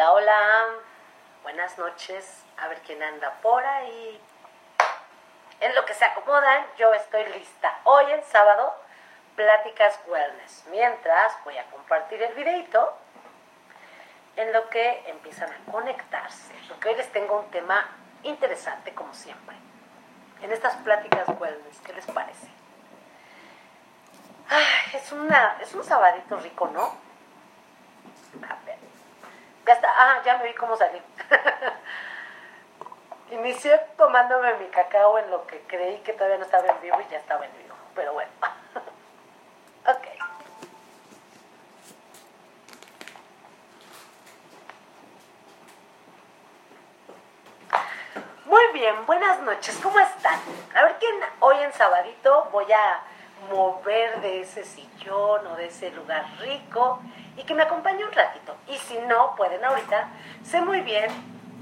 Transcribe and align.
Hola, 0.00 0.12
hola. 0.12 0.64
Buenas 1.42 1.76
noches. 1.76 2.42
A 2.56 2.68
ver 2.68 2.80
quién 2.86 3.02
anda 3.02 3.34
por 3.42 3.62
ahí. 3.62 4.18
En 5.60 5.74
lo 5.74 5.84
que 5.84 5.92
se 5.92 6.06
acomodan, 6.06 6.64
yo 6.78 6.94
estoy 6.94 7.26
lista. 7.26 7.78
Hoy 7.84 8.10
en 8.10 8.24
sábado, 8.24 8.74
pláticas 9.36 10.00
wellness. 10.06 10.64
Mientras 10.70 11.34
voy 11.44 11.58
a 11.58 11.66
compartir 11.66 12.22
el 12.22 12.34
videito 12.34 12.96
en 14.36 14.54
lo 14.54 14.70
que 14.70 15.04
empiezan 15.06 15.50
a 15.52 15.70
conectarse. 15.70 16.54
Porque 16.66 16.88
hoy 16.88 16.94
les 16.94 17.12
tengo 17.12 17.38
un 17.38 17.50
tema 17.50 17.86
interesante, 18.22 18.94
como 18.94 19.12
siempre. 19.12 19.54
En 20.40 20.50
estas 20.50 20.76
pláticas 20.76 21.28
wellness, 21.38 21.78
¿qué 21.84 21.92
les 21.92 22.06
parece? 22.06 22.48
Ay, 24.48 24.64
es, 24.94 25.12
una, 25.12 25.58
es 25.60 25.74
un 25.74 25.84
sabadito 25.84 26.38
rico, 26.38 26.68
¿no? 26.68 26.84
A 28.48 28.64
ver. 28.64 28.69
Ya 29.66 29.74
está. 29.74 29.88
Ah, 29.96 30.22
ya 30.24 30.38
me 30.38 30.44
vi 30.44 30.54
cómo 30.54 30.76
salí. 30.76 31.00
Inicié 33.30 33.78
tomándome 33.96 34.54
mi 34.54 34.66
cacao 34.66 35.18
en 35.18 35.30
lo 35.30 35.46
que 35.46 35.60
creí 35.62 35.98
que 36.00 36.12
todavía 36.14 36.38
no 36.38 36.44
estaba 36.44 36.66
en 36.66 36.80
vivo 36.80 37.00
y 37.00 37.06
ya 37.10 37.18
estaba 37.18 37.44
en 37.44 37.52
vivo. 37.56 37.74
Pero 37.94 38.12
bueno. 38.12 38.30
ok. 39.86 40.06
Muy 48.46 48.66
bien, 48.72 49.06
buenas 49.06 49.38
noches, 49.42 49.78
¿cómo 49.80 50.00
están? 50.00 50.40
A 50.74 50.82
ver 50.82 50.96
quién 50.98 51.14
hoy 51.38 51.56
en 51.58 51.72
sabadito 51.72 52.48
voy 52.50 52.72
a 52.72 53.00
mover 53.48 54.20
de 54.20 54.42
ese 54.42 54.64
sillón 54.64 55.46
o 55.46 55.56
de 55.56 55.66
ese 55.66 55.90
lugar 55.92 56.24
rico 56.40 57.00
y 57.36 57.44
que 57.44 57.54
me 57.54 57.62
acompañe 57.62 58.04
un 58.04 58.12
ratito. 58.12 58.56
Y 58.68 58.76
si 58.76 58.98
no, 58.98 59.34
pueden 59.36 59.64
ahorita, 59.64 60.08
sé 60.44 60.60
muy 60.60 60.80
bien 60.80 61.10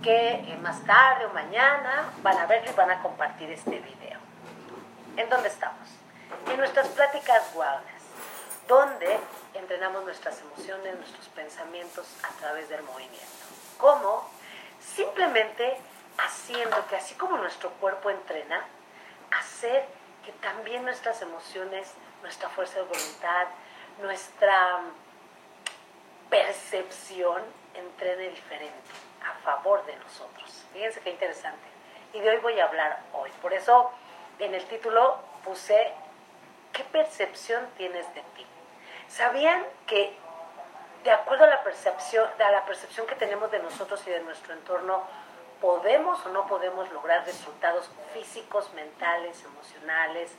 que 0.02 0.30
eh, 0.30 0.58
más 0.62 0.84
tarde 0.84 1.26
o 1.26 1.30
mañana 1.30 2.12
van 2.22 2.38
a 2.38 2.46
verlo 2.46 2.70
y 2.70 2.74
van 2.74 2.90
a 2.90 3.02
compartir 3.02 3.50
este 3.50 3.78
video. 3.78 4.18
¿En 5.16 5.28
dónde 5.28 5.48
estamos? 5.48 5.88
En 6.50 6.56
nuestras 6.56 6.88
pláticas 6.88 7.42
wellness, 7.54 8.02
donde 8.68 9.18
entrenamos 9.54 10.04
nuestras 10.04 10.40
emociones, 10.40 10.96
nuestros 10.96 11.28
pensamientos 11.28 12.06
a 12.22 12.38
través 12.40 12.68
del 12.68 12.82
movimiento. 12.82 13.26
¿Cómo? 13.78 14.28
Simplemente 14.80 15.76
haciendo 16.18 16.86
que 16.88 16.96
así 16.96 17.14
como 17.14 17.36
nuestro 17.38 17.70
cuerpo 17.72 18.10
entrena, 18.10 18.64
hacer 19.38 19.86
que 20.28 20.32
también 20.42 20.84
nuestras 20.84 21.22
emociones, 21.22 21.90
nuestra 22.20 22.50
fuerza 22.50 22.74
de 22.74 22.82
voluntad, 22.82 23.46
nuestra 24.02 24.80
percepción 26.28 27.42
entrene 27.72 28.28
diferente 28.28 28.90
a 29.26 29.32
favor 29.42 29.86
de 29.86 29.96
nosotros. 29.96 30.66
Fíjense 30.74 31.00
qué 31.00 31.12
interesante. 31.12 31.66
Y 32.12 32.20
de 32.20 32.28
hoy 32.28 32.36
voy 32.42 32.60
a 32.60 32.66
hablar 32.66 33.00
hoy. 33.14 33.30
Por 33.40 33.54
eso 33.54 33.90
en 34.38 34.54
el 34.54 34.62
título 34.66 35.18
puse 35.44 35.94
¿qué 36.74 36.84
percepción 36.84 37.66
tienes 37.78 38.06
de 38.14 38.20
ti? 38.36 38.44
¿Sabían 39.08 39.64
que 39.86 40.14
de 41.04 41.10
acuerdo 41.10 41.44
a 41.44 41.48
la 41.48 41.64
percepción, 41.64 42.28
a 42.38 42.50
la 42.50 42.66
percepción 42.66 43.06
que 43.06 43.14
tenemos 43.14 43.50
de 43.50 43.60
nosotros 43.60 44.06
y 44.06 44.10
de 44.10 44.20
nuestro 44.20 44.52
entorno, 44.52 45.04
podemos 45.60 46.24
o 46.26 46.28
no 46.30 46.46
podemos 46.46 46.90
lograr 46.92 47.24
resultados 47.24 47.90
físicos, 48.12 48.72
mentales, 48.74 49.42
emocionales, 49.44 50.30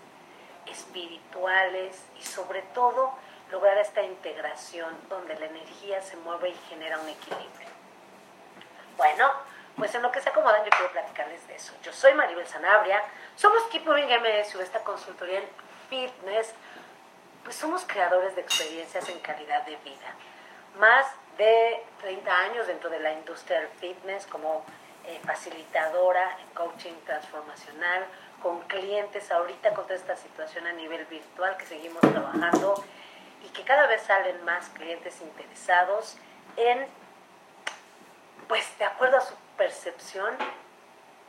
espirituales 0.66 2.04
y 2.20 2.24
sobre 2.24 2.62
todo 2.74 3.14
lograr 3.52 3.78
esta 3.78 4.02
integración 4.04 4.96
donde 5.10 5.38
la 5.40 5.48
energía 5.48 6.02
se 6.02 6.16
mueve 6.18 6.50
y 6.50 6.56
genera 6.70 7.00
un 7.00 7.10
equilibrio. 7.10 7.68
Bueno, 8.98 9.32
pues 9.76 9.96
en 9.96 10.02
lo 10.02 10.12
que 10.12 10.22
se 10.22 10.30
acomodan 10.30 10.64
yo 10.64 10.70
quiero 10.70 10.92
platicarles 10.92 11.48
de 11.48 11.56
eso. 11.56 11.74
Yo 11.84 11.92
soy 11.94 12.14
Maribel 12.14 12.46
Sanabria, 12.46 13.02
somos 13.36 13.64
Keep 13.72 13.86
Moving 13.86 14.10
MSU, 14.22 14.62
esta 14.62 14.84
consultoría 14.84 15.40
en 15.40 15.48
fitness, 15.90 16.54
pues 17.44 17.56
somos 17.56 17.86
creadores 17.86 18.36
de 18.36 18.42
experiencias 18.42 19.08
en 19.10 19.20
calidad 19.20 19.64
de 19.64 19.78
vida. 19.78 20.14
Más 20.78 21.06
de 21.38 21.84
30 22.02 22.38
años 22.38 22.68
dentro 22.68 22.90
de 22.90 23.00
la 23.00 23.14
industria 23.14 23.62
del 23.62 23.70
fitness 23.70 24.28
como 24.28 24.66
eh, 25.10 25.20
facilitadora 25.26 26.38
en 26.40 26.50
coaching 26.54 26.94
transformacional, 27.04 28.06
con 28.44 28.60
clientes 28.68 29.32
ahorita 29.32 29.74
con 29.74 29.86
toda 29.86 29.96
esta 29.96 30.16
situación 30.16 30.68
a 30.68 30.74
nivel 30.74 31.04
virtual 31.06 31.58
que 31.58 31.66
seguimos 31.66 32.00
trabajando 32.02 32.84
y 33.44 33.50
que 33.50 33.64
cada 33.64 33.88
vez 33.88 34.04
salen 34.04 34.46
más 34.46 34.70
clientes 34.70 35.20
interesados 35.22 36.16
en, 36.58 36.86
pues 38.48 38.78
de 38.78 38.86
acuerdo 38.86 39.18
a 39.18 39.22
su 39.22 39.34
percepción, 39.58 40.38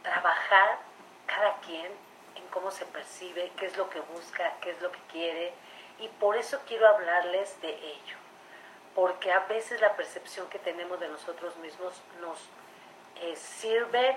trabajar 0.02 0.78
cada 1.24 1.56
quien 1.60 1.90
en 2.34 2.46
cómo 2.50 2.70
se 2.70 2.84
percibe, 2.84 3.50
qué 3.56 3.64
es 3.64 3.78
lo 3.78 3.88
que 3.88 4.00
busca, 4.00 4.52
qué 4.60 4.72
es 4.72 4.82
lo 4.82 4.92
que 4.92 5.00
quiere 5.10 5.54
y 6.00 6.08
por 6.08 6.36
eso 6.36 6.60
quiero 6.66 6.86
hablarles 6.86 7.58
de 7.62 7.70
ello, 7.70 8.16
porque 8.94 9.32
a 9.32 9.40
veces 9.40 9.80
la 9.80 9.96
percepción 9.96 10.50
que 10.50 10.58
tenemos 10.58 11.00
de 11.00 11.08
nosotros 11.08 11.56
mismos 11.56 12.02
nos 12.20 12.38
eh, 13.20 13.36
sirve 13.36 14.16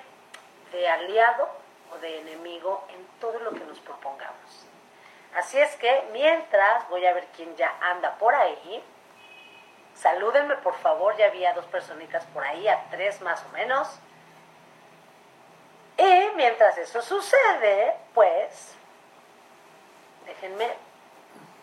de 0.71 0.89
aliado 0.89 1.49
o 1.91 1.97
de 1.99 2.19
enemigo 2.19 2.85
en 2.89 3.05
todo 3.19 3.39
lo 3.39 3.51
que 3.51 3.63
nos 3.65 3.79
propongamos. 3.79 4.65
Así 5.35 5.59
es 5.59 5.75
que 5.77 6.09
mientras 6.11 6.87
voy 6.89 7.05
a 7.05 7.13
ver 7.13 7.27
quién 7.35 7.55
ya 7.55 7.75
anda 7.81 8.17
por 8.17 8.35
ahí. 8.35 8.83
Salúdenme 9.95 10.55
por 10.57 10.75
favor, 10.75 11.15
ya 11.17 11.27
había 11.27 11.53
dos 11.53 11.65
personitas 11.65 12.25
por 12.27 12.43
ahí, 12.43 12.67
a 12.67 12.89
tres 12.89 13.21
más 13.21 13.43
o 13.45 13.49
menos. 13.49 13.87
Y 15.97 16.35
mientras 16.35 16.77
eso 16.77 17.01
sucede, 17.01 17.95
pues, 18.13 18.75
déjenme 20.25 20.73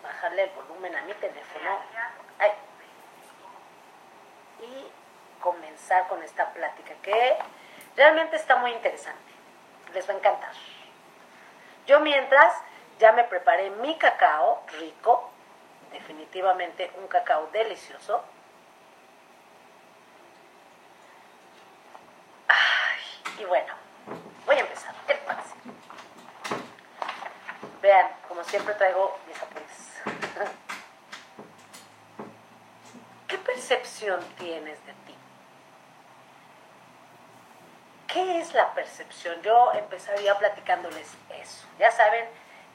bajarle 0.03 0.45
el 0.45 0.51
volumen 0.51 0.95
a 0.97 1.03
mi 1.03 1.15
teléfono. 1.15 1.78
Ay. 2.39 2.53
Y 4.61 5.00
comenzar 5.41 6.06
con 6.09 6.23
esta 6.23 6.53
plática 6.53 6.95
que 7.03 7.37
realmente 7.97 8.37
está 8.37 8.56
muy 8.56 8.73
interesante. 8.73 9.33
Les 9.93 10.09
va 10.09 10.15
a 10.15 10.17
encantar. 10.17 10.53
Yo 11.87 12.01
mientras 12.01 12.55
ya 12.99 13.12
me 13.12 13.25
preparé 13.25 13.71
mi 13.71 13.97
cacao 13.99 14.62
rico, 14.78 15.31
definitivamente 15.91 16.91
un 16.99 17.09
cacao 17.09 17.49
delicioso. 17.53 18.23
Ay, 22.47 23.43
y 23.43 23.45
bueno, 23.45 23.72
voy 24.47 24.57
a 24.57 24.61
empezar. 24.61 24.95
¿Qué 25.07 25.15
les? 25.15 25.55
Vean, 27.81 28.09
como 28.28 28.45
siempre 28.45 28.75
traigo 28.75 29.19
mis 29.27 29.43
apuntes. 29.43 30.03
¿Qué 33.27 33.39
percepción 33.39 34.21
tienes 34.39 34.84
de 34.84 34.93
ti? 34.93 35.09
¿Qué 38.12 38.41
es 38.41 38.54
la 38.54 38.75
percepción? 38.75 39.41
Yo 39.43 39.72
empezaría 39.72 40.37
platicándoles 40.37 41.15
eso. 41.41 41.66
Ya 41.78 41.93
saben 41.93 42.26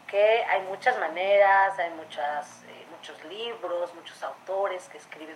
que 0.08 0.46
hay 0.46 0.62
muchas 0.62 0.98
maneras, 0.98 1.78
hay 1.78 1.90
muchas, 1.90 2.64
eh, 2.64 2.86
muchos 2.90 3.22
libros, 3.26 3.94
muchos 3.96 4.24
autores 4.24 4.88
que 4.88 4.98
escriben 4.98 5.36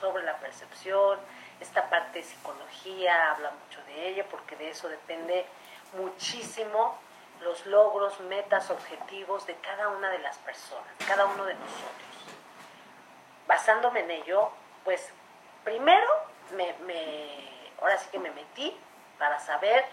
sobre 0.00 0.24
la, 0.24 0.38
percepción. 0.38 1.18
Esta 1.60 1.90
parte 1.90 2.20
de 2.20 2.24
psicología 2.24 3.32
habla 3.32 3.50
mucho 3.50 3.84
de 3.84 4.08
ello 4.08 4.24
porque 4.30 4.56
de 4.56 4.70
eso 4.70 4.88
depende 4.88 5.44
muchísimo 5.92 6.96
los 7.42 7.66
logros, 7.66 8.18
metas, 8.20 8.70
objetivos 8.70 9.46
de 9.46 9.56
cada 9.56 9.88
una 9.88 10.08
de 10.08 10.20
las 10.20 10.38
personas, 10.38 10.88
cada 11.06 11.26
uno 11.26 11.44
de 11.44 11.52
nosotros. 11.52 12.38
Basándome 13.46 14.00
en 14.00 14.10
ello, 14.10 14.50
pues 14.84 15.12
primero 15.64 16.08
me, 16.52 16.72
me, 16.86 17.74
ahora 17.82 17.98
sí 17.98 18.08
que 18.10 18.18
me 18.18 18.30
metí 18.30 18.74
para 19.18 19.38
saber 19.38 19.84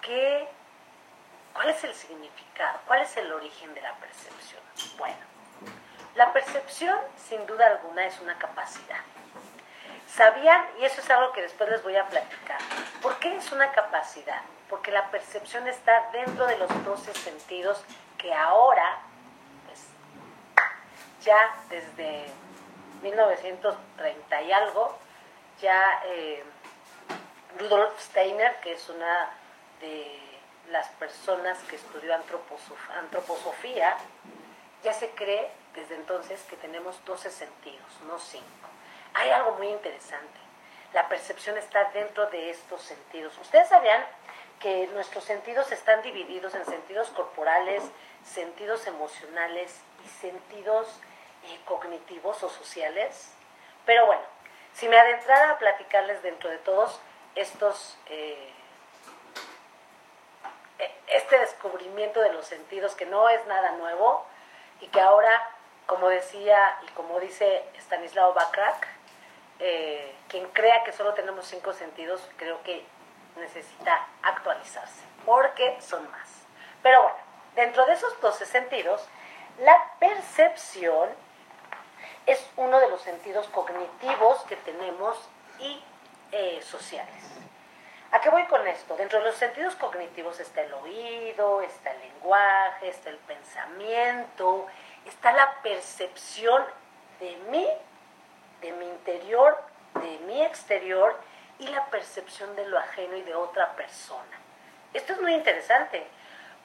qué, 0.00 0.48
cuál 1.52 1.70
es 1.70 1.82
el 1.84 1.94
significado, 1.94 2.80
cuál 2.86 3.02
es 3.02 3.16
el 3.16 3.32
origen 3.32 3.74
de 3.74 3.80
la 3.80 3.94
percepción. 3.94 4.62
Bueno, 4.98 5.18
la 6.14 6.32
percepción 6.32 6.96
sin 7.16 7.44
duda 7.46 7.66
alguna 7.66 8.06
es 8.06 8.20
una 8.20 8.38
capacidad. 8.38 9.00
¿Sabían? 10.06 10.64
Y 10.78 10.84
eso 10.84 11.00
es 11.00 11.10
algo 11.10 11.32
que 11.32 11.42
después 11.42 11.68
les 11.70 11.82
voy 11.82 11.96
a 11.96 12.06
platicar. 12.06 12.58
¿Por 13.02 13.18
qué 13.18 13.36
es 13.36 13.50
una 13.50 13.72
capacidad? 13.72 14.42
Porque 14.70 14.92
la 14.92 15.10
percepción 15.10 15.66
está 15.66 16.10
dentro 16.12 16.46
de 16.46 16.56
los 16.56 16.84
12 16.84 17.12
sentidos 17.14 17.82
que 18.16 18.32
ahora, 18.32 18.98
pues, 19.66 19.80
ya 21.22 21.56
desde 21.68 22.26
1930 23.02 24.42
y 24.42 24.52
algo, 24.52 24.96
ya 25.60 26.00
eh, 26.04 26.44
Rudolf 27.58 27.98
Steiner, 28.00 28.56
que 28.60 28.72
es 28.72 28.88
una 28.88 29.30
de 29.80 30.20
las 30.70 30.88
personas 30.90 31.58
que 31.64 31.76
estudió 31.76 32.14
antroposofía, 32.14 33.96
ya 34.82 34.92
se 34.92 35.10
cree 35.10 35.50
desde 35.74 35.94
entonces 35.96 36.42
que 36.48 36.56
tenemos 36.56 37.02
12 37.04 37.30
sentidos, 37.30 38.00
no 38.06 38.18
5. 38.18 38.44
Hay 39.14 39.30
algo 39.30 39.52
muy 39.52 39.68
interesante. 39.68 40.40
la 40.92 41.08
percepción 41.08 41.58
está 41.58 41.90
dentro 41.92 42.26
de 42.26 42.50
estos 42.50 42.80
sentidos. 42.82 43.36
Ustedes 43.38 43.68
sabían 43.68 44.04
que 44.60 44.86
nuestros 44.94 45.24
sentidos 45.24 45.72
están 45.72 46.02
divididos 46.02 46.54
en 46.54 46.64
sentidos 46.64 47.08
corporales, 47.10 47.82
sentidos 48.24 48.86
emocionales 48.86 49.80
y 50.04 50.08
sentidos 50.08 51.00
eh, 51.44 51.58
cognitivos 51.64 52.42
o 52.44 52.48
sociales. 52.48 53.32
Pero 53.84 54.06
bueno, 54.06 54.22
si 54.72 54.88
me 54.88 54.96
adentrara 54.96 55.50
a 55.50 55.58
platicarles 55.58 56.22
dentro 56.22 56.48
de 56.48 56.58
todos 56.58 57.00
estos, 57.34 57.96
eh, 58.06 58.52
e, 60.78 60.94
este 61.08 61.38
descubrimiento 61.38 62.20
de 62.20 62.32
los 62.32 62.46
sentidos, 62.46 62.94
que 62.94 63.06
no 63.06 63.28
es 63.28 63.44
nada 63.46 63.72
nuevo 63.72 64.24
y 64.80 64.88
que 64.88 65.00
ahora, 65.00 65.48
como 65.86 66.08
decía 66.08 66.78
y 66.86 66.90
como 66.92 67.20
dice 67.20 67.64
Stanislao 67.76 68.34
Backrack, 68.34 68.88
eh, 69.60 70.14
quien 70.28 70.46
crea 70.48 70.82
que 70.84 70.92
solo 70.92 71.14
tenemos 71.14 71.46
cinco 71.46 71.72
sentidos, 71.72 72.20
creo 72.36 72.62
que 72.62 72.84
necesita 73.36 74.06
actualizarse, 74.22 75.02
porque 75.24 75.80
son 75.80 76.10
más. 76.10 76.28
Pero 76.82 77.02
bueno, 77.02 77.16
dentro 77.54 77.86
de 77.86 77.94
esos 77.94 78.20
12 78.20 78.46
sentidos, 78.46 79.06
la 79.58 79.92
percepción 79.98 81.08
es 82.26 82.44
uno 82.56 82.80
de 82.80 82.88
los 82.88 83.02
sentidos 83.02 83.46
cognitivos 83.48 84.42
que 84.44 84.56
tenemos 84.56 85.16
y 85.58 85.82
eh, 86.36 86.60
sociales. 86.62 87.14
¿A 88.10 88.20
qué 88.20 88.28
voy 88.28 88.44
con 88.46 88.66
esto? 88.66 88.96
Dentro 88.96 89.20
de 89.20 89.26
los 89.26 89.36
sentidos 89.36 89.76
cognitivos 89.76 90.40
está 90.40 90.62
el 90.62 90.72
oído, 90.74 91.62
está 91.62 91.92
el 91.92 92.00
lenguaje, 92.00 92.88
está 92.88 93.10
el 93.10 93.18
pensamiento, 93.18 94.66
está 95.06 95.32
la 95.32 95.62
percepción 95.62 96.64
de 97.20 97.36
mí, 97.50 97.68
de 98.60 98.72
mi 98.72 98.84
interior, 98.84 99.62
de 99.94 100.18
mi 100.26 100.42
exterior 100.42 101.16
y 101.60 101.68
la 101.68 101.86
percepción 101.86 102.56
de 102.56 102.66
lo 102.66 102.80
ajeno 102.80 103.16
y 103.16 103.22
de 103.22 103.36
otra 103.36 103.76
persona. 103.76 104.40
Esto 104.92 105.12
es 105.12 105.20
muy 105.20 105.34
interesante 105.34 106.04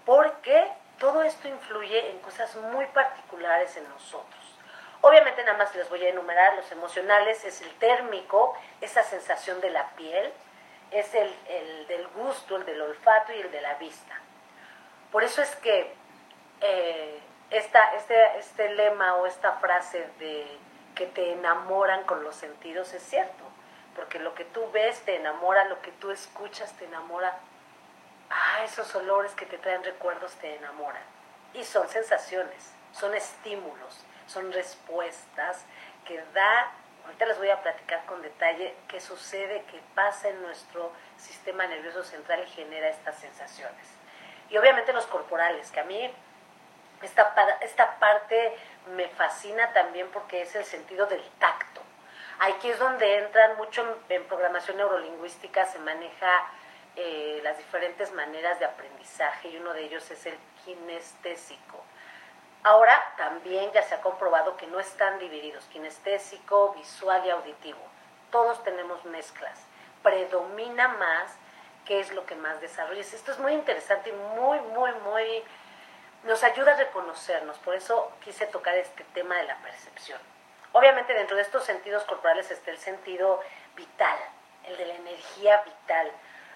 porque 0.04 0.68
todo 0.98 1.22
esto 1.22 1.48
influye 1.48 2.10
en 2.10 2.18
cosas 2.20 2.56
muy 2.56 2.86
particulares 2.88 3.78
en 3.78 3.88
nosotros. 3.88 4.39
Obviamente 5.02 5.44
nada 5.44 5.58
más 5.58 5.74
les 5.76 5.90
voy 5.90 6.06
a 6.06 6.10
enumerar 6.10 6.56
los 6.56 6.72
emocionales, 6.72 7.44
es 7.46 7.62
el 7.62 7.74
térmico, 7.76 8.58
esa 8.82 9.04
sensación 9.04 9.62
de 9.62 9.70
la 9.70 9.88
piel, 9.92 10.32
es 10.92 11.14
el, 11.14 11.34
del 11.88 12.08
gusto, 12.10 12.58
el 12.58 12.66
del 12.66 12.82
olfato 12.82 13.32
y 13.32 13.40
el 13.40 13.52
de 13.52 13.62
la 13.62 13.76
vista. 13.76 14.20
Por 15.12 15.24
eso 15.24 15.42
es 15.42 15.56
que 15.58 15.94
eh, 16.62 17.20
esta, 17.50 17.96
este, 17.96 18.38
este 18.38 18.74
lema 18.74 19.16
o 19.16 19.26
esta 19.26 19.54
frase 19.54 20.08
de 20.20 20.46
que 20.96 21.06
te 21.06 21.32
enamoran 21.32 22.04
con 22.04 22.24
los 22.24 22.36
sentidos 22.36 22.94
es 22.94 23.04
cierto 23.04 23.50
porque 24.00 24.20
lo 24.20 24.34
que 24.34 24.46
tú 24.46 24.72
ves 24.72 25.02
te 25.02 25.18
enamora, 25.18 25.66
lo 25.66 25.82
que 25.82 25.92
tú 25.92 26.10
escuchas 26.10 26.72
te 26.78 26.86
enamora. 26.86 27.38
Ah, 28.30 28.64
esos 28.64 28.96
olores 28.96 29.34
que 29.34 29.46
te 29.46 29.58
traen 29.58 29.84
recuerdos 29.84 30.34
te 30.36 30.56
enamoran. 30.56 31.02
Y 31.54 31.66
son 31.66 31.88
sensaciones, 31.90 32.72
son 32.94 33.14
estímulos, 33.14 34.06
son 34.30 34.52
respuestas 34.54 35.66
que 36.06 36.24
da, 36.34 36.72
ahorita 37.06 37.26
les 37.26 37.38
voy 37.38 37.50
a 37.50 37.62
platicar 37.62 38.06
con 38.06 38.22
detalle 38.22 38.76
qué 38.88 39.00
sucede, 39.02 39.64
qué 39.72 39.82
pasa 39.96 40.30
en 40.30 40.42
nuestro 40.42 40.92
sistema 41.18 41.66
nervioso 41.68 42.04
central 42.04 42.44
y 42.44 42.52
genera 42.52 42.90
estas 42.90 43.20
sensaciones. 43.20 43.88
Y 44.50 44.58
obviamente 44.58 44.94
los 44.94 45.06
corporales, 45.08 45.72
que 45.72 45.80
a 45.80 45.84
mí 45.84 46.12
esta, 47.02 47.34
esta 47.62 48.00
parte 48.00 48.56
me 48.96 49.08
fascina 49.10 49.72
también 49.74 50.10
porque 50.12 50.42
es 50.42 50.56
el 50.56 50.66
sentido 50.66 51.06
del 51.08 51.24
tacto. 51.40 51.82
Aquí 52.40 52.70
es 52.70 52.80
donde 52.80 53.18
entran 53.18 53.58
mucho 53.58 54.00
en, 54.08 54.24
programación 54.26 54.78
neurolingüística, 54.78 55.66
se 55.66 55.80
maneja 55.80 56.48
eh, 56.96 57.42
las 57.44 57.58
diferentes 57.58 58.12
maneras 58.14 58.60
de 58.60 58.66
aprendizaje 58.66 59.50
y 59.50 59.58
uno 59.58 59.74
de 59.74 59.84
ellos 59.84 60.10
es 60.10 60.26
el 60.26 60.38
kinestésico. 60.64 61.84
Ahora 62.64 63.14
también 63.16 63.72
ya 63.72 63.82
se 63.84 63.96
ha 63.96 64.02
comprobado 64.02 64.58
que 64.58 64.68
no 64.68 64.80
están 64.80 65.18
divididos, 65.18 65.64
kinestésico, 65.66 66.74
visual 66.74 67.26
y 67.26 67.30
auditivo. 67.30 67.80
Todos 68.32 68.64
tenemos 68.64 69.06
mezclas. 69.06 69.58
Predomina 70.04 70.90
más 70.90 71.36
qué 71.86 72.02
es 72.02 72.12
lo 72.12 72.26
que 72.26 72.36
más 72.36 72.60
desarrollas. 72.60 73.14
Esto 73.14 73.32
es 73.32 73.40
muy 73.40 73.54
interesante 73.54 74.10
y 74.10 74.14
muy, 74.14 74.60
muy, 74.60 74.92
muy... 74.92 75.44
nos 76.24 76.44
ayuda 76.44 76.74
a 76.74 76.78
reconocernos. 76.78 77.58
Por 77.60 77.76
eso 77.76 78.12
quise 78.24 78.46
tocar 78.48 78.76
este 78.76 79.06
tema 79.14 79.38
de 79.38 79.44
la 79.44 79.56
percepción. 79.58 80.20
Obviamente 80.74 81.14
dentro 81.14 81.38
de 81.38 81.42
estos 81.44 81.64
sentidos 81.64 82.04
corporales 82.04 82.52
está 82.52 82.72
el 82.72 82.78
sentido 82.78 83.42
vital, 83.76 84.20
el 84.66 84.78
de 84.78 84.86
la 84.86 84.96
energía 84.96 85.62
vital, 85.64 86.12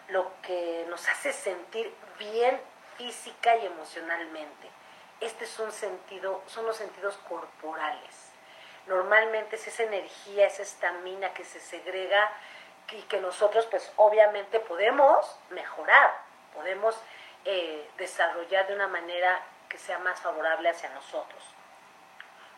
lo 0.10 0.32
que 0.42 0.86
nos 0.90 1.08
hace 1.08 1.32
sentir 1.34 1.96
bien 2.20 2.60
física 2.98 3.56
y 3.56 3.66
emocionalmente. 3.66 4.70
Este 5.20 5.46
es 5.46 5.60
un 5.60 5.72
sentido, 5.72 6.42
son 6.48 6.66
los 6.66 6.78
sentidos 6.78 7.18
corporales. 7.30 8.32
Normalmente 8.88 9.56
es 9.56 9.68
esa 9.68 9.84
energía, 9.84 10.48
esa 10.48 10.64
estamina 10.64 11.34
que 11.34 11.46
se 11.46 11.60
segrega 11.60 12.32
y 12.92 13.02
que 13.04 13.20
nosotros 13.22 13.66
pues 13.68 13.92
obviamente 13.96 14.60
podemos 14.60 15.40
mejorar, 15.50 16.12
podemos 16.54 16.96
eh, 17.46 17.90
desarrollar 17.98 18.68
de 18.68 18.76
una 18.76 18.88
manera 18.88 19.42
que 19.70 19.78
sea 19.78 20.00
más 20.00 20.20
favorable 20.20 20.70
hacia 20.70 20.90
nosotros 20.90 21.44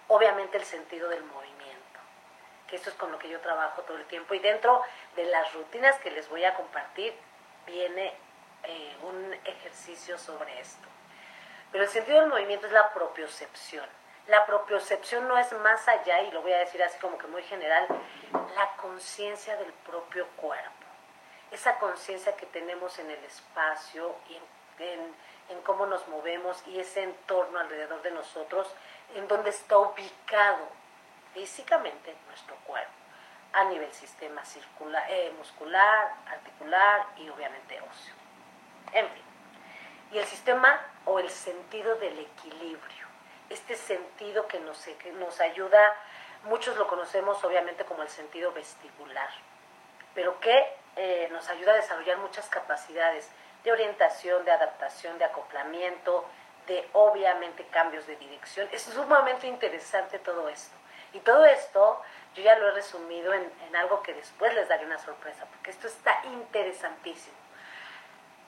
obviamente 0.07 0.57
el 0.57 0.65
sentido 0.65 1.09
del 1.09 1.23
movimiento, 1.23 1.99
que 2.67 2.75
esto 2.75 2.89
es 2.89 2.95
con 2.95 3.11
lo 3.11 3.19
que 3.19 3.29
yo 3.29 3.39
trabajo 3.41 3.81
todo 3.83 3.97
el 3.97 4.05
tiempo. 4.05 4.33
Y 4.33 4.39
dentro 4.39 4.81
de 5.15 5.25
las 5.25 5.53
rutinas 5.53 5.95
que 5.99 6.11
les 6.11 6.29
voy 6.29 6.43
a 6.45 6.53
compartir 6.53 7.13
viene 7.65 8.13
eh, 8.63 8.95
un 9.03 9.33
ejercicio 9.45 10.17
sobre 10.17 10.59
esto. 10.59 10.87
Pero 11.75 11.83
el 11.83 11.91
sentido 11.91 12.21
del 12.21 12.29
movimiento 12.29 12.67
es 12.67 12.71
la 12.71 12.93
propiocepción. 12.93 13.85
La 14.27 14.45
propiocepción 14.45 15.27
no 15.27 15.37
es 15.37 15.51
más 15.59 15.85
allá, 15.89 16.21
y 16.21 16.31
lo 16.31 16.41
voy 16.41 16.53
a 16.53 16.59
decir 16.59 16.81
así 16.81 16.97
como 16.99 17.17
que 17.17 17.27
muy 17.27 17.43
general, 17.43 17.85
la 18.31 18.77
conciencia 18.77 19.57
del 19.57 19.73
propio 19.85 20.25
cuerpo. 20.37 20.85
Esa 21.51 21.77
conciencia 21.77 22.33
que 22.37 22.45
tenemos 22.45 22.97
en 22.99 23.11
el 23.11 23.21
espacio 23.25 24.15
y 24.29 24.39
en, 24.83 25.61
cómo 25.63 25.85
nos 25.85 26.07
movemos 26.07 26.65
y 26.65 26.79
ese 26.79 27.03
entorno 27.03 27.59
alrededor 27.59 28.01
de 28.03 28.11
nosotros 28.11 28.73
en 29.13 29.27
donde 29.27 29.49
está 29.49 29.77
ubicado 29.77 30.69
físicamente 31.33 32.15
nuestro 32.27 32.55
cuerpo, 32.65 32.93
a 33.51 33.65
nivel 33.65 33.91
sistema 33.91 34.45
circular, 34.45 35.03
eh, 35.09 35.33
muscular, 35.37 36.13
articular 36.25 37.05
y 37.17 37.27
obviamente 37.27 37.81
óseo. 37.81 38.13
En 38.93 39.09
fin, 39.09 39.24
y 40.15 40.17
el 40.17 40.25
sistema 40.25 40.79
o 41.03 41.19
el 41.19 41.29
sentido 41.29 41.95
del 41.95 42.17
equilibrio, 42.17 43.05
este 43.49 43.75
sentido 43.75 44.47
que 44.47 44.61
nos, 44.61 44.79
que 44.79 45.11
nos 45.11 45.41
ayuda, 45.41 45.93
muchos 46.45 46.77
lo 46.77 46.87
conocemos 46.87 47.43
obviamente 47.43 47.83
como 47.83 48.01
el 48.01 48.07
sentido 48.07 48.53
vestibular, 48.53 49.27
pero 50.13 50.39
que 50.39 50.73
eh, 50.95 51.27
nos 51.33 51.49
ayuda 51.49 51.73
a 51.73 51.75
desarrollar 51.75 52.17
muchas 52.19 52.47
capacidades 52.47 53.29
de 53.65 53.73
orientación, 53.73 54.45
de 54.45 54.51
adaptación, 54.51 55.17
de 55.17 55.25
acoplamiento, 55.25 56.23
de 56.65 56.87
obviamente 56.93 57.65
cambios 57.65 58.07
de 58.07 58.15
dirección. 58.15 58.69
Es 58.71 58.83
sumamente 58.83 59.47
interesante 59.47 60.17
todo 60.19 60.47
esto. 60.47 60.77
Y 61.11 61.19
todo 61.19 61.43
esto 61.43 62.01
yo 62.35 62.41
ya 62.41 62.57
lo 62.57 62.69
he 62.69 62.71
resumido 62.71 63.33
en, 63.33 63.75
algo 63.75 64.01
que 64.01 64.13
después 64.13 64.53
les 64.53 64.69
daré 64.69 64.85
una 64.85 64.97
sorpresa, 64.97 65.45
porque 65.45 65.71
esto 65.71 65.87
está 65.87 66.21
interesantísimo. 66.23 67.35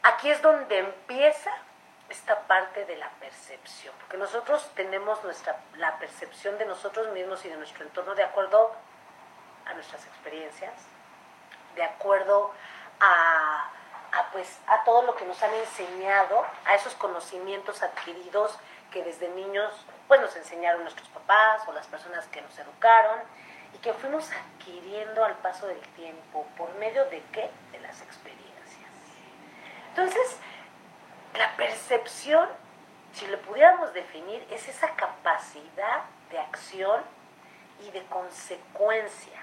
Aquí 0.07 0.29
es 0.29 0.41
donde 0.41 0.79
empieza 0.79 1.51
esta 2.09 2.39
parte 2.47 2.85
de 2.85 2.95
la 2.95 3.09
percepción, 3.19 3.93
porque 3.99 4.17
nosotros 4.17 4.69
tenemos 4.75 5.23
nuestra, 5.23 5.57
la 5.75 5.97
percepción 5.99 6.57
de 6.57 6.65
nosotros 6.65 7.09
mismos 7.09 7.43
y 7.45 7.49
de 7.49 7.57
nuestro 7.57 7.83
entorno 7.83 8.15
de 8.15 8.23
acuerdo 8.23 8.71
a 9.65 9.73
nuestras 9.73 10.05
experiencias, 10.05 10.73
de 11.75 11.83
acuerdo 11.83 12.53
a 12.99 13.71
a, 14.11 14.31
pues, 14.31 14.59
a 14.67 14.83
todo 14.83 15.03
lo 15.03 15.15
que 15.15 15.25
nos 15.25 15.41
han 15.43 15.53
enseñado, 15.53 16.45
a 16.65 16.75
esos 16.75 16.93
conocimientos 16.95 17.83
adquiridos 17.83 18.57
que 18.91 19.03
desde 19.03 19.29
niños 19.29 19.73
pues, 20.07 20.21
nos 20.21 20.35
enseñaron 20.35 20.81
nuestros 20.83 21.07
papás 21.09 21.67
o 21.67 21.73
las 21.73 21.87
personas 21.87 22.25
que 22.27 22.41
nos 22.41 22.57
educaron 22.57 23.19
y 23.73 23.77
que 23.79 23.93
fuimos 23.93 24.29
adquiriendo 24.31 25.25
al 25.25 25.35
paso 25.35 25.67
del 25.67 25.81
tiempo. 25.95 26.47
¿Por 26.57 26.73
medio 26.75 27.05
de 27.05 27.21
qué? 27.31 27.49
De 27.71 27.79
las 27.79 28.01
experiencias. 28.01 28.46
Entonces, 29.97 30.37
la 31.35 31.55
percepción, 31.55 32.47
si 33.13 33.25
lo 33.25 33.41
pudiéramos 33.41 33.93
definir, 33.93 34.45
es 34.51 34.67
esa 34.67 34.91
capacidad 34.91 36.03
de 36.29 36.37
acción 36.37 37.01
y 37.83 37.89
de 37.89 38.05
consecuencia 38.05 39.41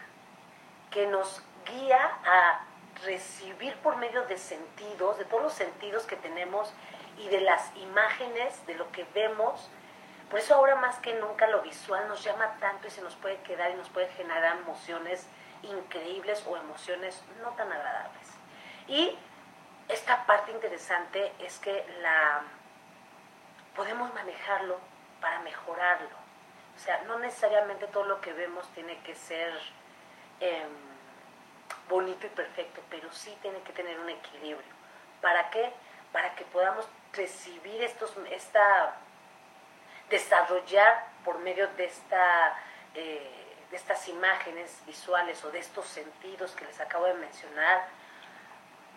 que 0.93 1.09
nos 1.09 1.43
guía 1.67 2.19
a 2.25 2.67
recibir 3.05 3.75
por 3.79 3.97
medio 3.97 4.23
de 4.27 4.39
sentidos, 4.39 5.19
de 5.19 5.25
todos 5.25 5.43
los 5.43 5.55
sentidos 5.55 6.05
que 6.05 6.15
tenemos 6.15 6.73
y 7.19 7.27
de 7.31 7.41
las 7.41 7.77
imágenes, 7.77 8.65
de 8.69 8.77
lo 8.77 8.93
que 8.93 9.05
vemos. 9.13 9.69
Por 10.31 10.39
eso 10.39 10.55
ahora 10.55 10.77
más 10.77 11.01
que 11.01 11.15
nunca 11.15 11.49
lo 11.49 11.63
visual 11.63 12.07
nos 12.07 12.23
llama 12.23 12.59
tanto 12.61 12.87
y 12.87 12.93
se 12.93 13.03
nos 13.03 13.17
puede 13.17 13.39
quedar 13.39 13.73
y 13.73 13.75
nos 13.75 13.89
puede 13.89 14.07
generar 14.11 14.57
emociones 14.59 15.27
increíbles 15.65 16.45
o 16.47 16.57
emociones 16.57 17.25
no 17.43 17.51
tan 17.55 17.73
agradables. 17.73 18.29
Y 18.87 19.19
esta 19.89 20.27
parte 20.27 20.53
interesante 20.53 21.33
es 21.39 21.59
que 21.59 21.85
la 22.01 22.43
podemos 23.77 24.13
manejarlo 24.15 24.79
para 25.21 25.41
mejorarlo. 25.41 26.25
O 26.77 26.79
sea, 26.79 27.03
no 27.03 27.19
necesariamente 27.19 27.87
todo 27.89 28.05
lo 28.05 28.21
que 28.21 28.33
vemos 28.33 28.69
tiene 28.75 28.99
que 29.03 29.15
ser 29.15 29.53
em, 30.41 30.69
bonito 31.89 32.27
y 32.27 32.31
perfecto, 32.31 32.83
pero 32.91 33.13
sí 33.13 33.37
tiene 33.43 33.61
que 33.61 33.73
tener 33.73 33.99
un 34.01 34.11
equilibrio. 34.11 34.75
¿Para 35.21 35.51
qué? 35.51 35.73
Para 36.13 36.35
que 36.35 36.45
podamos 36.45 36.87
recibir 37.13 37.83
estos, 37.83 38.13
esta, 38.31 38.97
desarrollar 40.11 41.07
por 41.25 41.39
medio 41.39 41.69
de 41.69 41.85
esta 41.85 42.59
eh, 42.95 43.45
de 43.75 43.77
estas 43.77 44.07
imágenes 44.09 44.81
visuales 44.87 45.45
o 45.45 45.51
de 45.51 45.59
estos 45.59 45.87
sentidos 45.87 46.53
que 46.53 46.65
les 46.65 46.79
acabo 46.81 47.07
de 47.07 47.15
mencionar, 47.15 47.89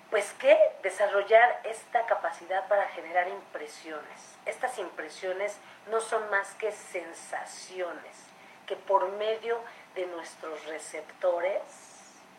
pues 0.09 0.31
que 0.33 0.57
desarrollar 0.83 1.61
esta 1.63 2.05
capacidad 2.05 2.67
para 2.67 2.87
generar 2.89 3.27
impresiones. 3.27 4.37
Estas 4.45 4.77
impresiones 4.79 5.57
no 5.91 5.99
son 5.99 6.29
más 6.29 6.53
que 6.55 6.71
sensaciones 6.71 8.27
que 8.65 8.75
por 8.75 9.09
medio 9.13 9.59
de 9.95 10.05
nuestros 10.07 10.65
receptores, 10.65 11.61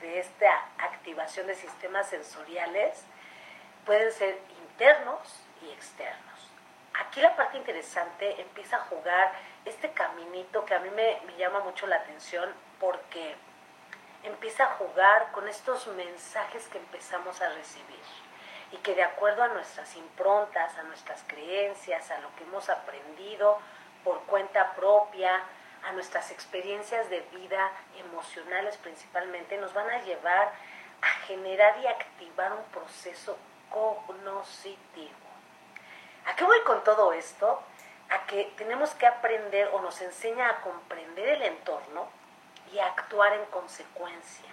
de 0.00 0.20
esta 0.20 0.68
activación 0.78 1.46
de 1.46 1.54
sistemas 1.54 2.08
sensoriales, 2.08 3.02
pueden 3.84 4.12
ser 4.12 4.38
internos 4.62 5.42
y 5.62 5.70
externos. 5.72 6.50
Aquí 6.94 7.20
la 7.20 7.34
parte 7.34 7.56
interesante 7.56 8.40
empieza 8.40 8.76
a 8.76 8.80
jugar 8.80 9.32
este 9.64 9.90
caminito 9.92 10.64
que 10.64 10.74
a 10.74 10.78
mí 10.78 10.90
me, 10.90 11.20
me 11.26 11.36
llama 11.36 11.60
mucho 11.60 11.86
la 11.86 11.96
atención 11.96 12.52
porque 12.78 13.34
empieza 14.22 14.64
a 14.64 14.74
jugar 14.74 15.30
con 15.32 15.48
estos 15.48 15.86
mensajes 15.88 16.66
que 16.68 16.78
empezamos 16.78 17.40
a 17.40 17.48
recibir 17.50 17.98
y 18.72 18.76
que 18.78 18.94
de 18.94 19.02
acuerdo 19.02 19.42
a 19.42 19.48
nuestras 19.48 19.96
improntas, 19.96 20.76
a 20.76 20.82
nuestras 20.82 21.24
creencias, 21.26 22.10
a 22.10 22.18
lo 22.18 22.34
que 22.36 22.44
hemos 22.44 22.68
aprendido 22.68 23.58
por 24.04 24.20
cuenta 24.24 24.74
propia, 24.74 25.42
a 25.84 25.92
nuestras 25.92 26.30
experiencias 26.30 27.08
de 27.08 27.20
vida 27.32 27.70
emocionales 27.98 28.76
principalmente, 28.78 29.56
nos 29.58 29.72
van 29.72 29.88
a 29.90 30.02
llevar 30.02 30.52
a 31.00 31.06
generar 31.26 31.78
y 31.80 31.86
activar 31.86 32.52
un 32.52 32.64
proceso 32.64 33.38
cognitivo. 33.70 35.14
¿A 36.26 36.34
qué 36.34 36.44
voy 36.44 36.60
con 36.62 36.82
todo 36.84 37.12
esto? 37.12 37.62
A 38.10 38.26
que 38.26 38.52
tenemos 38.56 38.90
que 38.90 39.06
aprender 39.06 39.70
o 39.72 39.80
nos 39.80 40.00
enseña 40.02 40.48
a 40.48 40.60
comprender 40.60 41.28
el 41.28 41.42
entorno 41.42 42.08
y 42.72 42.78
actuar 42.78 43.32
en 43.34 43.44
consecuencia. 43.46 44.50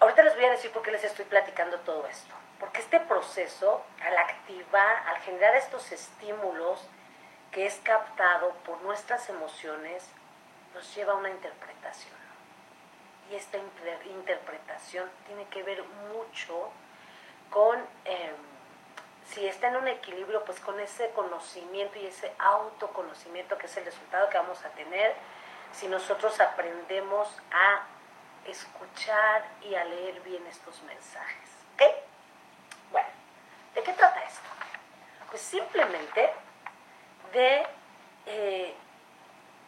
Ahorita 0.00 0.22
les 0.22 0.34
voy 0.34 0.44
a 0.44 0.50
decir 0.50 0.70
por 0.70 0.82
qué 0.82 0.90
les 0.90 1.04
estoy 1.04 1.24
platicando 1.24 1.78
todo 1.80 2.06
esto. 2.06 2.34
Porque 2.60 2.80
este 2.80 3.00
proceso, 3.00 3.84
al 4.02 4.16
activar, 4.16 5.08
al 5.08 5.18
generar 5.22 5.54
estos 5.56 5.90
estímulos 5.92 6.86
que 7.50 7.66
es 7.66 7.76
captado 7.82 8.50
por 8.64 8.80
nuestras 8.82 9.28
emociones, 9.28 10.08
nos 10.74 10.94
lleva 10.94 11.12
a 11.12 11.16
una 11.16 11.30
interpretación. 11.30 12.14
Y 13.30 13.36
esta 13.36 13.58
interpretación 14.06 15.10
tiene 15.26 15.46
que 15.48 15.62
ver 15.62 15.82
mucho 16.12 16.70
con, 17.50 17.78
em, 18.04 18.36
si 19.26 19.46
está 19.46 19.68
en 19.68 19.76
un 19.76 19.88
equilibrio, 19.88 20.44
pues 20.44 20.60
con 20.60 20.78
ese 20.80 21.10
conocimiento 21.10 21.98
y 21.98 22.06
ese 22.06 22.32
autoconocimiento 22.38 23.56
que 23.56 23.66
es 23.66 23.76
el 23.76 23.84
resultado 23.84 24.28
que 24.28 24.36
vamos 24.36 24.62
a 24.64 24.68
tener 24.70 25.14
si 25.74 25.88
nosotros 25.88 26.40
aprendemos 26.40 27.28
a 27.50 27.82
escuchar 28.46 29.44
y 29.62 29.74
a 29.74 29.84
leer 29.84 30.20
bien 30.20 30.46
estos 30.46 30.82
mensajes. 30.82 31.48
¿Ok? 31.74 31.82
Bueno, 32.92 33.08
¿de 33.74 33.82
qué 33.82 33.92
trata 33.92 34.22
esto? 34.22 34.48
Pues 35.30 35.42
simplemente 35.42 36.32
de 37.32 37.66
eh, 38.26 38.74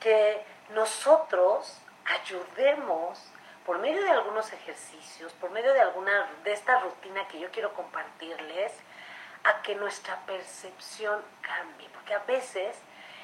que 0.00 0.44
nosotros 0.70 1.80
ayudemos 2.04 3.20
por 3.64 3.78
medio 3.78 4.02
de 4.02 4.10
algunos 4.10 4.52
ejercicios, 4.52 5.32
por 5.32 5.50
medio 5.50 5.72
de 5.72 5.80
alguna 5.80 6.30
de 6.44 6.52
esta 6.52 6.78
rutina 6.80 7.26
que 7.26 7.40
yo 7.40 7.50
quiero 7.50 7.75
compartirles, 7.75 8.72
a 9.42 9.62
que 9.62 9.75
nuestra 9.75 10.16
percepción 10.26 11.22
cambie. 11.40 11.88
Porque 11.90 12.14
a 12.14 12.20
veces, 12.20 12.76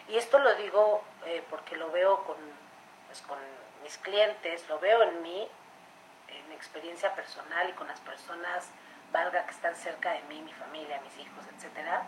y 0.09 0.17
esto 0.17 0.39
lo 0.39 0.55
digo 0.57 1.03
eh, 1.27 1.45
porque 1.49 1.77
lo 1.77 1.91
veo 1.93 2.25
con 2.25 2.37
pues, 3.13 3.27
con 3.27 3.39
mis 3.83 3.99
clientes, 3.99 4.67
lo 4.71 4.79
veo 4.79 5.03
en 5.03 5.21
mí, 5.21 5.47
en 6.29 6.49
mi 6.49 6.55
experiencia 6.55 7.15
personal 7.15 7.69
y 7.69 7.73
con 7.73 7.87
las 7.87 8.01
personas, 8.01 8.71
valga 9.13 9.45
que 9.45 9.51
están 9.51 9.77
cerca 9.77 10.13
de 10.13 10.23
mí, 10.23 10.41
mi 10.41 10.55
familia, 10.55 10.99
mis 11.03 11.19
hijos, 11.19 11.45
etcétera, 11.55 12.05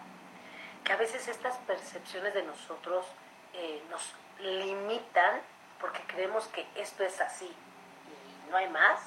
que 0.82 0.92
a 0.94 0.96
veces 0.96 1.28
estas 1.28 1.58
percepciones 1.58 2.32
de 2.32 2.42
nosotros 2.44 3.04
eh, 3.52 3.82
nos 3.90 4.14
limitan 4.40 5.42
porque 5.78 6.00
creemos 6.06 6.46
que 6.46 6.66
esto 6.74 7.04
es 7.04 7.20
así 7.20 7.54
y 7.54 8.50
no 8.50 8.56
hay 8.56 8.70
más, 8.70 8.98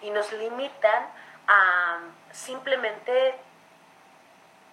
y 0.00 0.10
nos 0.10 0.32
limitan 0.32 1.06
a 1.46 2.00
simplemente 2.32 3.36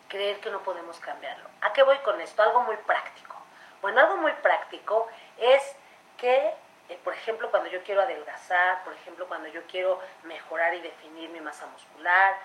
creer 0.07 0.39
que 0.39 0.49
no 0.49 0.63
podemos 0.63 0.99
cambiarlo. 0.99 1.47
¿A 1.61 1.71
qué 1.73 1.83
voy 1.83 1.99
con 1.99 2.19
esto? 2.19 2.41
Algo 2.41 2.61
muy 2.61 2.77
práctico. 2.77 3.35
Bueno, 3.83 3.99
algo 3.99 4.17
muy 4.17 4.31
práctico 4.41 5.07
es 5.37 5.75
que, 6.17 6.53
eh, 6.89 6.99
por 7.03 7.13
ejemplo, 7.13 7.49
cuando 7.51 7.69
yo 7.69 7.83
quiero 7.83 8.01
adelgazar, 8.01 8.83
por 8.83 8.93
ejemplo, 8.93 9.27
cuando 9.27 9.47
yo 9.49 9.61
quiero 9.67 9.99
mejorar 10.23 10.73
y 10.73 10.81
definir 10.81 11.29
mi 11.29 11.41
masa 11.41 11.65
muscular, 11.67 12.37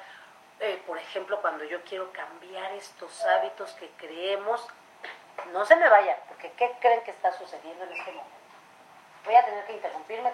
eh, 0.60 0.82
por 0.86 0.98
ejemplo, 0.98 1.40
cuando 1.40 1.64
yo 1.64 1.82
quiero 1.82 2.12
cambiar 2.12 2.72
estos 2.72 3.24
hábitos 3.24 3.72
que 3.72 3.88
creemos, 3.98 4.66
no 5.52 5.64
se 5.64 5.76
me 5.76 5.88
vaya, 5.88 6.16
porque 6.28 6.52
¿qué 6.52 6.72
creen 6.80 7.02
que 7.02 7.10
está 7.10 7.32
sucediendo 7.32 7.84
en 7.84 7.92
este 7.92 8.12
momento? 8.12 8.36
Voy 9.24 9.34
a 9.34 9.44
tener 9.44 9.64
que 9.64 9.72
interrumpirme 9.72 10.32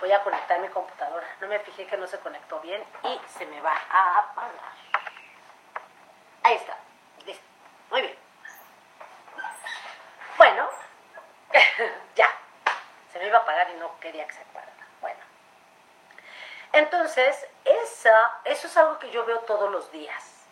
Voy 0.00 0.12
a 0.12 0.22
conectar 0.22 0.58
mi 0.60 0.68
computadora. 0.68 1.26
No 1.40 1.48
me 1.48 1.58
fijé 1.60 1.86
que 1.86 1.96
no 1.96 2.06
se 2.06 2.18
conectó 2.18 2.60
bien 2.60 2.82
y 3.04 3.20
se 3.28 3.46
me 3.46 3.60
va 3.60 3.72
a 3.90 4.18
apagar. 4.18 4.52
Ahí 6.42 6.56
está. 6.56 6.76
Listo. 7.24 7.44
Muy 7.90 8.02
bien. 8.02 8.16
Bueno, 10.36 10.68
ya, 12.16 12.31
me 13.22 13.28
iba 13.28 13.38
a 13.38 13.44
pagar 13.44 13.70
y 13.70 13.78
no 13.78 13.98
quería 14.00 14.26
que 14.26 14.32
se 14.32 14.44
pagara. 14.46 14.72
Bueno, 15.00 15.20
entonces, 16.72 17.46
esa, 17.64 18.40
eso 18.44 18.66
es 18.66 18.76
algo 18.76 18.98
que 18.98 19.10
yo 19.10 19.24
veo 19.24 19.38
todos 19.40 19.70
los 19.70 19.92
días. 19.92 20.44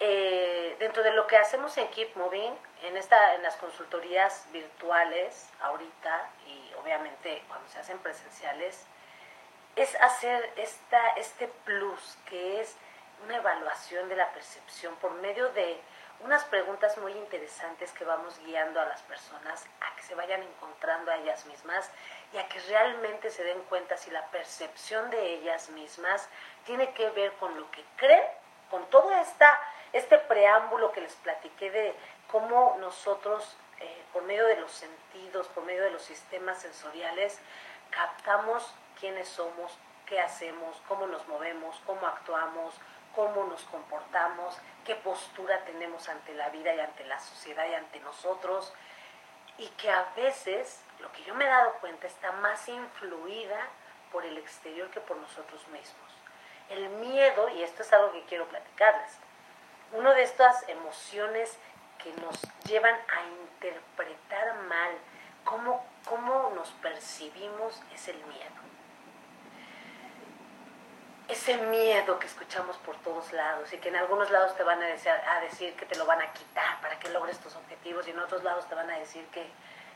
Eh, 0.00 0.76
dentro 0.80 1.02
de 1.04 1.12
lo 1.12 1.26
que 1.28 1.36
hacemos 1.36 1.76
en 1.78 1.88
Keep 1.88 2.16
Moving, 2.16 2.52
en, 2.82 2.96
esta, 2.96 3.34
en 3.34 3.42
las 3.42 3.54
consultorías 3.56 4.46
virtuales 4.52 5.48
ahorita 5.60 6.28
y 6.46 6.74
obviamente 6.74 7.42
cuando 7.48 7.68
se 7.68 7.78
hacen 7.78 7.98
presenciales, 8.00 8.84
es 9.76 9.94
hacer 10.00 10.52
esta, 10.56 11.08
este 11.10 11.48
plus 11.64 12.18
que 12.28 12.60
es 12.60 12.76
una 13.24 13.36
evaluación 13.36 14.08
de 14.08 14.16
la 14.16 14.30
percepción 14.32 14.96
por 14.96 15.12
medio 15.12 15.50
de 15.50 15.80
unas 16.20 16.44
preguntas 16.44 16.96
muy 16.98 17.12
interesantes 17.12 17.92
que 17.92 18.04
vamos 18.04 18.38
guiando 18.40 18.80
a 18.80 18.86
las 18.86 19.02
personas 19.02 19.64
a 19.80 19.94
que 19.96 20.02
se 20.02 20.14
vayan 20.14 20.42
encontrando 20.42 21.10
a 21.10 21.16
ellas 21.16 21.44
mismas 21.46 21.90
y 22.32 22.38
a 22.38 22.48
que 22.48 22.58
realmente 22.60 23.30
se 23.30 23.44
den 23.44 23.62
cuenta 23.64 23.96
si 23.96 24.10
la 24.10 24.26
percepción 24.26 25.10
de 25.10 25.34
ellas 25.34 25.68
mismas 25.70 26.28
tiene 26.64 26.92
que 26.92 27.10
ver 27.10 27.32
con 27.34 27.58
lo 27.58 27.70
que 27.70 27.84
creen, 27.96 28.24
con 28.70 28.88
todo 28.90 29.12
esta, 29.12 29.58
este 29.92 30.18
preámbulo 30.18 30.92
que 30.92 31.00
les 31.00 31.14
platiqué 31.16 31.70
de 31.70 31.94
cómo 32.30 32.76
nosotros, 32.80 33.56
eh, 33.80 34.04
por 34.12 34.22
medio 34.22 34.46
de 34.46 34.56
los 34.56 34.72
sentidos, 34.72 35.46
por 35.48 35.64
medio 35.64 35.82
de 35.84 35.90
los 35.90 36.02
sistemas 36.02 36.60
sensoriales, 36.60 37.38
captamos 37.90 38.74
quiénes 38.98 39.28
somos, 39.28 39.78
qué 40.06 40.20
hacemos, 40.20 40.82
cómo 40.88 41.06
nos 41.06 41.26
movemos, 41.28 41.80
cómo 41.86 42.06
actuamos, 42.06 42.74
cómo 43.14 43.44
nos 43.44 43.62
comportamos, 43.64 44.58
qué 44.86 44.94
postura 44.94 45.64
tenemos 45.64 46.08
ante 46.08 46.32
la 46.34 46.48
vida 46.50 46.72
y 46.72 46.80
ante 46.80 47.04
la 47.04 47.18
sociedad 47.18 47.66
y 47.68 47.74
ante 47.74 47.98
nosotros, 48.00 48.72
y 49.58 49.66
que 49.70 49.90
a 49.90 50.12
veces, 50.14 50.80
lo 51.00 51.10
que 51.12 51.24
yo 51.24 51.34
me 51.34 51.44
he 51.44 51.48
dado 51.48 51.72
cuenta, 51.80 52.06
está 52.06 52.30
más 52.32 52.68
influida 52.68 53.58
por 54.12 54.24
el 54.24 54.38
exterior 54.38 54.88
que 54.90 55.00
por 55.00 55.16
nosotros 55.16 55.66
mismos. 55.68 56.12
El 56.70 56.88
miedo, 56.90 57.48
y 57.48 57.62
esto 57.62 57.82
es 57.82 57.92
algo 57.92 58.12
que 58.12 58.24
quiero 58.26 58.46
platicarles, 58.46 59.12
una 59.92 60.14
de 60.14 60.22
estas 60.22 60.68
emociones 60.68 61.56
que 61.98 62.12
nos 62.22 62.40
llevan 62.64 62.94
a 62.94 63.24
interpretar 63.42 64.54
mal 64.68 64.90
cómo, 65.44 65.84
cómo 66.08 66.52
nos 66.54 66.70
percibimos 66.82 67.82
es 67.92 68.08
el 68.08 68.18
miedo 68.26 68.65
ese 71.28 71.56
miedo 71.56 72.18
que 72.18 72.26
escuchamos 72.26 72.76
por 72.78 72.96
todos 72.98 73.32
lados 73.32 73.72
y 73.72 73.78
que 73.78 73.88
en 73.88 73.96
algunos 73.96 74.30
lados 74.30 74.56
te 74.56 74.62
van 74.62 74.80
a 74.82 74.86
decir, 75.40 75.74
que 75.74 75.86
te 75.86 75.96
lo 75.96 76.06
van 76.06 76.22
a 76.22 76.32
quitar 76.32 76.80
para 76.80 76.98
que 76.98 77.08
logres 77.10 77.38
tus 77.40 77.54
objetivos 77.56 78.06
y 78.06 78.10
en 78.10 78.18
otros 78.18 78.44
lados 78.44 78.68
te 78.68 78.74
van 78.74 78.90
a 78.90 78.98
decir 78.98 79.26
que 79.26 79.44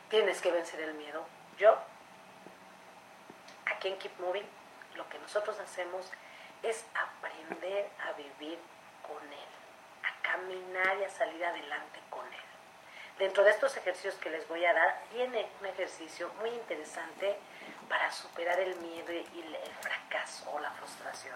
tienes 0.09 0.41
que 0.41 0.51
vencer 0.51 0.81
el 0.81 0.93
miedo. 0.95 1.25
Yo 1.57 1.77
aquí 3.65 3.87
en 3.87 3.97
Keep 3.97 4.19
Moving, 4.19 4.47
lo 4.95 5.07
que 5.07 5.19
nosotros 5.19 5.57
hacemos 5.59 6.11
es 6.63 6.85
aprender 6.93 7.89
a 8.07 8.11
vivir 8.13 8.59
con 9.07 9.23
Él, 9.31 9.49
a 10.03 10.21
caminar 10.21 10.97
y 10.99 11.05
a 11.05 11.09
salir 11.09 11.43
adelante 11.45 11.99
con 12.09 12.25
Él. 12.25 12.39
Dentro 13.17 13.43
de 13.43 13.51
estos 13.51 13.75
ejercicios 13.77 14.15
que 14.15 14.29
les 14.29 14.47
voy 14.47 14.65
a 14.65 14.73
dar, 14.73 15.01
viene 15.13 15.47
un 15.61 15.67
ejercicio 15.67 16.29
muy 16.39 16.49
interesante 16.49 17.37
para 17.91 18.09
superar 18.09 18.57
el 18.57 18.73
miedo 18.77 19.11
y 19.11 19.41
el 19.41 19.57
fracaso 19.81 20.49
o 20.51 20.59
la 20.59 20.71
frustración. 20.71 21.35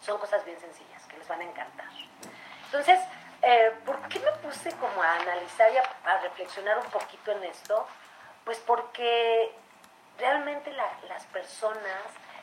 Son 0.00 0.16
cosas 0.18 0.44
bien 0.44 0.60
sencillas 0.60 1.02
que 1.08 1.16
les 1.18 1.26
van 1.26 1.40
a 1.40 1.44
encantar. 1.44 1.88
Entonces, 2.66 3.00
eh, 3.42 3.72
¿por 3.84 4.00
qué 4.08 4.20
me 4.20 4.30
puse 4.32 4.70
como 4.76 5.02
a 5.02 5.16
analizar 5.16 5.72
y 5.72 5.76
a, 5.76 6.18
reflexionar 6.22 6.78
un 6.78 6.90
poquito 6.90 7.32
en 7.32 7.42
esto? 7.42 7.84
Pues 8.44 8.58
porque 8.60 9.52
realmente 10.18 10.70
las 10.72 11.24
personas 11.32 12.00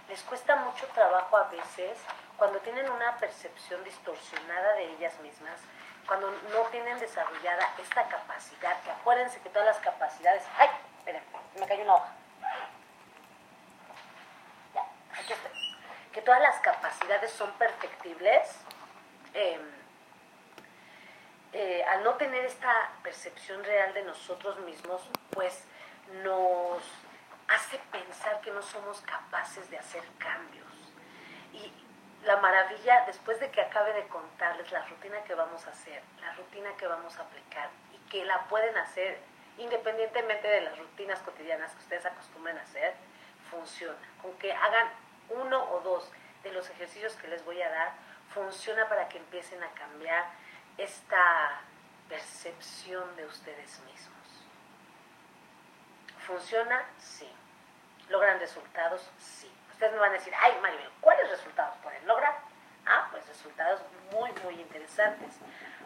les 0.10 0.22
cuesta 0.24 0.58
mucho 0.58 0.86
trabajo 0.88 1.38
a 1.38 1.44
veces 1.46 1.98
cuando 2.36 2.60
tienen 2.60 2.90
una 2.90 3.16
percepción 3.18 3.82
distorsionada 3.86 4.74
de 4.74 4.92
ellas 4.92 5.18
mismas, 5.22 5.62
cuando 6.06 6.30
no 6.30 6.64
tienen 6.72 7.00
desarrollada 7.00 7.74
esta 7.82 8.10
capacidad, 8.10 8.82
que 8.82 8.92
acuérdense 8.92 9.40
que 9.40 9.50
todas 9.50 9.68
las 9.68 9.78
capacidades... 9.78 10.44
¡Ay! 10.58 10.68
Esperen, 10.98 11.24
me 11.58 11.68
cayó 11.68 11.84
una 11.84 11.96
hoja. 11.96 12.12
Ya, 14.74 14.86
aquí 15.14 15.34
estoy. 15.34 15.52
Todas 16.26 16.42
las 16.42 16.60
capacidades 16.60 17.32
son 17.32 17.52
perfectibles. 17.54 18.56
Em, 19.34 19.62
eh, 21.54 21.84
al 21.86 22.04
no 22.04 22.14
tener 22.14 22.46
esta 22.46 22.92
percepción 23.04 23.64
real 23.64 23.94
de 23.94 24.04
nosotros 24.04 24.60
mismos, 24.60 25.02
pues 25.32 25.66
nos 26.24 26.82
hace 27.48 27.78
pensar 27.92 28.40
que 28.42 28.52
no 28.52 28.62
somos 28.62 29.02
capaces 29.02 29.70
de 29.70 29.78
hacer 29.78 30.04
cambios. 30.18 30.68
Y 31.54 31.74
la 32.24 32.38
maravilla, 32.38 33.04
después 33.08 33.40
de 33.40 33.50
que 33.50 33.62
acabe 33.62 33.94
de 33.94 34.08
contarles 34.08 34.72
la 34.72 34.86
rutina 34.86 35.24
que 35.24 35.36
vamos 35.36 35.66
a 35.68 35.72
hacer, 35.72 36.02
la 36.22 36.34
rutina 36.34 36.70
que 36.78 36.88
vamos 36.88 37.18
a 37.18 37.24
aplicar 37.24 37.70
y 37.94 38.10
que 38.10 38.24
la 38.26 38.44
pueden 38.48 38.78
hacer 38.78 39.20
independientemente 39.58 40.48
de 40.48 40.62
las 40.62 40.78
rutinas 40.78 41.20
cotidianas 41.20 41.72
que 41.74 41.80
ustedes 41.80 42.06
acostumbren 42.06 42.58
a 42.58 42.62
hacer, 42.62 42.94
funciona. 43.50 44.00
Con 44.22 44.34
que 44.38 44.54
hagan 44.54 44.88
uno 45.32 45.64
o 45.72 45.80
dos 45.82 46.12
de 46.44 46.52
los 46.52 46.70
ejercicios 46.70 47.14
que 47.16 47.28
les 47.28 47.44
voy 47.46 47.62
a 47.62 47.70
dar, 47.70 47.94
funciona 48.34 48.88
para 48.88 49.08
que 49.10 49.18
empiecen 49.18 49.62
a 49.64 49.70
cambiar 49.72 50.26
esta 50.78 51.62
percepción 52.10 53.16
de 53.16 53.26
ustedes 53.26 53.80
mismos. 53.82 54.12
¿Funciona? 56.26 56.84
Sí. 56.98 57.30
¿Logran 58.10 58.40
resultados? 58.40 59.10
Sí. 59.18 59.52
Ustedes 59.72 59.94
me 59.94 60.00
van 60.00 60.12
a 60.12 60.14
decir, 60.14 60.34
ay 60.40 60.58
Maribel, 60.62 60.90
¿cuáles 61.00 61.30
resultados 61.30 61.76
pueden 61.82 62.06
lograr? 62.08 62.38
Ah, 62.86 63.08
pues 63.12 63.28
resultados 63.28 63.82
muy, 64.12 64.32
muy 64.44 64.60
interesantes. 64.60 65.36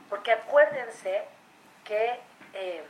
Porque 0.10 0.32
acuérdense 0.32 1.26
que 1.84 2.20
eh, 2.54 2.86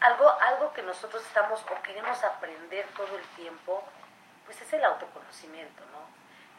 algo, 0.00 0.30
algo 0.40 0.72
que 0.72 0.82
nosotros 0.82 1.22
estamos 1.24 1.60
o 1.62 1.82
queremos 1.82 2.22
aprender 2.24 2.86
todo 2.96 3.16
el 3.16 3.24
tiempo, 3.36 3.82
pues 4.44 4.60
es 4.60 4.72
el 4.72 4.84
autoconocimiento, 4.84 5.82
¿no? 5.92 5.98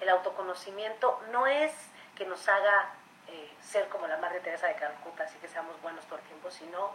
El 0.01 0.09
autoconocimiento 0.09 1.21
no 1.31 1.47
es 1.47 1.71
que 2.15 2.25
nos 2.25 2.47
haga 2.47 2.93
eh, 3.27 3.53
ser 3.61 3.87
como 3.89 4.07
la 4.07 4.17
Madre 4.17 4.39
Teresa 4.39 4.67
de 4.67 4.75
Calcuta, 4.75 5.23
así 5.23 5.37
que 5.39 5.47
seamos 5.47 5.81
buenos 5.81 6.05
todo 6.05 6.19
el 6.19 6.25
tiempo, 6.25 6.51
sino 6.51 6.93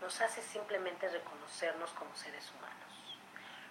nos 0.00 0.20
hace 0.20 0.42
simplemente 0.42 1.08
reconocernos 1.08 1.90
como 1.90 2.14
seres 2.16 2.50
humanos. 2.52 3.18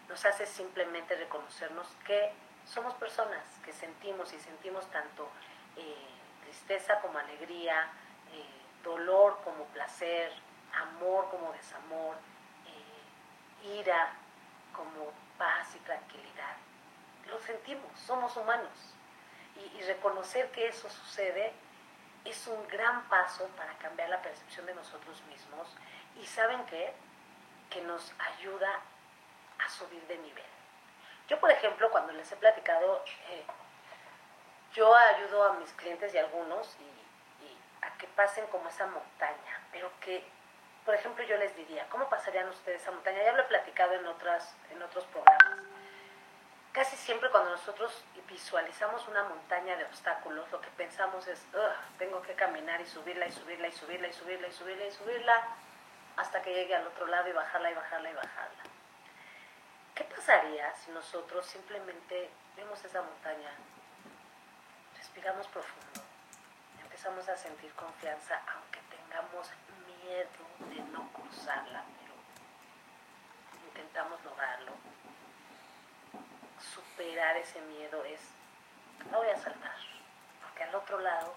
Nos 0.10 0.26
hace 0.26 0.46
simplemente 0.46 1.16
reconocernos 1.16 1.88
que 2.06 2.34
somos 2.66 2.94
personas, 2.96 3.44
que 3.66 3.74
sentimos 3.74 4.34
y 4.34 4.40
sentimos 4.40 4.90
tanto 4.92 5.30
eh, 5.76 6.08
tristeza 6.44 7.00
como 7.02 7.20
alegría, 7.20 7.90
eh, 8.32 8.46
dolor 8.84 9.40
como 9.44 9.66
placer, 9.66 10.32
amor 10.74 11.30
como 11.30 11.52
desamor, 11.54 12.16
ira 13.64 14.14
como 14.76 15.12
paz 15.38 15.76
y 15.76 15.80
tranquilidad. 15.80 16.56
Lo 17.28 17.40
sentimos, 17.40 18.00
somos 18.00 18.36
humanos 18.36 18.94
y, 19.56 19.82
reconocer 19.84 20.50
que 20.52 20.68
eso 20.68 20.90
sucede 20.90 21.54
es 22.26 22.48
un 22.48 22.68
gran 22.68 23.04
paso 23.10 23.48
para 23.58 23.78
cambiar 23.78 24.10
la 24.10 24.22
percepción 24.22 24.66
de 24.66 24.74
nosotros 24.74 25.22
mismos 25.24 25.68
y 26.20 26.26
saben 26.26 26.66
qué? 26.66 26.94
Que 27.70 27.82
nos 27.82 28.14
ayuda 28.38 28.80
a 29.60 29.70
subir 29.70 30.02
de 30.08 30.18
nivel. 30.18 30.46
Yo, 31.28 31.40
por 31.40 31.52
ejemplo, 31.52 31.90
cuando 31.92 32.14
les 32.14 32.32
he 32.32 32.36
platicado, 32.36 33.04
eh, 33.30 33.46
yo 34.74 34.94
ayudo 34.96 35.44
a 35.44 35.54
mis 35.54 35.72
clientes 35.74 36.14
y 36.14 36.18
algunos 36.18 36.78
a 37.82 37.98
que 37.98 38.08
pasen 38.08 38.48
como 38.48 38.70
esa 38.70 38.88
montaña, 38.88 39.62
pero 39.72 39.92
que, 40.00 40.26
por 40.86 40.96
ejemplo, 40.96 41.24
yo 41.24 41.38
les 41.38 41.56
diría, 41.56 41.88
¿cómo 41.90 42.10
pasarían 42.10 42.50
ustedes 42.50 42.82
esa 42.82 42.92
montaña? 42.92 43.24
Ya 43.24 43.34
lo 43.34 43.44
he 43.44 43.46
platicado 43.46 43.94
en, 43.94 44.06
otras, 44.06 44.56
en 44.72 44.82
otros 44.82 45.06
programas 45.06 45.60
casi 46.74 46.98
siempre 46.98 47.30
cuando 47.30 47.52
nosotros 47.52 48.04
visualizamos 48.28 49.08
una 49.08 49.24
montaña 49.24 49.78
de 49.78 49.86
obstáculos, 49.86 50.52
lo 50.52 50.60
que 50.60 50.70
pensamos 50.72 51.26
es, 51.28 51.40
tengo 52.00 52.22
que 52.24 52.34
caminar 52.34 52.82
y 52.82 52.86
subirla 52.86 53.28
y 53.28 53.32
subirla 53.32 53.68
y 53.68 53.72
subirla 53.72 54.08
y 54.08 54.14
subirla 54.14 54.48
y 54.48 54.52
subirla 54.52 54.86
y 54.88 54.92
subirla 54.92 55.48
hasta 56.18 56.42
que 56.42 56.54
llegue 56.54 56.76
al 56.76 56.88
otro 56.88 57.06
lado 57.08 57.30
y 57.30 57.32
bajarla 57.32 57.72
y 57.72 57.74
bajarla 57.76 58.10
y 58.10 58.14
bajarla. 58.14 58.64
¿Qué 59.94 60.04
pasaría 60.04 60.74
si 60.76 60.90
nosotros 60.92 61.46
simplemente 61.46 62.32
vemos 62.56 62.84
esa 62.84 63.04
montaña, 63.04 63.52
respiramos 64.98 65.48
profundo, 65.48 66.02
empezamos 66.82 67.30
a 67.30 67.38
sentir 67.38 67.72
confianza 67.74 68.42
aunque 68.52 68.80
tengamos 68.90 69.48
miedo 70.04 70.30
de 70.70 70.92
no 70.92 71.08
cruzarla, 71.14 71.84
pero 72.00 72.14
intentamos 73.68 74.24
lograrlo? 74.24 74.74
superar 76.94 77.38
ese 77.38 77.62
miedo 77.62 78.04
es, 78.06 78.20
no 79.12 79.18
voy 79.18 79.30
a 79.30 79.38
saltar, 79.38 79.76
porque 80.42 80.64
al 80.64 80.76
otro 80.76 81.00
lado 81.00 81.34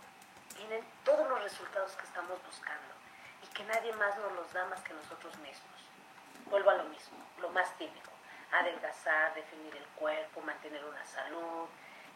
vienen 0.57 0.85
todos 1.05 1.29
los 1.29 1.43
resultados 1.43 1.93
que 1.93 2.05
estamos 2.05 2.43
buscando 2.45 2.95
y 3.43 3.47
que 3.49 3.65
nadie 3.65 3.93
más 3.95 4.17
nos 4.19 4.33
los 4.33 4.53
da 4.53 4.65
más 4.67 4.81
que 4.83 4.95
nosotros 4.95 5.37
mismos. 5.39 5.77
Vuelvo 6.47 6.71
a 6.71 6.75
lo 6.75 6.85
mismo, 6.85 7.19
lo 7.41 7.51
más 7.51 7.77
típico, 7.77 8.11
adelgazar, 8.53 9.35
definir 9.35 9.75
el 9.77 9.87
cuerpo, 9.99 10.41
mantener 10.43 10.85
una 10.85 11.05
salud, 11.05 11.69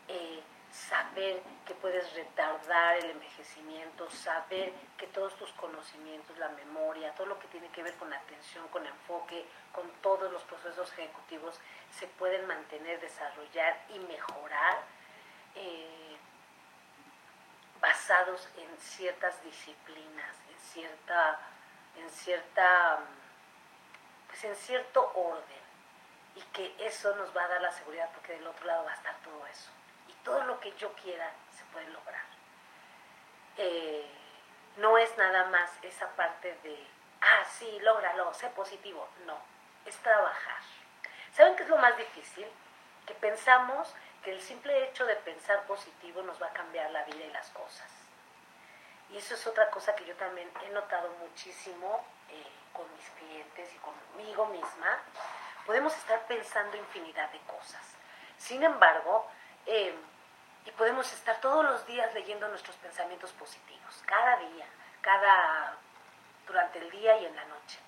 eh, 0.09 0.43
saber 0.73 1.43
que 1.67 1.75
puedes 1.75 2.13
retardar 2.15 2.97
el 2.97 3.11
envejecimiento, 3.11 4.09
saber 4.11 4.73
que 4.97 5.07
todos 5.09 5.35
tus 5.37 5.51
conocimientos, 5.53 6.39
la 6.39 6.49
memoria, 6.51 7.15
todo 7.15 7.27
lo 7.27 7.39
que 7.39 7.49
tiene 7.49 7.69
que 7.71 7.83
ver 7.83 7.95
con 7.95 8.13
atención, 8.13 8.67
con 8.69 8.87
enfoque, 8.87 9.45
con 9.73 9.91
todos 10.03 10.31
los 10.33 10.43
procesos 10.43 10.93
ejecutivos 10.93 11.59
se 11.91 12.07
pueden 12.07 12.47
mantener, 12.47 13.01
desarrollar 13.01 13.81
y 13.89 13.99
mejorar 14.01 14.79
eh, 15.57 16.17
basados 17.81 18.49
en 18.57 18.79
ciertas 18.79 19.43
disciplinas, 19.43 20.37
en 20.49 20.59
cierta, 20.59 21.41
en 21.97 22.11
cierta, 22.11 23.01
pues 24.29 24.45
en 24.45 24.55
cierto 24.55 25.13
orden. 25.15 25.61
Y 26.37 26.43
que 26.53 26.75
eso 26.79 27.15
nos 27.17 27.37
va 27.37 27.45
a 27.45 27.49
dar 27.49 27.61
la 27.61 27.73
seguridad 27.73 28.09
porque 28.15 28.35
del 28.35 28.47
otro 28.47 28.65
lado 28.65 28.85
va 28.85 28.93
a 28.93 28.95
estar 28.95 29.17
todo 29.23 29.45
eso 29.49 29.71
todo 30.25 30.43
lo 30.45 30.61
que 30.61 30.73
yo 30.77 30.93
quiera 30.95 31.31
se 31.57 31.65
puede 31.73 31.89
lograr. 31.89 32.25
Eh, 33.57 34.07
no 34.77 34.97
es 34.99 35.17
nada 35.19 35.45
más 35.47 35.71
esa 35.83 36.09
parte 36.17 36.59
de, 36.63 36.87
ah, 37.21 37.45
sí, 37.45 37.79
lógralo, 37.81 38.33
sé 38.35 38.49
positivo. 38.51 39.09
No, 39.27 39.39
es 39.85 39.97
trabajar. 39.99 40.63
¿Saben 41.33 41.57
qué 41.57 41.63
es 41.65 41.69
lo 41.69 41.79
más 41.79 41.97
difícil? 41.97 42.47
Que 43.07 43.15
pensamos 43.15 43.95
que 44.23 44.33
el 44.33 44.41
simple 44.41 44.85
hecho 44.85 45.07
de 45.07 45.17
pensar 45.17 45.65
positivo 45.67 46.23
nos 46.23 46.41
va 46.41 46.49
a 46.49 46.53
cambiar 46.53 46.91
la 46.91 47.05
vida 47.05 47.25
y 47.25 47.31
las 47.31 47.49
cosas. 47.51 47.91
Y 49.11 49.17
eso 49.17 49.35
es 49.35 49.47
otra 49.47 49.71
cosa 49.71 49.95
que 49.97 50.05
yo 50.05 50.15
también 50.17 50.51
he 50.65 50.71
notado 50.71 51.11
muchísimo 51.21 52.05
eh, 52.29 52.47
con 52.73 52.87
mis 52.95 53.09
clientes 53.11 53.75
y 53.75 53.79
conmigo 53.79 54.47
misma. 54.47 54.99
Podemos 55.67 55.97
estar 55.97 56.27
pensando 56.27 56.77
infinidad 56.77 57.31
de 57.31 57.41
cosas. 57.41 57.83
Sin 58.39 58.63
embargo, 58.63 59.29
eh, 59.67 59.95
y 60.65 60.71
podemos 60.73 61.13
estar 61.13 61.41
todos 61.41 61.65
los 61.65 61.87
días 61.87 62.13
leyendo 62.15 62.49
nuestros 62.49 62.77
pensamientos 62.77 63.33
positivos, 63.33 64.03
cada 64.07 64.37
día, 64.37 64.67
cada 65.01 65.77
durante 66.47 66.79
el 66.81 66.91
día 66.91 67.17
y 67.19 67.27
en 67.27 67.37
la 67.37 67.45
noche. 67.45 67.79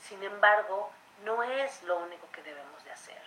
Sin 0.00 0.22
embargo, 0.22 0.90
no 1.24 1.42
es 1.42 1.82
lo 1.84 1.98
único 1.98 2.30
que 2.32 2.42
debemos 2.42 2.84
de 2.84 2.90
hacer. 2.90 3.22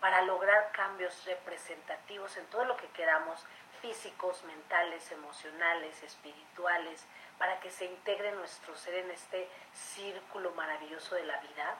Para 0.00 0.22
lograr 0.22 0.70
cambios 0.72 1.24
representativos 1.24 2.36
en 2.36 2.46
todo 2.46 2.64
lo 2.64 2.76
que 2.76 2.88
queramos, 2.88 3.44
físicos, 3.80 4.42
mentales, 4.44 5.10
emocionales, 5.12 6.02
espirituales, 6.02 7.04
para 7.38 7.60
que 7.60 7.70
se 7.70 7.84
integre 7.86 8.32
nuestro 8.32 8.76
ser 8.76 8.94
en 8.94 9.10
este 9.10 9.48
círculo 9.72 10.50
maravilloso 10.52 11.14
de 11.14 11.24
la 11.24 11.38
vida, 11.38 11.76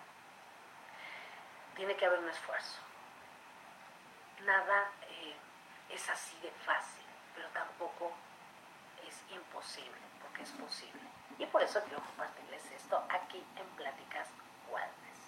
tiene 1.77 1.97
que 1.97 2.07
haber 2.07 2.21
un 2.21 2.29
esfuerzo. 2.29 2.79
Nada 4.45 4.91
es 5.91 6.09
así 6.09 6.39
de 6.41 6.51
fácil, 6.65 7.05
pero 7.35 7.49
tampoco 7.49 8.13
es 9.07 9.17
imposible, 9.35 10.01
porque 10.21 10.43
es 10.43 10.51
posible. 10.51 11.01
Y 11.39 11.47
por 11.47 11.63
eso 11.63 11.81
quiero 11.85 12.03
compartirles 12.03 12.65
esto 12.73 13.03
aquí 13.09 13.45
en 13.57 13.67
Pláticas 13.77 14.29
Wellness. 14.71 15.19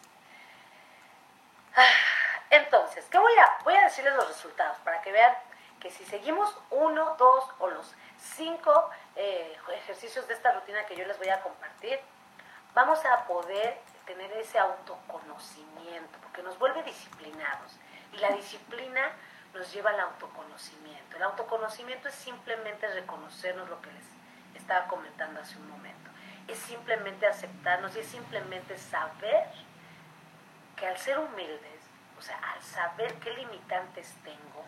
Ah, 1.77 1.89
entonces, 2.51 3.07
¿qué 3.11 3.19
voy 3.19 3.33
a, 3.39 3.63
voy 3.65 3.75
a 3.75 3.85
decirles 3.85 4.15
los 4.15 4.29
resultados 4.29 4.79
para 4.79 5.01
que 5.03 5.13
vean 5.13 5.35
que 5.79 5.91
si 5.91 6.05
seguimos 6.05 6.55
uno, 6.71 7.17
dos 7.17 7.45
o 7.59 7.69
los 7.69 7.95
cinco 8.19 8.91
eh, 9.17 9.57
ejercicios 9.73 10.29
de 10.29 10.35
esta 10.35 10.53
rutina 10.53 10.85
que 10.85 10.97
yo 10.97 11.07
les 11.07 11.17
voy 11.19 11.31
a 11.31 11.41
compartir, 11.41 11.99
vamos 12.75 13.05
a 13.07 13.25
poder 13.27 13.81
tener 14.05 14.31
ese 14.33 14.59
autoconocimiento, 14.59 16.19
porque 16.23 16.43
nos 16.43 16.59
vuelve 16.59 16.83
disciplinados. 16.83 17.79
Y 18.13 18.19
la 18.19 18.31
disciplina 18.31 19.13
nos 19.55 19.73
lleva 19.73 19.91
al 19.91 20.01
autoconocimiento. 20.01 21.17
El 21.17 21.23
autoconocimiento 21.23 22.09
es 22.09 22.15
simplemente 22.15 22.87
reconocernos 22.89 23.69
lo 23.69 23.81
que 23.83 23.93
les 23.93 24.05
estaba 24.55 24.87
comentando 24.87 25.41
hace 25.41 25.57
un 25.59 25.69
momento. 25.69 26.11
Es 26.47 26.59
simplemente 26.59 27.27
aceptarnos 27.27 27.95
y 27.97 28.01
es 28.01 28.07
simplemente 28.07 28.79
saber 28.79 29.47
que 30.77 30.87
al 30.87 30.97
ser 30.99 31.19
humildes, 31.19 31.81
o 32.19 32.23
sea, 32.23 32.39
al 32.53 32.63
saber 32.63 33.15
qué 33.17 33.33
limitantes 33.33 34.15
tengo, 34.25 34.65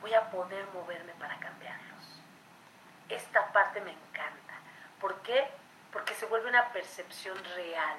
voy 0.00 0.14
a 0.14 0.30
poder 0.30 0.66
moverme 0.72 1.12
para 1.14 1.38
cambiarlos. 1.38 2.22
Esta 3.08 3.52
parte 3.52 3.80
me 3.80 3.92
encanta. 3.92 4.54
¿Por 5.00 5.20
qué? 5.22 5.48
Porque 5.92 6.14
se 6.14 6.26
vuelve 6.26 6.48
una 6.48 6.72
percepción 6.72 7.36
real. 7.56 7.98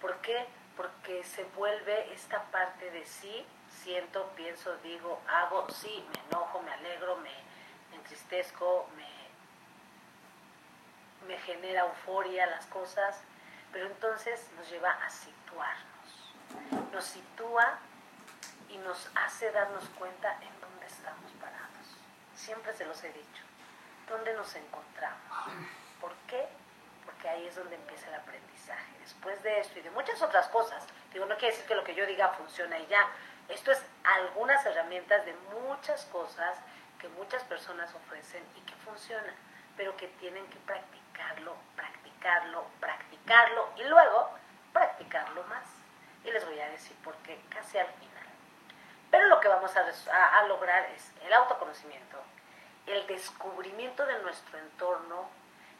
¿Por 0.00 0.16
qué? 0.18 0.46
Porque 0.76 1.24
se 1.24 1.44
vuelve 1.56 2.12
esta 2.12 2.42
parte 2.44 2.90
de 2.90 3.04
sí, 3.04 3.46
siento, 3.82 4.30
pienso, 4.36 4.76
digo, 4.78 5.20
hago, 5.28 5.68
sí, 5.70 6.04
me 6.12 6.20
enojo, 6.28 6.62
me 6.62 6.72
alegro, 6.72 7.16
me, 7.16 7.32
entristezco, 7.94 8.88
me, 8.96 9.08
me 11.26 11.38
genera 11.40 11.82
euforia 11.82 12.46
las 12.46 12.66
cosas, 12.66 13.20
pero 13.72 13.86
entonces 13.86 14.48
nos 14.56 14.70
lleva 14.70 14.90
a 14.90 15.10
situarnos. 15.10 16.34
Nos 16.92 17.04
sitúa 17.04 17.78
y 18.68 18.78
nos 18.78 19.10
hace 19.14 19.50
darnos 19.52 19.88
cuenta 19.98 20.32
en 20.42 20.60
dónde 20.60 20.86
estamos 20.86 21.30
parados. 21.40 21.96
Siempre 22.34 22.74
se 22.74 22.84
los 22.84 23.02
he 23.04 23.12
dicho. 23.12 23.42
¿Dónde 24.08 24.34
nos 24.34 24.54
encontramos? 24.54 25.52
¿Por 26.00 26.12
qué? 26.28 26.46
Porque 27.04 27.28
ahí 27.28 27.46
es 27.46 27.56
donde 27.56 27.76
empieza 27.76 28.08
el 28.08 28.14
aprendizaje. 28.14 28.92
Después 29.00 29.42
de 29.42 29.60
esto 29.60 29.78
y 29.78 29.82
de 29.82 29.90
muchas 29.90 30.20
otras 30.20 30.48
cosas, 30.48 30.84
digo, 31.12 31.24
no 31.26 31.36
quiere 31.36 31.54
decir 31.54 31.66
que 31.66 31.74
lo 31.74 31.84
que 31.84 31.94
yo 31.94 32.06
diga 32.06 32.28
funciona 32.30 32.78
y 32.78 32.86
ya. 32.86 33.08
Esto 33.48 33.72
es 33.72 33.84
algunas 34.04 34.64
herramientas 34.64 35.24
de 35.26 35.34
muchas 35.52 36.04
cosas 36.06 36.58
que 36.98 37.08
muchas 37.08 37.42
personas 37.44 37.94
ofrecen 37.94 38.42
y 38.56 38.60
que 38.60 38.74
funcionan, 38.76 39.34
pero 39.76 39.96
que 39.96 40.08
tienen 40.08 40.46
que 40.46 40.58
practicarlo, 40.60 41.54
practicarlo, 41.76 42.64
practicarlo 42.80 43.70
y 43.76 43.84
luego 43.84 44.30
practicarlo 44.72 45.42
más. 45.44 45.66
Y 46.24 46.30
les 46.30 46.44
voy 46.46 46.58
a 46.60 46.70
decir 46.70 46.96
por 47.04 47.14
qué 47.16 47.38
casi 47.50 47.78
al 47.78 47.86
final. 47.86 48.24
Pero 49.10 49.26
lo 49.26 49.40
que 49.40 49.48
vamos 49.48 49.70
a, 49.76 50.38
a 50.38 50.46
lograr 50.46 50.86
es 50.96 51.12
el 51.22 51.32
autoconocimiento, 51.32 52.22
el 52.86 53.06
descubrimiento 53.06 54.06
de 54.06 54.18
nuestro 54.20 54.58
entorno, 54.58 55.28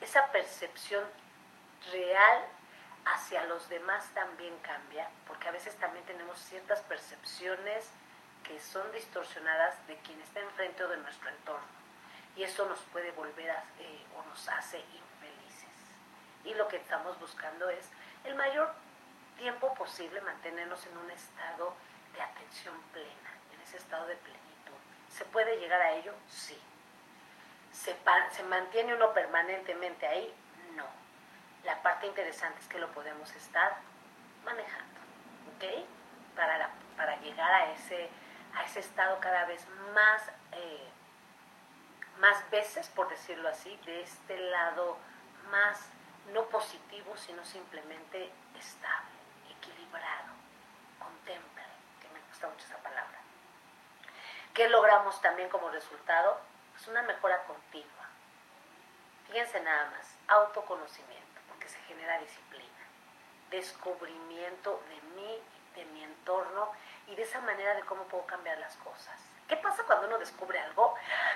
esa 0.01 0.27
percepción 0.31 1.05
real 1.91 2.45
hacia 3.07 3.45
los 3.47 3.69
demás 3.69 4.09
también 4.15 4.57
cambia, 4.59 5.09
porque 5.27 5.49
a 5.49 5.53
veces 5.53 5.77
también 5.77 6.05
tenemos 6.07 6.39
ciertas 6.39 6.81
percepciones 6.83 7.91
que 8.43 8.61
son 8.61 8.91
distorsionadas 8.93 9.75
de 9.87 9.97
quien 9.99 10.21
está 10.21 10.41
enfrente 10.41 10.85
o 10.85 10.89
de 10.89 10.99
nuestro 10.99 11.29
entorno. 11.29 11.67
Y 12.37 12.43
eso 12.43 12.67
nos 12.69 12.81
puede 12.93 13.11
volver 13.13 13.51
a, 13.51 13.65
eh, 13.79 14.05
o 14.17 14.23
nos 14.29 14.49
hace 14.49 14.79
infelices. 14.79 15.69
Y 16.45 16.55
lo 16.55 16.69
que 16.69 16.77
estamos 16.77 17.19
buscando 17.21 17.69
es 17.71 17.89
el 18.25 18.35
mayor 18.35 18.73
tiempo 19.37 19.73
posible 19.75 20.21
mantenernos 20.21 20.85
en 20.87 20.97
un 20.99 21.11
estado 21.11 21.75
de 22.13 22.23
atención 22.23 22.75
plena, 22.93 23.31
en 23.53 23.61
ese 23.61 23.79
estado 23.79 24.07
de 24.07 24.17
plenitud. 24.17 24.45
¿Se 25.09 25.25
puede 25.27 25.59
llegar 25.59 25.81
a 25.81 25.93
ello? 25.93 26.13
Sí. 26.29 26.61
¿Se, 27.73 27.97
se 28.31 28.43
mantiene 28.45 28.95
uno 28.95 29.13
permanentemente 29.13 30.07
ahí? 30.07 30.33
La 31.65 31.83
parte 31.83 32.07
interesante 32.07 32.61
es 32.61 32.69
que 32.69 32.79
lo 32.79 32.91
podemos 32.93 33.35
estar 33.35 33.79
manejando, 34.45 35.01
¿ok? 35.57 35.87
Para, 36.37 36.71
para 36.97 37.17
llegar 37.21 37.53
a 37.53 37.73
ese, 37.73 38.11
a 38.55 38.65
ese 38.65 38.81
estado 38.81 39.19
cada 39.21 39.47
vez 39.47 39.67
más, 39.95 40.23
eh, 40.53 40.89
más 42.19 42.49
veces, 42.51 42.89
por 42.91 43.09
decirlo 43.09 43.49
así, 43.49 43.77
de 43.87 44.03
este 44.03 44.39
lado 44.51 44.99
más 45.51 45.89
no 46.33 46.45
positivo, 46.49 47.17
sino 47.17 47.45
simplemente 47.45 48.31
estable, 48.59 49.11
equilibrado, 49.51 50.33
contemple, 50.99 51.63
que 52.01 52.09
me 52.09 52.21
gusta 52.29 52.49
mucho 52.49 52.65
esa 52.67 52.79
palabra. 52.79 53.19
¿Qué 54.53 54.69
logramos 54.69 55.21
también 55.21 55.49
como 55.49 55.71
resultado? 55.71 56.41
Es 56.77 56.87
una 56.89 57.03
mejora 57.03 57.43
continua. 57.45 58.09
Fíjense 59.27 59.61
nada 59.61 59.91
más, 59.91 60.17
autoconocimiento, 60.29 61.24
genera 61.95 62.19
disciplina, 62.19 62.65
descubrimiento 63.51 64.83
de 64.89 65.01
mí, 65.17 65.43
de 65.77 65.85
mi 65.87 66.03
entorno 66.03 66.71
y 67.07 67.15
de 67.15 67.23
esa 67.23 67.41
manera 67.41 67.75
de 67.75 67.83
cómo 67.83 68.05
puedo 68.05 68.27
cambiar 68.27 68.59
las 68.59 68.77
cosas. 68.77 69.21
¿Qué 69.49 69.57
pasa 69.59 69.83
cuando 69.85 70.07
uno 70.07 70.19
descubre 70.19 70.59
algo? 70.59 70.95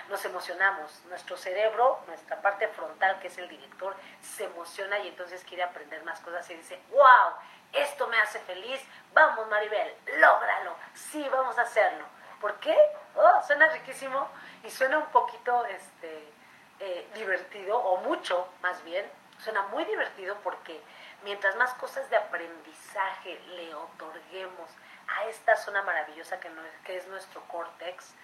Nos 0.09 0.25
emocionamos. 0.25 1.05
Nuestro 1.07 1.37
cerebro, 1.37 2.01
nuestra 2.07 2.41
parte 2.41 2.67
frontal, 2.69 3.19
que 3.21 3.27
es 3.29 3.37
el 3.37 3.49
director, 3.49 3.95
se 4.23 4.45
emociona 4.45 4.99
y 5.01 5.09
entonces 5.09 5.45
quiere 5.45 5.63
aprender 5.63 6.03
más 6.05 6.19
cosas 6.21 6.49
y 6.51 6.55
dice, 6.55 6.81
wow, 6.91 7.35
esto 7.73 8.09
me 8.09 8.19
hace 8.19 8.39
feliz. 8.41 8.81
Vamos, 9.13 9.47
Maribel, 9.49 9.95
lógralo. 10.17 10.75
Sí, 10.95 11.27
vamos 11.31 11.59
a 11.59 11.63
hacerlo. 11.63 12.05
¿Por 12.41 12.55
qué? 12.61 12.77
Oh, 13.15 13.43
suena 13.47 13.69
riquísimo 13.69 14.29
y 14.65 14.71
suena 14.71 14.99
un 14.99 15.07
poquito 15.07 15.67
este, 15.67 16.33
eh, 16.81 17.09
divertido, 17.15 17.77
o 17.77 17.99
mucho 17.99 18.49
más 18.63 18.83
bien. 18.85 19.05
Suena 19.39 19.63
muy 19.69 19.85
divertido 19.85 20.37
porque 20.43 20.81
mientras 21.23 21.57
más 21.57 21.73
cosas 21.75 22.09
de 22.11 22.17
aprendizaje 22.17 23.41
le 23.49 23.75
otorguemos 23.75 24.71
a 25.09 25.25
esta 25.27 25.57
zona 25.57 25.83
maravillosa 25.83 26.39
que, 26.41 26.51
que 26.85 26.97
es 26.97 27.07
nuestro 27.09 27.43
córtex 27.45 28.15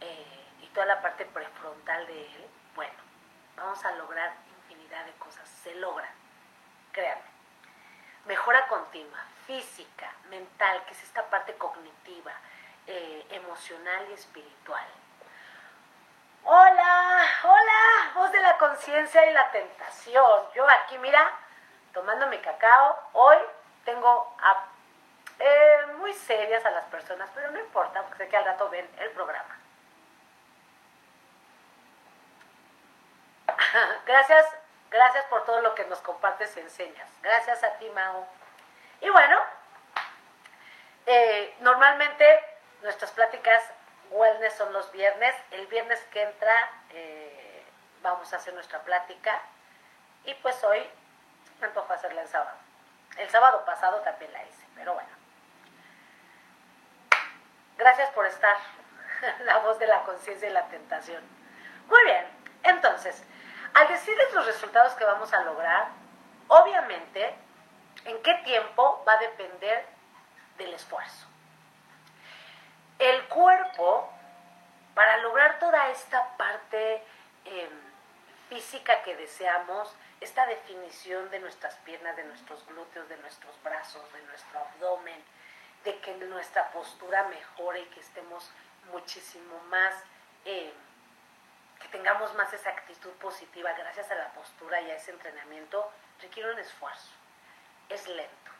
eh, 0.00 0.44
y 0.62 0.66
toda 0.68 0.86
la 0.86 1.00
parte 1.00 1.24
prefrontal 1.26 2.06
de 2.06 2.26
él, 2.26 2.46
bueno, 2.74 2.94
vamos 3.56 3.84
a 3.84 3.92
lograr 3.92 4.34
infinidad 4.62 5.04
de 5.04 5.12
cosas. 5.12 5.48
Se 5.48 5.74
logra, 5.74 6.08
créanme. 6.92 7.22
Mejora 8.26 8.66
continua, 8.68 9.24
física, 9.46 10.12
mental, 10.28 10.84
que 10.84 10.92
es 10.92 11.02
esta 11.02 11.24
parte 11.30 11.54
cognitiva, 11.54 12.32
eh, 12.86 13.26
emocional 13.30 14.06
y 14.10 14.12
espiritual. 14.14 14.86
Hola, 16.50 17.26
hola, 17.42 18.10
voz 18.14 18.32
de 18.32 18.40
la 18.40 18.56
conciencia 18.56 19.26
y 19.26 19.34
la 19.34 19.50
tentación. 19.50 20.50
Yo 20.54 20.66
aquí, 20.66 20.96
mira, 20.96 21.30
tomando 21.92 22.26
mi 22.28 22.38
cacao. 22.38 22.98
Hoy 23.12 23.36
tengo 23.84 24.34
eh, 25.38 25.86
muy 25.98 26.14
serias 26.14 26.64
a 26.64 26.70
las 26.70 26.86
personas, 26.86 27.28
pero 27.34 27.50
no 27.50 27.60
importa, 27.60 28.00
porque 28.00 28.24
sé 28.24 28.30
que 28.30 28.36
al 28.38 28.46
rato 28.46 28.70
ven 28.70 28.88
el 28.98 29.10
programa. 29.10 29.58
gracias, 34.06 34.46
gracias 34.90 35.26
por 35.26 35.44
todo 35.44 35.60
lo 35.60 35.74
que 35.74 35.84
nos 35.84 36.00
compartes 36.00 36.56
y 36.56 36.60
enseñas. 36.60 37.10
Gracias 37.20 37.62
a 37.62 37.74
ti, 37.74 37.90
Mao. 37.90 38.26
Y 39.02 39.10
bueno, 39.10 39.38
eh, 41.04 41.54
normalmente 41.60 42.58
Nuestras 42.82 43.10
pláticas 43.10 43.62
wellness 44.10 44.54
son 44.54 44.72
los 44.72 44.90
viernes. 44.92 45.34
El 45.50 45.66
viernes 45.66 46.00
que 46.10 46.22
entra 46.22 46.70
eh, 46.90 47.64
vamos 48.02 48.32
a 48.32 48.36
hacer 48.36 48.54
nuestra 48.54 48.80
plática. 48.80 49.40
Y 50.24 50.34
pues 50.34 50.62
hoy 50.64 50.84
me 51.60 51.66
antojo 51.66 51.92
hacerla 51.92 52.22
el 52.22 52.28
sábado. 52.28 52.56
El 53.16 53.28
sábado 53.30 53.64
pasado 53.64 53.98
también 54.00 54.32
la 54.32 54.44
hice, 54.44 54.66
pero 54.74 54.94
bueno. 54.94 55.10
Gracias 57.76 58.10
por 58.10 58.26
estar. 58.26 58.56
la 59.44 59.58
voz 59.58 59.78
de 59.78 59.86
la 59.86 60.02
conciencia 60.02 60.48
y 60.48 60.52
la 60.52 60.66
tentación. 60.68 61.22
Muy 61.88 62.04
bien, 62.04 62.26
entonces, 62.64 63.22
al 63.74 63.88
decirles 63.88 64.32
los 64.34 64.46
resultados 64.46 64.94
que 64.94 65.04
vamos 65.04 65.32
a 65.32 65.42
lograr, 65.42 65.88
obviamente, 66.48 67.34
en 68.04 68.22
qué 68.22 68.34
tiempo 68.44 69.02
va 69.06 69.14
a 69.14 69.18
depender 69.18 69.86
del 70.56 70.74
esfuerzo. 70.74 71.27
El 72.98 73.28
cuerpo, 73.28 74.10
para 74.94 75.18
lograr 75.18 75.58
toda 75.58 75.88
esta 75.90 76.36
parte 76.36 77.02
em, 77.44 77.70
física 78.48 79.02
que 79.02 79.14
deseamos, 79.16 79.94
esta 80.20 80.46
definición 80.46 81.30
de 81.30 81.38
nuestras 81.38 81.74
piernas, 81.76 82.16
de 82.16 82.24
nuestros 82.24 82.66
glúteos, 82.66 83.08
de 83.08 83.16
nuestros 83.18 83.54
brazos, 83.62 84.12
de 84.12 84.22
nuestro 84.22 84.58
abdomen, 84.58 85.22
de 85.84 85.98
que 86.00 86.14
nuestra 86.16 86.70
postura 86.72 87.22
mejore 87.28 87.82
y 87.82 87.86
que 87.86 88.00
estemos 88.00 88.50
muchísimo 88.90 89.58
más, 89.68 89.94
eh, 90.44 90.72
que 91.80 91.88
tengamos 91.88 92.34
más 92.34 92.52
esa 92.52 92.70
actitud 92.70 93.12
positiva 93.12 93.72
gracias 93.74 94.10
a 94.10 94.16
la 94.16 94.32
postura 94.32 94.80
y 94.80 94.90
a 94.90 94.96
ese 94.96 95.12
entrenamiento, 95.12 95.88
requiere 96.20 96.52
un 96.52 96.58
esfuerzo. 96.58 97.12
Es 97.88 98.08
lento. 98.08 98.50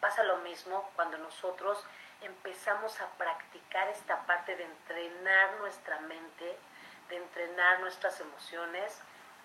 Pasa 0.00 0.22
lo 0.22 0.38
mismo 0.38 0.90
cuando 0.94 1.18
nosotros 1.18 1.84
empezamos 2.22 3.00
a 3.00 3.06
practicar 3.18 3.88
esta 3.88 4.24
parte 4.26 4.56
de 4.56 4.64
entrenar 4.64 5.52
nuestra 5.58 6.00
mente, 6.00 6.58
de 7.08 7.16
entrenar 7.16 7.80
nuestras 7.80 8.20
emociones 8.20 9.00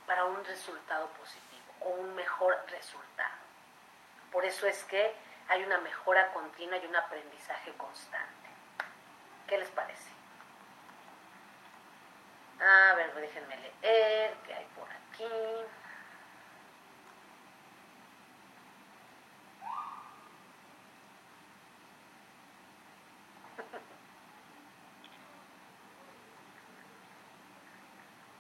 para 0.06 0.26
un 0.26 0.44
resultado 0.46 1.08
positivo 1.10 1.66
o 1.82 1.90
un 1.90 2.16
mejor 2.16 2.58
resultado. 2.70 3.34
Por 4.32 4.46
eso 4.46 4.68
es 4.68 4.84
que 4.86 5.14
hay 5.48 5.64
una 5.64 5.78
mejora 5.80 6.32
continua 6.34 6.78
y 6.78 6.86
un 6.86 6.96
aprendizaje 6.96 7.72
constante. 7.74 8.50
¿Qué 9.48 9.58
les 9.58 9.70
parece? 9.70 10.12
A 12.60 12.96
ver, 12.96 13.14
déjenme 13.16 13.58
leer, 13.58 14.34
¿qué 14.46 14.54
hay 14.54 14.66
por 14.76 14.88
aquí? 14.90 15.24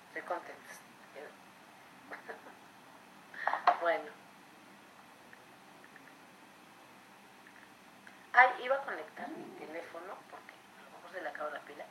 Estoy 0.07 0.21
contenta. 0.23 0.73
Bueno. 3.81 4.25
Ay, 8.35 8.49
iba 8.63 8.75
a 8.75 8.79
conectar 8.79 9.27
mi 9.29 9.45
teléfono 9.57 10.13
porque 10.29 10.53
a 10.53 10.83
lo 10.83 10.97
mejor 10.97 11.11
se 11.11 11.21
le 11.21 11.29
acabó 11.29 11.49
la 11.51 11.59
pila. 11.61 11.85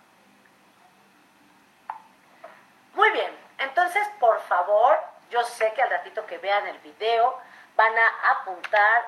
Muy 2.93 3.11
bien, 3.11 3.35
entonces 3.59 4.07
por 4.21 4.41
favor, 4.43 4.99
yo 5.31 5.43
sé 5.43 5.73
que 5.75 5.83
al 5.83 5.91
ratito 5.91 6.27
que 6.27 6.39
vean 6.39 6.67
el 6.67 6.79
video 6.79 7.39
van 7.77 7.93
a 7.97 8.31
apuntar 8.33 9.05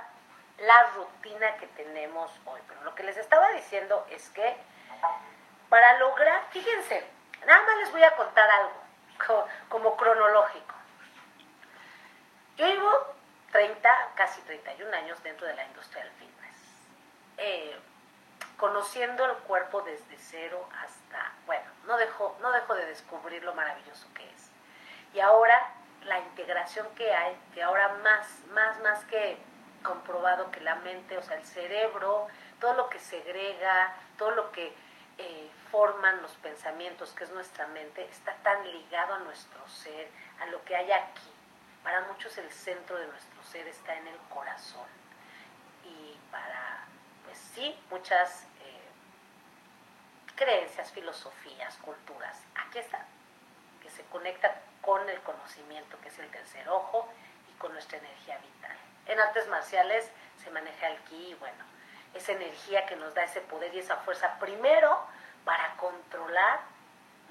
la 0.58 0.84
rutina 0.94 1.56
que 1.58 1.66
tenemos 1.68 2.30
hoy. 2.46 2.60
Pero 2.66 2.82
lo 2.84 2.94
que 2.94 3.02
les 3.02 3.16
estaba 3.16 3.50
diciendo 3.50 4.06
es 4.10 4.30
que 4.30 4.56
para 5.68 5.98
lograr, 5.98 6.42
fíjense, 6.50 7.06
nada 7.46 7.62
más 7.64 7.76
les 7.78 7.92
voy 7.92 8.02
a 8.02 8.16
contar 8.16 8.48
algo 8.50 9.46
como 9.68 9.96
cronológico. 9.96 10.74
Yo 12.56 12.66
llevo 12.66 13.14
30, 13.52 14.12
casi 14.14 14.40
31 14.42 14.96
años 14.96 15.22
dentro 15.22 15.46
de 15.46 15.54
la 15.54 15.64
industria 15.64 16.02
del 16.02 16.12
fitness. 16.12 16.35
Eh, 17.38 17.78
conociendo 18.56 19.24
el 19.26 19.36
cuerpo 19.38 19.82
desde 19.82 20.16
cero 20.18 20.66
hasta, 20.82 21.32
bueno, 21.44 21.64
no 21.86 21.96
dejo, 21.96 22.36
no 22.40 22.50
dejo 22.52 22.74
de 22.74 22.86
descubrir 22.86 23.42
lo 23.44 23.54
maravilloso 23.54 24.06
que 24.14 24.24
es. 24.30 24.50
Y 25.12 25.20
ahora 25.20 25.74
la 26.04 26.18
integración 26.20 26.86
que 26.94 27.12
hay, 27.12 27.36
que 27.52 27.62
ahora 27.62 27.88
más, 28.02 28.28
más, 28.52 28.80
más 28.80 29.04
que 29.06 29.38
comprobado 29.82 30.50
que 30.50 30.60
la 30.60 30.76
mente, 30.76 31.16
o 31.18 31.22
sea, 31.22 31.36
el 31.36 31.44
cerebro, 31.44 32.28
todo 32.60 32.74
lo 32.74 32.88
que 32.88 32.98
segrega, 32.98 33.94
todo 34.18 34.30
lo 34.32 34.50
que 34.52 34.74
eh, 35.18 35.50
forman 35.70 36.20
los 36.22 36.32
pensamientos, 36.32 37.12
que 37.12 37.24
es 37.24 37.30
nuestra 37.30 37.66
mente, 37.68 38.04
está 38.10 38.34
tan 38.42 38.66
ligado 38.70 39.14
a 39.14 39.18
nuestro 39.20 39.66
ser, 39.68 40.08
a 40.40 40.46
lo 40.46 40.64
que 40.64 40.76
hay 40.76 40.90
aquí. 40.90 41.32
Para 41.82 42.00
muchos 42.02 42.36
el 42.38 42.50
centro 42.50 42.98
de 42.98 43.06
nuestro 43.06 43.42
ser 43.44 43.66
está 43.68 43.94
en 43.94 44.08
el 44.08 44.18
corazón. 44.28 44.88
Y 45.84 46.18
para, 46.30 46.85
sí, 47.54 47.78
muchas 47.90 48.42
eh, 48.62 48.88
creencias, 50.34 50.90
filosofías, 50.92 51.76
culturas, 51.78 52.38
aquí 52.54 52.78
está, 52.78 53.04
que 53.82 53.90
se 53.90 54.04
conecta 54.04 54.54
con 54.80 55.08
el 55.08 55.20
conocimiento, 55.22 56.00
que 56.00 56.08
es 56.08 56.18
el 56.18 56.30
tercer 56.30 56.68
ojo, 56.68 57.08
y 57.48 57.58
con 57.58 57.72
nuestra 57.72 57.98
energía 57.98 58.38
vital. 58.38 58.76
En 59.06 59.20
artes 59.20 59.48
marciales 59.48 60.10
se 60.42 60.50
maneja 60.50 60.88
el 60.88 60.98
ki, 61.04 61.30
y 61.30 61.34
bueno, 61.34 61.64
esa 62.14 62.32
energía 62.32 62.86
que 62.86 62.96
nos 62.96 63.14
da 63.14 63.24
ese 63.24 63.40
poder 63.40 63.74
y 63.74 63.80
esa 63.80 63.96
fuerza 63.98 64.38
primero 64.38 64.98
para 65.44 65.76
controlar 65.76 66.60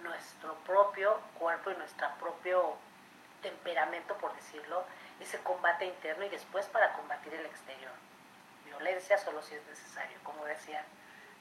nuestro 0.03 0.53
propio 0.65 1.19
cuerpo 1.39 1.71
y 1.71 1.75
nuestro 1.75 2.07
propio 2.19 2.75
temperamento, 3.41 4.15
por 4.17 4.33
decirlo, 4.35 4.83
ese 5.19 5.39
combate 5.39 5.85
interno 5.85 6.25
y 6.25 6.29
después 6.29 6.65
para 6.67 6.93
combatir 6.93 7.33
el 7.33 7.45
exterior. 7.45 7.91
Violencia 8.77 9.17
solo 9.17 9.41
si 9.41 9.55
es 9.55 9.65
necesario, 9.65 10.17
como 10.23 10.45
decía, 10.45 10.83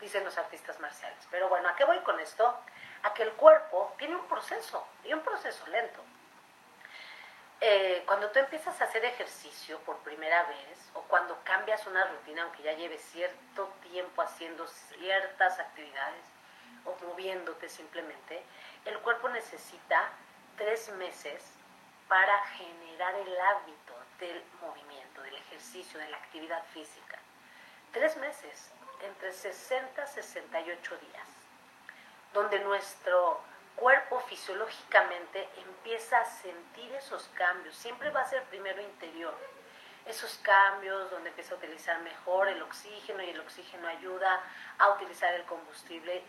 dicen 0.00 0.24
los 0.24 0.36
artistas 0.38 0.78
marciales. 0.80 1.18
Pero 1.30 1.48
bueno, 1.48 1.68
¿a 1.68 1.76
qué 1.76 1.84
voy 1.84 1.98
con 2.00 2.18
esto? 2.20 2.58
A 3.02 3.14
que 3.14 3.22
el 3.22 3.32
cuerpo 3.32 3.94
tiene 3.98 4.16
un 4.16 4.26
proceso, 4.26 4.86
y 5.04 5.12
un 5.12 5.20
proceso 5.20 5.66
lento. 5.68 6.02
Eh, 7.60 8.02
cuando 8.06 8.30
tú 8.30 8.38
empiezas 8.38 8.78
a 8.80 8.84
hacer 8.84 9.04
ejercicio 9.04 9.78
por 9.80 9.96
primera 9.98 10.42
vez, 10.44 10.90
o 10.94 11.02
cuando 11.02 11.38
cambias 11.44 11.86
una 11.86 12.04
rutina, 12.04 12.42
aunque 12.42 12.62
ya 12.62 12.72
lleves 12.72 13.02
cierto 13.02 13.72
tiempo 13.82 14.22
haciendo 14.22 14.66
ciertas 14.66 15.58
actividades, 15.58 16.24
o 16.84 16.94
moviéndote 17.06 17.68
simplemente, 17.68 18.42
el 18.84 18.98
cuerpo 18.98 19.28
necesita 19.30 20.10
tres 20.56 20.90
meses 20.90 21.42
para 22.08 22.38
generar 22.48 23.14
el 23.14 23.40
hábito 23.40 23.94
del 24.18 24.44
movimiento, 24.60 25.03
del 25.22 25.36
ejercicio, 25.36 25.98
de 25.98 26.08
la 26.08 26.16
actividad 26.16 26.62
física. 26.72 27.18
Tres 27.92 28.16
meses, 28.16 28.70
entre 29.02 29.32
60 29.32 30.04
y 30.04 30.06
68 30.08 30.96
días, 30.96 31.28
donde 32.32 32.58
nuestro 32.60 33.40
cuerpo 33.76 34.20
fisiológicamente 34.20 35.48
empieza 35.66 36.20
a 36.20 36.24
sentir 36.24 36.92
esos 36.94 37.28
cambios. 37.34 37.74
Siempre 37.76 38.10
va 38.10 38.22
a 38.22 38.28
ser 38.28 38.42
primero 38.44 38.80
interior. 38.80 39.36
Esos 40.06 40.34
cambios 40.42 41.10
donde 41.10 41.30
empieza 41.30 41.54
a 41.54 41.58
utilizar 41.58 41.98
mejor 42.00 42.48
el 42.48 42.62
oxígeno 42.62 43.22
y 43.22 43.30
el 43.30 43.40
oxígeno 43.40 43.88
ayuda 43.88 44.42
a 44.78 44.90
utilizar 44.90 45.32
el 45.34 45.44
combustible, 45.44 46.22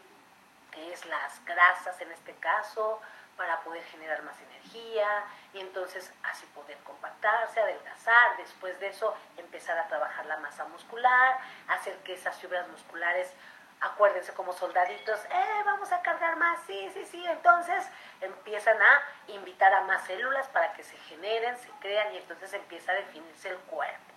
que 0.71 0.93
es 0.93 1.05
las 1.05 1.43
grasas 1.45 1.99
en 2.01 2.11
este 2.11 2.33
caso, 2.35 3.01
para 3.37 3.59
poder 3.61 3.83
generar 3.85 4.21
más 4.23 4.39
energía 4.41 5.23
y 5.53 5.59
entonces 5.59 6.11
así 6.23 6.45
poder 6.47 6.77
compactarse, 6.79 7.59
adelgazar, 7.59 8.37
después 8.37 8.79
de 8.79 8.87
eso 8.87 9.15
empezar 9.37 9.77
a 9.77 9.87
trabajar 9.87 10.25
la 10.25 10.37
masa 10.37 10.65
muscular, 10.65 11.37
hacer 11.67 11.95
que 11.99 12.13
esas 12.13 12.37
fibras 12.39 12.67
musculares, 12.69 13.33
acuérdense 13.81 14.33
como 14.33 14.53
soldaditos, 14.53 15.19
eh, 15.25 15.61
vamos 15.65 15.91
a 15.91 16.01
cargar 16.01 16.37
más, 16.37 16.59
sí, 16.65 16.89
sí, 16.93 17.05
sí, 17.05 17.25
entonces 17.27 17.85
empiezan 18.21 18.81
a 18.81 19.01
invitar 19.27 19.73
a 19.73 19.81
más 19.81 20.05
células 20.05 20.47
para 20.49 20.73
que 20.73 20.83
se 20.83 20.97
generen, 20.97 21.57
se 21.57 21.69
crean 21.81 22.13
y 22.13 22.17
entonces 22.17 22.53
empieza 22.53 22.91
a 22.91 22.95
definirse 22.95 23.49
el 23.49 23.57
cuerpo. 23.57 24.15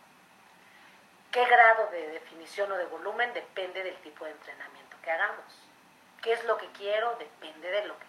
¿Qué 1.31 1.45
grado 1.45 1.89
de 1.91 2.09
definición 2.09 2.73
o 2.73 2.77
de 2.77 2.87
volumen? 2.87 3.35
Depende 3.35 3.83
del 3.83 3.97
tipo 3.97 4.25
de 4.25 4.31
entrenamiento 4.31 4.97
que 5.03 5.11
hagamos. 5.11 5.69
¿Qué 6.23 6.33
es 6.33 6.43
lo 6.45 6.57
que 6.57 6.67
quiero? 6.73 7.15
Depende 7.17 7.71
de 7.71 7.87
lo 7.87 7.99
que 7.99 8.08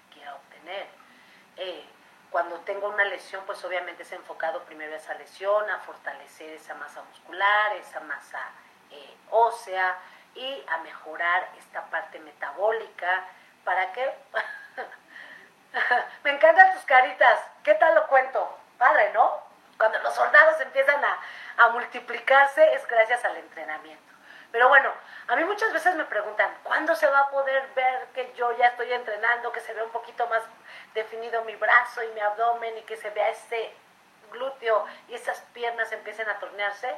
Eh, 1.58 1.86
cuando 2.30 2.60
tengo 2.62 2.88
una 2.88 3.04
lesión, 3.06 3.44
pues 3.46 3.64
obviamente 3.66 4.04
es 4.04 4.12
enfocado 4.12 4.64
primero 4.64 4.94
a 4.94 4.98
esa 4.98 5.14
lesión, 5.16 5.70
a 5.70 5.80
fortalecer 5.80 6.52
esa 6.52 6.76
masa 6.76 7.02
muscular, 7.04 7.76
esa 7.76 8.00
masa 8.02 8.40
eh, 8.92 9.18
ósea 9.32 9.98
y 10.36 10.64
a 10.70 10.78
mejorar 10.80 11.50
esta 11.58 11.86
parte 11.86 12.20
metabólica. 12.20 13.26
¿Para 13.64 13.92
qué? 13.94 14.14
Me 16.24 16.32
encantan 16.32 16.74
tus 16.74 16.84
caritas. 16.84 17.40
¿Qué 17.64 17.74
tal 17.76 17.96
lo 17.96 18.08
cuento? 18.08 18.58
Padre, 18.78 19.12
¿no? 19.14 19.42
Cuando 19.78 20.00
los 20.00 20.14
soldados 20.14 20.60
empiezan 20.62 21.04
a, 21.04 21.20
a 21.58 21.70
multiplicarse 21.70 22.74
es 22.74 22.86
gracias 22.88 23.24
al 23.26 23.38
entrenamiento. 23.38 24.09
Pero 24.52 24.68
bueno, 24.68 24.92
a 25.28 25.36
mí 25.36 25.44
muchas 25.44 25.72
veces 25.72 25.96
me 25.96 26.06
preguntan, 26.06 26.52
¿cuándo 26.64 26.96
se 26.96 27.08
va 27.08 27.20
a 27.20 27.30
poder 27.30 27.68
ver 27.76 28.08
que 28.14 28.34
yo 28.34 28.52
ya 28.58 28.68
estoy 28.68 28.92
entrenando, 28.92 29.52
que 29.52 29.60
se 29.60 29.74
ve 29.74 29.84
un 29.84 29.92
poquito 29.92 30.26
más 30.28 30.42
definido 30.94 31.44
mi 31.44 31.56
brazo 31.56 32.04
y 32.04 32.08
mi 32.14 32.20
abdomen 32.20 32.78
y 32.78 32.82
que 32.82 32.98
se 32.98 33.12
vea 33.12 33.30
este 33.30 33.74
glúteo 34.32 34.86
y 35.08 35.14
esas 35.14 35.40
piernas 35.54 35.92
empiecen 35.92 36.28
a 36.30 36.40
tornearse? 36.40 36.96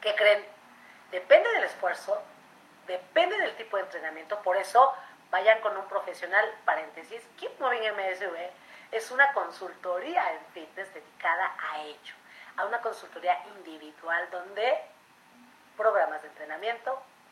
¿Qué 0.00 0.14
creen? 0.14 0.46
Depende 1.10 1.50
del 1.52 1.64
esfuerzo, 1.64 2.22
depende 2.86 3.36
del 3.36 3.56
tipo 3.56 3.76
de 3.76 3.82
entrenamiento, 3.82 4.40
por 4.42 4.56
eso 4.56 4.94
vayan 5.30 5.60
con 5.60 5.76
un 5.76 5.86
profesional, 5.88 6.50
paréntesis, 6.64 7.22
Keep 7.36 7.60
Moving 7.60 7.82
MSV 7.92 8.50
es 8.92 9.10
una 9.10 9.32
consultoría 9.32 10.32
en 10.32 10.40
fitness 10.52 10.92
dedicada 10.92 11.54
a 11.58 11.82
ello, 11.82 12.14
a 12.56 12.64
una 12.64 12.80
consultoría 12.80 13.40
individual 13.56 14.28
donde 14.30 14.78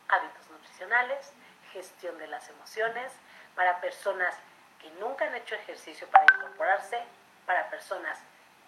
hábitos 0.09 0.51
nutricionales, 0.51 1.33
gestión 1.73 2.17
de 2.19 2.27
las 2.27 2.49
emociones, 2.49 3.13
para 3.55 3.81
personas 3.81 4.35
que 4.81 4.91
nunca 4.93 5.27
han 5.27 5.35
hecho 5.35 5.55
ejercicio 5.55 6.09
para 6.09 6.25
incorporarse, 6.35 7.03
para 7.47 7.69
personas 7.69 8.19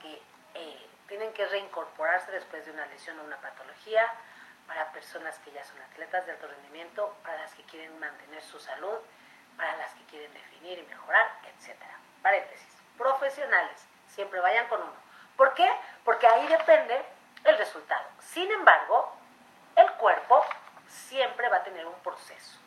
que 0.03 0.21
eh, 0.55 0.87
tienen 1.09 1.33
que 1.33 1.47
reincorporarse 1.47 2.31
después 2.33 2.65
de 2.67 2.73
una 2.73 2.87
lesión 2.87 3.19
o 3.21 3.25
una 3.25 3.37
patología, 3.39 4.07
para 4.67 4.93
personas 4.93 5.39
que 5.41 5.51
ya 5.51 5.65
son 5.65 5.81
atletas 5.83 6.27
de 6.27 6.33
alto 6.33 6.47
rendimiento, 6.47 7.17
para 7.25 7.39
las 7.39 7.55
que 7.55 7.65
quieren 7.65 7.99
mantener 7.99 8.43
su 8.43 8.61
salud, 8.61 8.99
para 9.57 9.77
las 9.77 9.93
que 9.95 10.05
quieren 10.05 10.33
definir 10.33 10.79
y 10.79 10.83
mejorar, 10.83 11.29
etc. 11.45 11.77
Paréntesis. 12.23 12.77
Profesionales, 12.97 13.85
siempre 14.09 14.41
vayan 14.41 14.69
con 14.69 14.81
uno. 14.83 14.95
¿Por 15.37 15.55
qué? 15.55 15.69
Porque 16.05 16.27
ahí 16.27 16.47
depende 16.47 17.03
el 17.45 17.59
resultado. 17.59 18.07
Sin 18.21 18.51
embargo, 18.51 19.10
el 19.81 19.93
cuerpo 19.93 20.45
siempre 20.89 21.49
va 21.49 21.59
a 21.59 21.65
tener 21.65 21.87
un 21.87 21.99
proceso. 22.01 22.59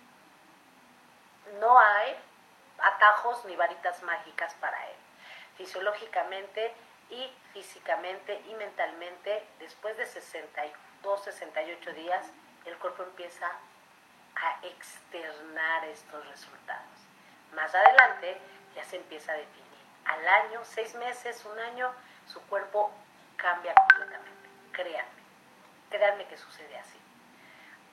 No 1.60 1.78
hay 1.80 2.15
atajos 2.80 3.45
ni 3.45 3.56
varitas 3.56 4.02
mágicas 4.04 4.54
para 4.56 4.88
él. 4.88 4.95
Fisiológicamente 5.58 6.73
y 7.10 7.32
físicamente 7.54 8.41
y 8.47 8.56
mentalmente, 8.56 9.47
después 9.60 9.97
de 9.97 10.06
62, 10.06 11.23
68 11.23 11.93
días, 11.93 12.26
el 12.65 12.78
cuerpo 12.78 13.04
empieza 13.04 13.47
a 13.47 14.65
externar 14.65 15.86
estos 15.86 16.28
resultados. 16.28 16.88
Más 17.54 17.73
adelante 17.76 18.38
ya 18.76 18.84
se 18.84 18.95
empieza 18.95 19.34
a 19.34 19.36
definir. 19.36 19.63
Al 20.06 20.28
año, 20.28 20.62
seis 20.63 20.95
meses, 20.95 21.45
un 21.45 21.60
año, 21.60 21.93
su 22.26 22.41
cuerpo 22.47 22.91
cambia 23.38 23.76
completamente. 23.76 24.49
Créanme, 24.71 25.21
créanme 25.89 26.26
que 26.26 26.38
sucede 26.38 26.78
así. 26.78 27.03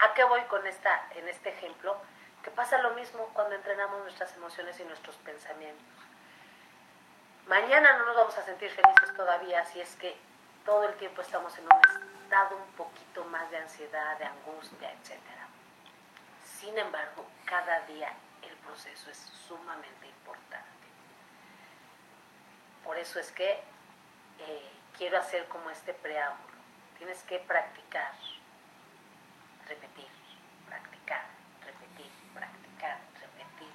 ¿A 0.01 0.15
qué 0.15 0.25
voy 0.25 0.43
con 0.43 0.67
esta, 0.67 1.09
en 1.15 1.29
este 1.29 1.51
ejemplo? 1.51 1.97
Que 2.43 2.51
pasa 2.51 2.79
lo 2.79 2.93
mismo 2.95 3.29
cuando 3.35 3.55
entrenamos 3.55 4.01
nuestras 4.01 4.35
emociones 4.35 4.81
y 4.81 4.85
nuestros 4.85 5.17
pensamientos. 5.17 5.85
Mañana 7.47 7.99
no 7.99 8.07
nos 8.07 8.17
vamos 8.17 8.39
a 8.39 8.43
sentir 8.43 8.71
felices 8.71 9.15
todavía 9.17 9.65
si 9.67 9.81
es 9.81 9.95
que 9.97 10.17
todo 10.65 10.89
el 10.89 10.95
tiempo 10.95 11.21
estamos 11.21 11.57
en 11.59 11.65
un 11.65 11.81
estado 12.23 12.57
un 12.57 12.73
poquito 12.73 13.25
más 13.25 13.51
de 13.51 13.59
ansiedad, 13.59 14.17
de 14.19 14.25
angustia, 14.25 14.93
etc. 14.93 15.19
Sin 16.45 16.79
embargo, 16.79 17.27
cada 17.45 17.81
día 17.87 18.13
el 18.43 18.57
proceso 18.59 19.11
es 19.11 19.19
sumamente 19.49 20.07
importante. 20.07 20.67
Por 22.85 22.97
eso 22.97 23.19
es 23.19 23.33
que 23.33 23.63
eh, 24.39 24.71
quiero 24.97 25.19
hacer 25.19 25.47
como 25.49 25.71
este 25.71 25.93
preámbulo. 25.93 26.57
Tienes 26.97 27.23
que 27.25 27.39
practicar, 27.41 28.13
repetir, 29.71 30.09
practicar, 30.67 31.23
repetir, 31.65 32.11
practicar, 32.35 32.99
repetir, 33.21 33.73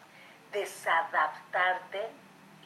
desadaptarte 0.52 2.12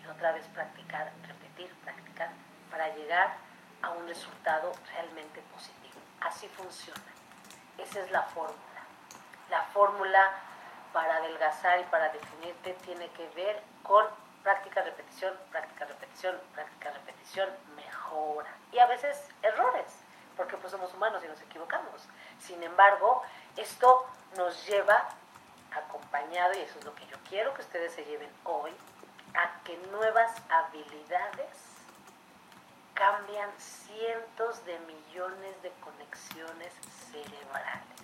y 0.01 0.07
otra 0.07 0.31
vez 0.31 0.45
practicar, 0.47 1.11
repetir, 1.27 1.73
practicar, 1.83 2.29
para 2.71 2.89
llegar 2.95 3.37
a 3.83 3.91
un 3.91 4.07
resultado 4.07 4.73
realmente 4.91 5.41
positivo. 5.53 5.99
Así 6.21 6.47
funciona. 6.49 7.11
Esa 7.77 7.99
es 8.01 8.11
la 8.11 8.23
fórmula. 8.23 8.81
La 9.49 9.63
fórmula 9.73 10.31
para 10.91 11.17
adelgazar 11.17 11.79
y 11.79 11.83
para 11.83 12.09
definirte 12.09 12.73
tiene 12.85 13.09
que 13.11 13.27
ver 13.35 13.61
con 13.83 14.05
práctica, 14.43 14.81
repetición, 14.81 15.33
práctica, 15.51 15.85
repetición, 15.85 16.35
práctica, 16.53 16.91
repetición, 16.91 17.49
mejora. 17.75 18.49
Y 18.71 18.79
a 18.79 18.87
veces 18.87 19.29
errores, 19.43 20.03
porque 20.35 20.57
pues 20.57 20.71
somos 20.71 20.93
humanos 20.93 21.23
y 21.23 21.27
nos 21.27 21.41
equivocamos. 21.41 22.07
Sin 22.39 22.61
embargo, 22.63 23.21
esto 23.57 24.05
nos 24.37 24.65
lleva 24.67 25.09
acompañado, 25.75 26.53
y 26.53 26.61
eso 26.61 26.79
es 26.79 26.85
lo 26.85 26.95
que 26.95 27.05
yo 27.07 27.17
quiero 27.27 27.53
que 27.53 27.61
ustedes 27.61 27.93
se 27.93 28.05
lleven 28.05 28.29
hoy, 28.43 28.71
a 29.35 29.63
que 29.63 29.77
nuevas 29.91 30.31
habilidades 30.49 31.57
cambian 32.93 33.49
cientos 33.57 34.65
de 34.65 34.77
millones 34.79 35.61
de 35.61 35.71
conexiones 35.79 36.73
cerebrales. 37.11 37.99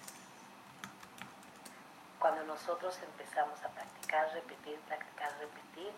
Cuando 2.20 2.44
nosotros 2.44 2.98
empezamos 3.04 3.62
a 3.64 3.70
practicar, 3.70 4.32
repetir, 4.34 4.80
practicar, 4.88 5.32
repetir, 5.40 5.92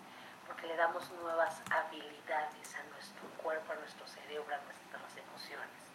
porque 0.48 0.68
le 0.68 0.76
damos 0.76 1.10
nuevas 1.12 1.62
habilidades 1.70 2.76
a 2.76 2.84
nuestro 2.92 3.28
cuerpo, 3.44 3.74
a 3.74 3.76
nuestro 3.76 4.08
cerebro, 4.08 4.56
a 4.56 4.60
nuestras 4.60 5.18
emociones. 5.18 5.87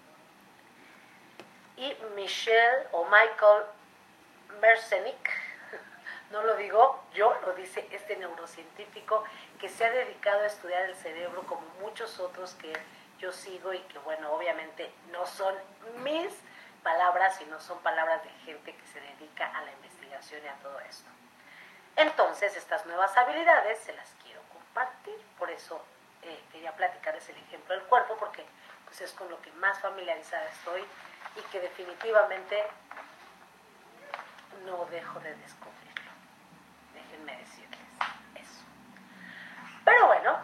Y 1.77 1.97
Michelle 2.15 2.87
o 2.93 3.05
Michael 3.05 3.65
Merzenich, 4.61 5.31
no 6.31 6.43
lo 6.43 6.57
digo 6.57 7.03
yo, 7.15 7.35
lo 7.47 7.53
dice 7.55 7.87
este 7.91 8.17
neurocientífico 8.17 9.25
que 9.61 9.69
se 9.69 9.85
ha 9.85 9.91
dedicado 9.91 10.41
a 10.43 10.47
estudiar 10.47 10.83
el 10.85 10.97
cerebro 10.97 11.43
como 11.43 11.63
muchos 11.81 12.19
otros 12.21 12.55
que 12.55 12.73
yo 13.19 13.33
sigo 13.33 13.73
y 13.73 13.79
que 13.81 13.99
bueno, 14.01 14.33
obviamente 14.33 14.93
no 15.11 15.27
son 15.27 15.55
mis 16.03 16.33
palabras, 16.83 17.37
sino 17.37 17.61
son 17.61 17.79
palabras 17.81 18.23
de 18.25 18.31
gente 18.45 18.75
que 18.75 18.87
se 18.87 19.01
dedica 19.01 19.47
a 19.57 19.63
la 19.63 19.73
investigación 19.73 20.45
y 20.45 20.49
a 20.49 20.55
todo 20.57 20.79
esto. 20.81 21.09
Entonces, 21.95 22.57
estas 22.57 22.85
nuevas 22.87 23.17
habilidades 23.17 23.79
se 23.79 23.93
las 23.93 24.13
partir, 24.73 25.15
por 25.39 25.51
eso 25.51 25.81
eh, 26.23 26.41
quería 26.51 26.73
platicarles 26.73 27.29
el 27.29 27.37
ejemplo 27.37 27.75
del 27.75 27.85
cuerpo, 27.85 28.17
porque 28.19 28.45
pues 28.85 29.01
es 29.01 29.13
con 29.13 29.29
lo 29.31 29.41
que 29.43 29.51
más 29.53 29.79
familiarizada 29.81 30.49
estoy 30.49 30.85
y 31.37 31.41
que 31.51 31.61
definitivamente 31.61 32.67
no 34.65 34.85
dejo 34.87 35.21
de 35.21 35.35
descubrirlo. 35.37 36.11
Déjenme 36.95 37.37
decirles 37.39 37.81
eso. 38.35 38.65
Pero 39.85 40.07
bueno, 40.07 40.39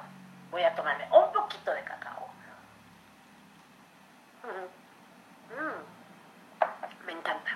voy 0.50 0.62
a 0.62 0.74
tomarme 0.74 1.04
un 1.10 1.32
poquito 1.32 1.72
de 1.72 1.84
cacao. 1.84 2.28
Mm. 4.44 4.78
Me 7.06 7.12
encanta. 7.12 7.50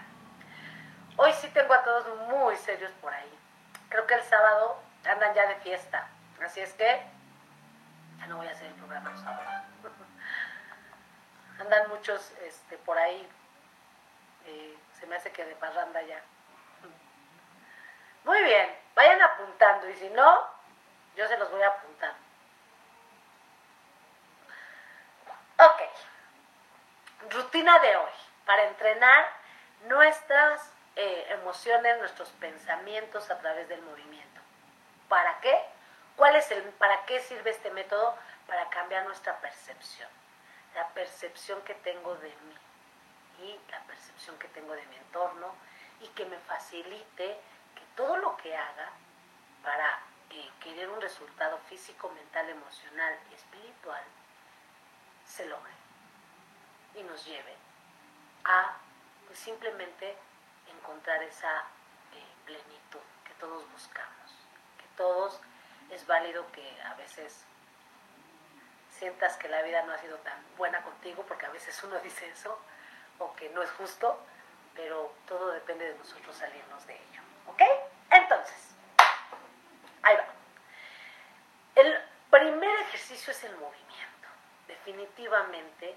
Hoy 1.16 1.32
sí 1.34 1.48
tengo 1.48 1.74
a 1.74 1.82
todos 1.84 2.06
muy 2.28 2.56
serios 2.56 2.90
por 3.00 3.12
ahí. 3.12 3.38
Creo 3.88 4.06
que 4.06 4.14
el 4.14 4.22
sábado 4.22 4.80
andan 5.04 5.34
ya 5.34 5.46
de 5.46 5.56
fiesta. 5.56 6.08
Así 6.44 6.60
es 6.60 6.72
que 6.74 7.02
ya 8.18 8.26
no 8.26 8.38
voy 8.38 8.46
a 8.46 8.50
hacer 8.50 8.66
el 8.66 8.74
programa 8.74 9.10
los 9.10 9.20
sábados. 9.20 9.64
Andan 11.62 11.88
muchos 11.90 12.32
este, 12.42 12.76
por 12.78 12.98
ahí. 12.98 13.28
Eh, 14.46 14.76
se 14.98 15.06
me 15.06 15.14
hace 15.14 15.30
que 15.30 15.44
de 15.44 15.54
parranda 15.54 16.02
ya. 16.02 16.20
Muy 18.24 18.42
bien, 18.42 18.68
vayan 18.96 19.22
apuntando 19.22 19.88
y 19.88 19.94
si 19.94 20.08
no, 20.10 20.46
yo 21.16 21.26
se 21.28 21.38
los 21.38 21.50
voy 21.52 21.62
a 21.62 21.68
apuntar. 21.68 22.14
Ok, 25.58 25.82
rutina 27.30 27.78
de 27.78 27.96
hoy 27.96 28.12
para 28.44 28.64
entrenar 28.64 29.26
nuestras 29.84 30.68
eh, 30.96 31.26
emociones, 31.30 31.98
nuestros 31.98 32.30
pensamientos 32.30 33.30
a 33.30 33.38
través 33.38 33.68
del 33.68 33.82
movimiento. 33.82 34.40
¿Para 35.08 35.38
qué? 35.40 35.56
¿Cuál 36.16 36.34
es 36.34 36.50
el, 36.50 36.62
¿Para 36.62 37.04
qué 37.04 37.20
sirve 37.20 37.50
este 37.50 37.70
método? 37.70 38.16
Para 38.48 38.68
cambiar 38.70 39.04
nuestra 39.04 39.36
percepción. 39.38 40.08
La 40.74 40.88
percepción 40.88 41.60
que 41.62 41.74
tengo 41.74 42.14
de 42.16 42.28
mí 42.28 42.56
y 43.42 43.70
la 43.70 43.80
percepción 43.84 44.38
que 44.38 44.48
tengo 44.48 44.72
de 44.72 44.86
mi 44.86 44.96
entorno 44.96 45.54
y 46.00 46.08
que 46.08 46.24
me 46.26 46.38
facilite 46.38 47.38
que 47.74 47.82
todo 47.96 48.16
lo 48.16 48.36
que 48.36 48.56
haga 48.56 48.90
para 49.62 50.00
eh, 50.30 50.50
querer 50.60 50.88
un 50.88 51.00
resultado 51.00 51.58
físico, 51.68 52.08
mental, 52.10 52.48
emocional 52.48 53.18
y 53.30 53.34
espiritual 53.34 54.02
se 55.26 55.46
logre 55.46 55.72
y 56.94 57.02
nos 57.02 57.24
lleve 57.24 57.54
a 58.44 58.76
pues, 59.26 59.38
simplemente 59.38 60.16
encontrar 60.68 61.22
esa 61.22 61.60
eh, 62.12 62.24
plenitud 62.44 63.00
que 63.24 63.34
todos 63.34 63.70
buscamos, 63.72 64.30
que 64.78 64.86
todos 64.96 65.40
es 65.90 66.06
válido 66.06 66.50
que 66.52 66.80
a 66.82 66.94
veces 66.94 67.44
sientas 69.02 69.36
que 69.36 69.48
la 69.48 69.62
vida 69.62 69.82
no 69.82 69.92
ha 69.92 69.98
sido 69.98 70.16
tan 70.18 70.38
buena 70.56 70.80
contigo, 70.82 71.24
porque 71.26 71.46
a 71.46 71.50
veces 71.50 71.82
uno 71.82 71.98
dice 72.04 72.28
eso, 72.28 72.56
o 73.18 73.34
que 73.34 73.48
no 73.48 73.60
es 73.60 73.70
justo, 73.72 74.16
pero 74.76 75.12
todo 75.26 75.50
depende 75.50 75.92
de 75.92 75.98
nosotros 75.98 76.36
salirnos 76.36 76.86
de 76.86 76.94
ello. 76.94 77.20
¿Ok? 77.48 77.62
Entonces, 78.12 78.76
ahí 80.02 80.14
va. 80.14 80.24
El 81.74 82.00
primer 82.30 82.80
ejercicio 82.82 83.32
es 83.32 83.42
el 83.42 83.56
movimiento. 83.56 84.28
Definitivamente, 84.68 85.96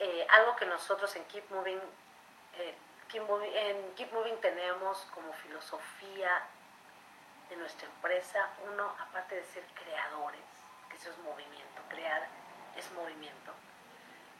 eh, 0.00 0.26
algo 0.28 0.56
que 0.56 0.66
nosotros 0.66 1.14
en 1.14 1.24
Keep 1.26 1.48
Moving, 1.52 1.80
eh, 2.54 2.74
en 3.54 3.94
Keep 3.94 4.12
Moving 4.12 4.40
tenemos 4.40 4.98
como 5.14 5.32
filosofía 5.32 6.42
de 7.48 7.56
nuestra 7.56 7.86
empresa, 7.86 8.50
uno, 8.68 8.96
aparte 8.98 9.36
de 9.36 9.44
ser 9.44 9.64
creadores, 9.74 10.55
eso 10.96 11.10
es 11.10 11.18
movimiento, 11.18 11.82
crear 11.88 12.26
es 12.76 12.90
movimiento, 12.92 13.52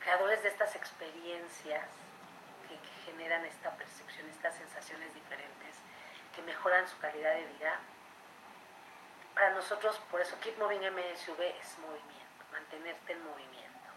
creadores 0.00 0.42
de 0.42 0.48
estas 0.48 0.74
experiencias 0.74 1.84
que, 2.68 2.76
generan 3.04 3.44
esta 3.44 3.70
percepción, 3.76 4.28
estas 4.28 4.56
sensaciones 4.56 5.14
diferentes, 5.14 5.76
que 6.34 6.42
mejoran 6.42 6.88
su 6.88 6.98
calidad 6.98 7.34
de 7.34 7.46
vida. 7.46 7.78
Para 9.32 9.50
nosotros, 9.50 9.96
por 10.10 10.20
eso 10.20 10.38
Keep 10.40 10.58
Moving 10.58 10.80
MSV 10.80 11.40
es 11.40 11.78
movimiento, 11.78 12.44
mantenerte 12.50 13.12
en 13.12 13.24
movimiento, 13.24 13.90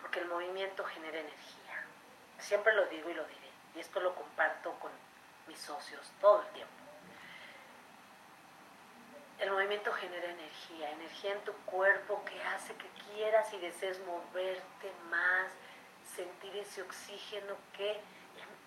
porque 0.00 0.18
el 0.18 0.26
movimiento 0.26 0.84
genera 0.84 1.20
energía. 1.20 1.84
Siempre 2.40 2.74
lo 2.74 2.86
digo 2.86 3.08
y 3.08 3.14
lo 3.14 3.24
diré 3.24 3.52
y 3.76 3.80
esto 3.80 4.00
lo 4.00 4.14
comparto 4.14 4.72
con 4.80 4.90
mis 5.46 5.58
socios 5.58 6.10
todo 6.20 6.42
el 6.42 6.48
tiempo. 6.48 6.81
El 9.42 9.50
movimiento 9.50 9.92
genera 9.92 10.30
energía, 10.30 10.92
energía 10.92 11.32
en 11.32 11.40
tu 11.40 11.52
cuerpo 11.64 12.24
que 12.24 12.40
hace 12.44 12.74
que 12.74 12.86
quieras 13.04 13.52
y 13.52 13.58
desees 13.58 13.98
moverte 14.06 14.92
más, 15.10 15.50
sentir 16.14 16.56
ese 16.58 16.80
oxígeno 16.80 17.56
que 17.76 18.00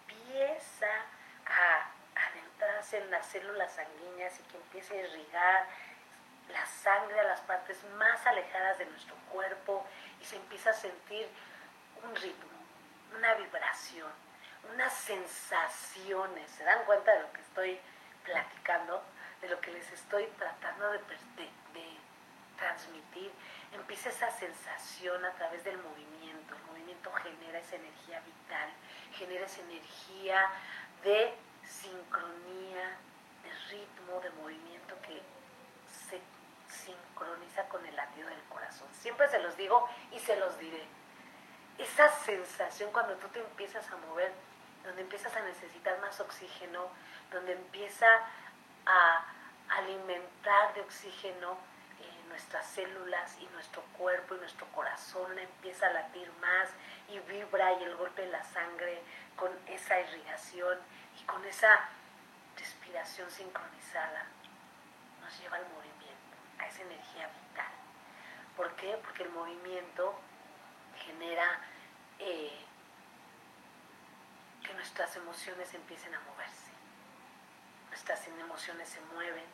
empieza 0.09 0.91
a 1.45 1.91
adentrarse 2.13 2.97
en 2.97 3.09
las 3.09 3.26
células 3.26 3.71
sanguíneas 3.71 4.38
y 4.38 4.43
que 4.43 4.57
empiece 4.57 4.99
a 4.99 5.07
irrigar 5.07 5.65
la 6.49 6.65
sangre 6.65 7.21
a 7.21 7.23
las 7.23 7.39
partes 7.39 7.82
más 7.97 8.28
alejadas 8.28 8.78
de 8.78 8.86
nuestro 8.88 9.15
cuerpo 9.32 9.88
y 10.21 10.26
se 10.26 10.36
empieza 10.36 10.71
a 10.71 10.73
sentir 10.73 11.26
un 12.03 12.13
ritmo, 12.17 12.51
una 13.15 13.34
vibración, 13.36 14.11
unas 14.73 14.93
sensaciones. 14.93 16.51
¿Se 16.51 16.65
dan 16.65 16.84
cuenta 16.84 17.13
de 17.13 17.21
lo 17.21 17.32
que 17.32 17.39
estoy 17.39 17.80
platicando? 18.26 19.14
De 19.41 19.49
lo 19.49 19.59
que 19.61 19.71
les 19.71 19.91
estoy 19.91 20.25
tratando 20.38 20.91
de, 20.91 20.99
transmitir. 22.57 23.31
Empieza 23.73 24.09
esa 24.09 24.31
sensación 24.31 25.23
a 25.25 25.31
través 25.33 25.63
del 25.63 25.77
movimiento. 25.77 26.55
El 26.55 26.63
movimiento 26.63 27.11
genera 27.11 27.59
esa 27.59 27.75
energía 27.75 28.21
vital, 28.21 28.69
genera 29.13 29.45
esa 29.45 29.61
energía 29.61 30.49
de 31.03 31.33
sincronía, 31.63 32.97
de 33.43 33.51
ritmo, 33.69 34.19
de 34.21 34.29
movimiento 34.41 34.95
que 35.01 35.21
se 36.09 36.21
sincroniza 36.69 37.67
con 37.67 37.86
el 37.86 37.95
latido 37.95 38.29
del 38.29 38.41
corazón. 38.43 38.88
Siempre 38.93 39.27
se 39.29 39.39
los 39.39 39.55
digo 39.57 39.88
y 40.11 40.19
se 40.19 40.36
los 40.38 40.57
diré. 40.59 40.83
Esa 41.77 42.09
sensación 42.09 42.91
cuando 42.91 43.15
tú 43.15 43.27
te 43.27 43.39
empiezas 43.39 43.89
a 43.91 43.97
mover, 43.97 44.31
donde 44.83 45.01
empiezas 45.01 45.36
a 45.36 45.41
necesitar 45.41 45.99
más 45.99 46.19
oxígeno, 46.19 46.88
donde 47.31 47.53
empieza 47.53 48.07
a 48.86 49.25
alimentar 49.69 50.73
de 50.73 50.81
oxígeno 50.81 51.57
eh, 51.99 52.23
nuestras 52.29 52.65
células 52.67 53.38
y 53.39 53.45
nuestro 53.47 53.81
cuerpo 53.97 54.36
y 54.36 54.39
nuestro 54.39 54.67
corazón 54.67 55.38
empieza 55.38 55.88
a 55.88 55.93
latir 55.93 56.31
más 56.41 56.69
y 57.09 57.19
vibra 57.19 57.73
y 57.79 57.83
el 57.83 57.95
golpe 57.95 58.23
de 58.23 58.31
la 58.31 58.43
sangre 58.43 59.01
con 59.36 59.51
esa 59.67 59.99
irrigación 59.99 60.77
y 61.19 61.23
con 61.23 61.43
esa 61.45 61.89
respiración 62.57 63.29
sincronizada 63.29 64.25
nos 65.21 65.39
lleva 65.39 65.57
al 65.57 65.67
movimiento, 65.69 66.36
a 66.59 66.67
esa 66.67 66.81
energía 66.83 67.27
vital. 67.27 67.71
¿Por 68.55 68.75
qué? 68.75 68.97
Porque 69.03 69.23
el 69.23 69.29
movimiento 69.29 70.19
genera 71.05 71.59
eh, 72.19 72.65
que 74.63 74.73
nuestras 74.73 75.15
emociones 75.15 75.73
empiecen 75.73 76.13
a 76.13 76.19
moverse. 76.21 76.64
Nuestras 77.96 78.28
emociones 78.28 78.89
se 78.89 79.00
mueven, 79.14 79.46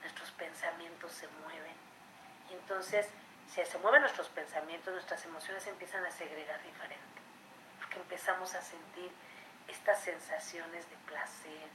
nuestros 0.00 0.30
pensamientos 0.30 1.12
se 1.12 1.28
mueven. 1.44 1.76
Y 2.48 2.54
entonces, 2.54 3.06
si 3.46 3.62
se 3.62 3.76
mueven 3.76 4.00
nuestros 4.00 4.30
pensamientos, 4.30 4.94
nuestras 4.94 5.22
emociones 5.26 5.66
empiezan 5.66 6.02
a 6.06 6.10
segregar 6.10 6.62
diferente. 6.62 7.20
Porque 7.78 7.98
empezamos 7.98 8.54
a 8.54 8.62
sentir 8.62 9.12
estas 9.68 10.00
sensaciones 10.00 10.88
de 10.88 10.96
placer, 11.04 11.68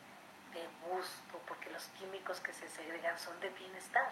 de 0.54 0.68
gusto, 0.90 1.40
porque 1.48 1.70
los 1.70 1.84
químicos 1.90 2.40
que 2.40 2.54
se 2.54 2.68
segregan 2.70 3.20
son 3.20 3.40
de 3.40 3.50
bienestar. 3.52 4.12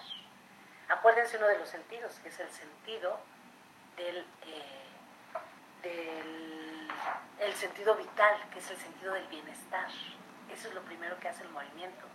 Acuérdense 0.88 1.38
uno 1.38 1.48
de 1.48 1.58
los 1.58 1.70
sentidos, 1.70 2.14
que 2.20 2.30
es 2.30 2.40
el 2.40 2.52
sentido 2.52 3.20
del, 3.98 4.20
eh, 4.44 4.86
del 5.82 6.92
el 7.40 7.54
sentido 7.56 7.96
vital, 7.96 8.36
que 8.54 8.60
es 8.60 8.70
el 8.70 8.78
sentido 8.78 9.14
del 9.14 9.26
bienestar. 9.30 9.90
Eso 10.54 10.68
es 10.68 10.74
lo 10.74 10.82
primero 10.82 11.20
que 11.20 11.30
hace 11.30 11.44
el 11.44 11.50
movimiento. 11.50 12.06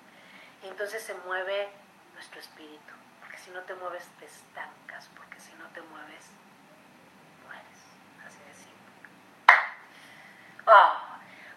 Y 0.63 0.69
entonces 0.69 1.03
se 1.03 1.15
mueve 1.27 1.69
nuestro 2.15 2.41
espíritu, 2.41 2.95
porque 3.21 3.39
si 3.39 3.51
no 3.51 3.63
te 3.63 3.75
mueves 3.75 4.07
te 4.19 4.25
estancas, 4.27 5.09
porque 5.17 5.39
si 5.41 5.53
no 5.55 5.67
te 5.69 5.81
mueves, 5.83 6.27
mueres. 7.45 8.27
Así 8.27 8.39
de 8.39 8.55
simple. 8.55 9.55
Ah. 10.67 11.07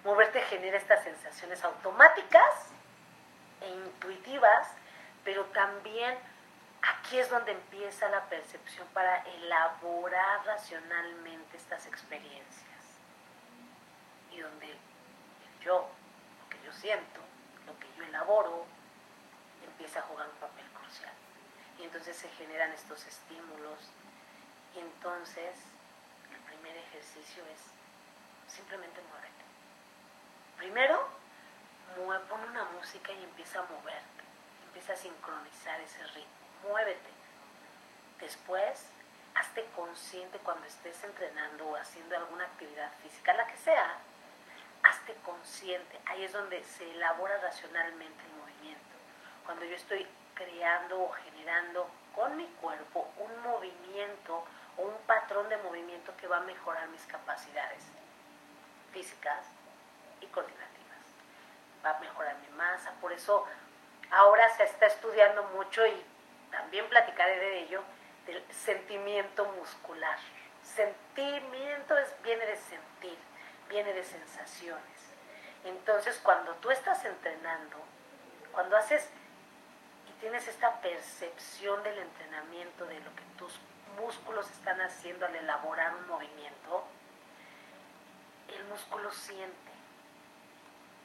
Moverte 0.04 0.42
genera 0.44 0.78
estas 0.78 1.04
sensaciones 1.04 1.64
automáticas 1.64 2.70
e 3.60 3.70
intuitivas, 3.70 4.70
pero 5.26 5.44
también 5.46 6.18
aquí 6.82 7.20
es 7.20 7.30
donde 7.30 7.52
empieza 7.52 8.08
la 8.08 8.24
percepción 8.30 8.88
para 8.94 9.18
elaborar 9.24 10.46
racionalmente 10.46 11.58
estas 11.58 11.86
experiencias. 11.86 12.66
Y 14.32 14.40
donde 14.40 14.78
yo, 15.62 15.90
yo 16.70 16.74
siento, 16.74 17.20
lo 17.66 17.78
que 17.80 17.88
yo 17.98 18.04
elaboro, 18.04 18.66
empieza 19.66 20.00
a 20.00 20.04
jugar 20.04 20.28
un 20.30 20.36
papel 20.36 20.66
crucial. 20.72 21.14
Y 21.80 21.84
entonces 21.84 22.16
se 22.16 22.30
generan 22.30 22.72
estos 22.72 23.06
estímulos. 23.08 23.90
Y 24.76 24.80
entonces 24.80 25.58
el 26.32 26.38
primer 26.42 26.78
ejercicio 26.78 27.44
es 27.48 28.54
simplemente 28.54 29.02
muévete. 29.10 29.46
Primero, 30.58 31.08
pon 32.30 32.44
una 32.50 32.66
música 32.66 33.12
y 33.14 33.24
empieza 33.24 33.60
a 33.60 33.64
moverte, 33.64 34.24
empieza 34.68 34.94
a 34.94 34.96
sincronizar 34.96 35.82
ese 35.82 36.06
ritmo, 36.08 36.70
muévete. 36.70 37.10
Después, 38.20 38.86
hazte 39.34 39.66
consciente 39.76 40.38
cuando 40.40 40.68
estés 40.68 41.04
entrenando 41.04 41.68
o 41.68 41.76
haciendo 41.76 42.16
alguna 42.16 42.46
actividad 42.46 42.92
física, 43.02 43.34
la 43.34 43.48
que 43.48 43.58
sea, 43.58 43.98
hazte 44.90 45.16
consciente. 45.26 46.00
Ahí 46.06 46.24
es 46.24 46.34
donde 46.34 46.64
se 46.64 46.90
elabora 46.92 47.38
racionalmente 47.40 48.24
el 48.24 48.42
movimiento. 48.42 48.96
Cuando 49.46 49.66
yo 49.66 49.76
estoy 49.76 50.08
creando 50.34 51.02
o 51.02 51.12
generando 51.12 51.90
con 52.16 52.36
mi 52.38 52.48
cuerpo 52.62 53.12
un 53.18 53.42
movimiento 53.44 54.44
o 54.78 54.82
un 54.84 54.98
patrón 55.06 55.50
de 55.50 55.58
movimiento 55.58 56.16
que 56.18 56.28
va 56.28 56.38
a 56.38 56.42
mejorar 56.42 56.88
mis 56.90 57.06
capacidades 57.06 57.84
físicas, 58.92 59.46
y 60.22 60.28
coordinativas. 60.28 60.70
Va 61.86 61.92
a 61.92 62.00
mejorar 62.00 62.36
mi 62.38 62.58
masa, 62.58 62.92
por 63.02 63.12
eso 63.12 63.46
ahora 64.12 64.50
se 64.56 64.64
está 64.64 64.88
estudiando 64.88 65.44
mucho 65.56 65.86
y 65.86 66.04
también 66.52 66.88
platicaré 66.90 67.38
de 67.40 67.60
ello, 67.64 67.84
del 68.26 68.44
sentimiento 68.54 69.46
muscular. 69.46 70.18
Sentimiento 70.64 71.98
es, 71.98 72.14
viene 72.22 72.46
de 72.46 72.58
sentir, 72.58 73.18
viene 73.70 73.94
de 73.94 74.04
sensaciones. 74.04 75.00
Entonces, 75.64 76.20
cuando 76.24 76.54
tú 76.56 76.72
estás 76.72 77.04
entrenando, 77.06 77.78
cuando 78.52 78.76
haces 78.78 79.08
y 80.10 80.20
tienes 80.20 80.48
esta 80.48 80.82
percepción 80.82 81.82
del 81.84 81.98
entrenamiento, 82.00 82.86
de 82.86 83.00
lo 83.00 83.16
que 83.16 83.24
tus 83.38 83.60
músculos 83.98 84.50
están 84.52 84.82
haciendo 84.82 85.26
al 85.26 85.36
elaborar 85.36 85.96
un 85.96 86.08
movimiento, 86.08 86.84
el 88.48 88.64
músculo 88.66 89.12
siente 89.12 89.70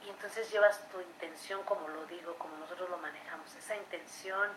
y 0.06 0.10
entonces 0.10 0.50
llevas 0.50 0.86
tu 0.90 1.00
intención, 1.00 1.62
como 1.62 1.88
lo 1.88 2.04
digo, 2.06 2.34
como 2.34 2.56
nosotros 2.58 2.90
lo 2.90 2.98
manejamos, 2.98 3.54
esa 3.54 3.74
intención, 3.74 4.50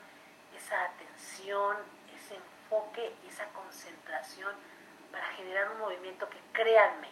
esa 0.55 0.83
atención, 0.83 1.77
ese 2.13 2.35
enfoque, 2.35 3.15
esa 3.27 3.45
concentración 3.49 4.53
para 5.11 5.25
generar 5.33 5.71
un 5.71 5.79
movimiento 5.79 6.29
que, 6.29 6.39
créanme, 6.51 7.09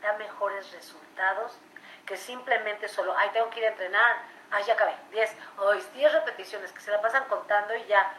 da 0.00 0.12
mejores 0.14 0.72
resultados 0.72 1.58
que 2.06 2.16
simplemente 2.16 2.88
solo, 2.88 3.14
ay, 3.16 3.30
tengo 3.32 3.50
que 3.50 3.60
ir 3.60 3.66
a 3.66 3.68
entrenar, 3.68 4.16
ay, 4.50 4.64
ya 4.64 4.74
acabé, 4.74 4.94
10, 5.10 5.36
o 5.58 5.72
10 5.72 6.12
repeticiones 6.12 6.72
que 6.72 6.80
se 6.80 6.90
la 6.90 7.00
pasan 7.02 7.24
contando 7.28 7.76
y 7.76 7.84
ya 7.84 8.14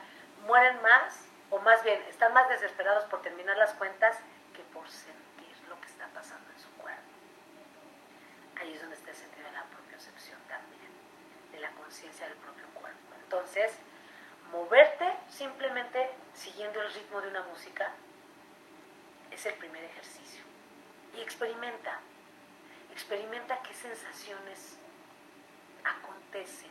mueren 0.45 0.81
más, 0.81 1.25
o 1.49 1.59
más 1.59 1.83
bien, 1.83 1.99
están 2.07 2.33
más 2.33 2.47
desesperados 2.49 3.05
por 3.05 3.21
terminar 3.21 3.57
las 3.57 3.73
cuentas 3.73 4.17
que 4.53 4.61
por 4.73 4.87
sentir 4.89 5.57
lo 5.67 5.79
que 5.81 5.87
está 5.87 6.07
pasando 6.13 6.51
en 6.51 6.59
su 6.59 6.69
cuerpo. 6.73 7.01
Ahí 8.61 8.73
es 8.73 8.81
donde 8.81 8.95
está 8.95 9.09
el 9.09 9.15
sentido 9.15 9.47
de 9.47 9.53
la 9.53 9.63
propiocepción 9.63 10.39
también, 10.47 10.91
de 11.51 11.59
la 11.59 11.71
conciencia 11.71 12.27
del 12.27 12.37
propio 12.37 12.67
cuerpo. 12.75 13.15
Entonces, 13.23 13.71
moverte 14.51 15.17
simplemente 15.29 16.11
siguiendo 16.33 16.81
el 16.81 16.93
ritmo 16.93 17.21
de 17.21 17.29
una 17.29 17.41
música 17.43 17.91
es 19.31 19.45
el 19.45 19.53
primer 19.55 19.83
ejercicio. 19.83 20.48
Y 21.15 21.21
experimenta, 21.21 21.99
experimenta 22.91 23.61
qué 23.61 23.73
sensaciones 23.73 24.77
acontecen. 25.83 26.69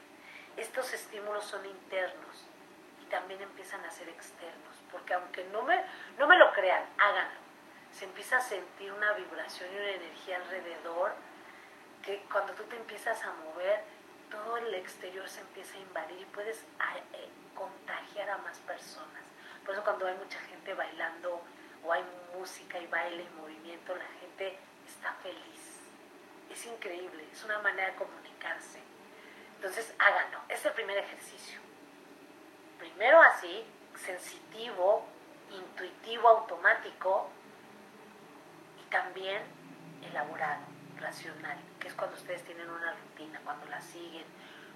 Estos 0.57 0.93
estímulos 0.93 1.45
son 1.45 1.64
internos 1.66 2.47
y 3.03 3.07
también 3.07 3.41
empiezan 3.43 3.84
a 3.84 3.91
ser 3.91 4.09
externos, 4.09 4.76
porque 4.91 5.14
aunque 5.14 5.45
no 5.45 5.62
me, 5.62 5.84
no 6.18 6.26
me 6.26 6.36
lo 6.36 6.53
crean, 6.53 6.84
háganlo. 6.99 7.41
Se 7.93 8.05
empieza 8.05 8.39
a 8.39 8.41
sentir 8.41 8.93
una 8.93 9.12
vibración 9.12 9.68
y 9.72 9.76
una 9.76 9.91
energía 9.91 10.36
alrededor 10.36 11.12
que 12.03 12.24
cuando 12.30 12.53
tú 12.55 12.64
te 12.64 12.76
empiezas 12.76 13.22
a 13.22 13.32
mover, 13.32 13.82
todo 14.30 14.57
el 14.59 14.74
exterior 14.74 15.28
se 15.28 15.41
empieza 15.41 15.76
a 15.76 15.80
invadir 15.80 16.20
y 16.20 16.24
puedes 16.26 16.59
eh, 16.59 17.28
contagiar 17.55 18.30
a 18.30 18.39
más 18.39 18.59
personas. 18.59 19.22
Por 19.64 19.74
eso 19.74 19.84
cuando 19.84 20.07
hay 20.07 20.14
mucha 20.16 20.39
gente 20.41 20.74
bailando 20.74 21.43
o 21.85 21.93
hay 21.93 22.05
música 22.37 22.79
y 22.79 22.87
baile 22.87 23.22
y 23.24 23.41
movimiento, 23.41 23.95
la 23.95 24.07
gente 24.20 24.59
está 24.87 25.12
feliz. 25.22 25.81
es 26.51 26.66
increíble, 26.66 27.24
es 27.31 27.45
una 27.45 27.59
manera 27.61 27.91
de 27.91 27.97
comunicarse. 27.97 28.81
Entonces 29.57 29.95
háganlo, 29.99 30.41
es 30.49 30.64
el 30.64 30.72
primer 30.72 30.97
ejercicio. 30.99 31.61
Primero 32.79 33.20
así, 33.20 33.64
sensitivo, 33.97 35.07
intuitivo, 35.51 36.29
automático 36.29 37.29
y 38.81 38.91
también 38.91 39.43
elaborado, 40.03 40.62
racional, 40.99 41.59
que 41.81 41.89
es 41.89 41.95
cuando 41.95 42.16
ustedes 42.16 42.43
tienen 42.45 42.68
una 42.70 42.93
rutina, 42.93 43.41
cuando 43.45 43.66
la 43.66 43.81
siguen, 43.81 44.24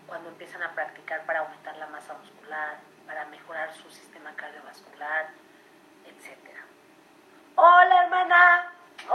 cuando 0.07 0.29
empiezan 0.31 0.63
a 0.63 0.75
practicar 0.75 1.25
para 1.27 1.41
aumentar 1.41 1.77
la 1.77 1.87
masa 1.87 2.15
muscular, 2.15 2.79
para 3.07 3.25
mejorar 3.27 3.73
su 3.75 3.91
sistema 3.91 4.35
cardiovascular, 4.35 5.31
etc. 6.07 6.52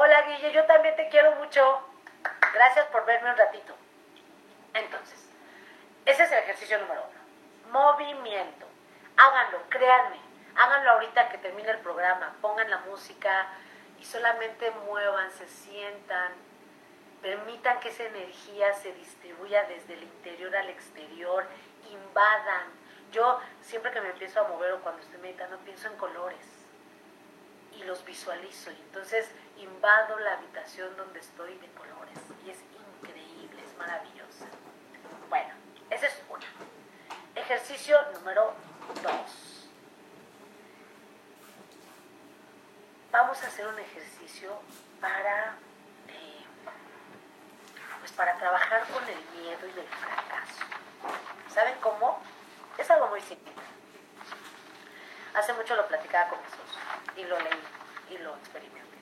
Hola 0.08 0.22
Guille, 0.22 0.54
yo 0.54 0.64
también 0.64 0.96
te 0.96 1.10
quiero 1.10 1.36
mucho. 1.36 1.82
Gracias 2.54 2.86
por 2.86 3.06
verme 3.06 3.30
un 3.30 3.36
ratito. 3.36 3.76
Entonces, 4.74 5.28
ese 6.06 6.24
es 6.24 6.32
el 6.32 6.38
ejercicio 6.38 6.80
número 6.80 7.04
uno. 7.10 7.74
Movimiento. 7.74 8.66
Háganlo, 9.18 9.64
créanme. 9.68 10.16
Háganlo 10.56 10.92
ahorita 10.92 11.28
que 11.28 11.40
termine 11.40 11.72
el 11.72 11.80
programa. 11.80 12.38
Pongan 12.40 12.70
la 12.70 12.78
música 12.90 13.48
y 14.00 14.06
solamente 14.06 14.72
muevan, 14.86 15.30
se 15.32 15.46
sientan. 15.46 16.32
Permitan 17.22 17.82
que 17.82 17.90
esa 17.90 18.04
energía 18.04 18.72
se 18.76 18.94
distribuya 18.94 19.64
desde 19.64 19.96
el 19.96 20.04
interior 20.04 20.56
al 20.56 20.70
exterior. 20.70 21.46
Invadan. 21.92 22.68
Yo 23.12 23.42
siempre 23.60 23.92
que 23.92 24.00
me 24.00 24.12
empiezo 24.12 24.40
a 24.40 24.48
mover 24.48 24.72
o 24.72 24.80
cuando 24.80 25.02
estoy 25.02 25.20
meditando 25.20 25.58
pienso 25.58 25.90
en 25.90 25.98
colores 25.98 26.57
y 27.78 27.84
los 27.84 28.04
visualizo. 28.06 28.72
Y 28.72 28.76
entonces 28.76 29.30
invado 29.58 30.18
la 30.20 30.34
habitación 30.34 30.96
donde 30.98 31.20
estoy 31.20 31.58
de 31.58 31.68
colores. 31.72 32.18
Y 32.46 32.50
es 32.50 32.58
increíble, 33.02 33.64
es 33.64 33.78
maravilloso. 33.78 34.46
Bueno, 35.30 35.54
ese 35.90 36.08
es 36.08 36.22
uno. 36.30 36.46
Ejercicio 37.36 37.98
número 38.14 38.54
dos. 39.04 39.70
Vamos 43.12 43.42
a 43.44 43.48
hacer 43.48 43.68
un 43.68 43.80
ejercicio 43.80 44.52
para, 45.00 45.56
eh, 46.10 46.46
pues 48.00 48.12
para 48.12 48.38
trabajar 48.38 48.86
con 48.88 49.04
el 49.08 49.42
miedo 49.42 49.68
y 49.68 49.80
el 49.80 49.88
fracaso. 49.88 50.66
¿Saben 51.54 51.76
cómo? 51.82 52.20
Es 52.78 52.92
algo 52.92 53.08
muy 53.08 53.22
simple. 53.22 53.54
Hace 55.38 55.54
mucho 55.54 55.76
lo 55.76 55.88
platicaba 55.88 56.30
con 56.30 56.40
Jesús 56.46 56.80
y 57.16 57.24
lo 57.26 57.40
leí 57.40 57.62
y 58.10 58.18
lo 58.18 58.36
experimenté. 58.38 58.98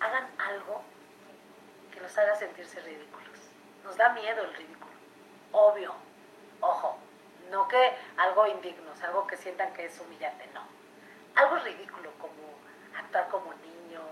Hagan 0.00 0.30
algo 0.38 0.82
que 1.92 2.00
nos 2.00 2.16
haga 2.16 2.34
sentirse 2.36 2.80
ridículos. 2.80 3.38
Nos 3.84 3.98
da 3.98 4.08
miedo 4.14 4.42
el 4.42 4.54
ridículo. 4.54 4.92
Obvio. 5.52 5.94
Ojo. 6.60 6.98
No 7.50 7.68
que 7.68 7.92
algo 8.16 8.46
indigno, 8.46 8.90
algo 9.04 9.26
que 9.26 9.36
sientan 9.36 9.74
que 9.74 9.84
es 9.84 10.00
humillante. 10.00 10.48
No. 10.54 10.62
Algo 11.34 11.56
ridículo 11.58 12.10
como 12.12 12.54
actuar 12.96 13.28
como 13.28 13.52
niños, 13.52 14.08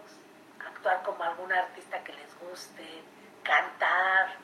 actuar 0.60 1.02
como 1.04 1.24
algún 1.24 1.50
artista 1.54 2.04
que 2.04 2.12
les 2.12 2.38
guste, 2.40 3.02
cantar. 3.44 4.34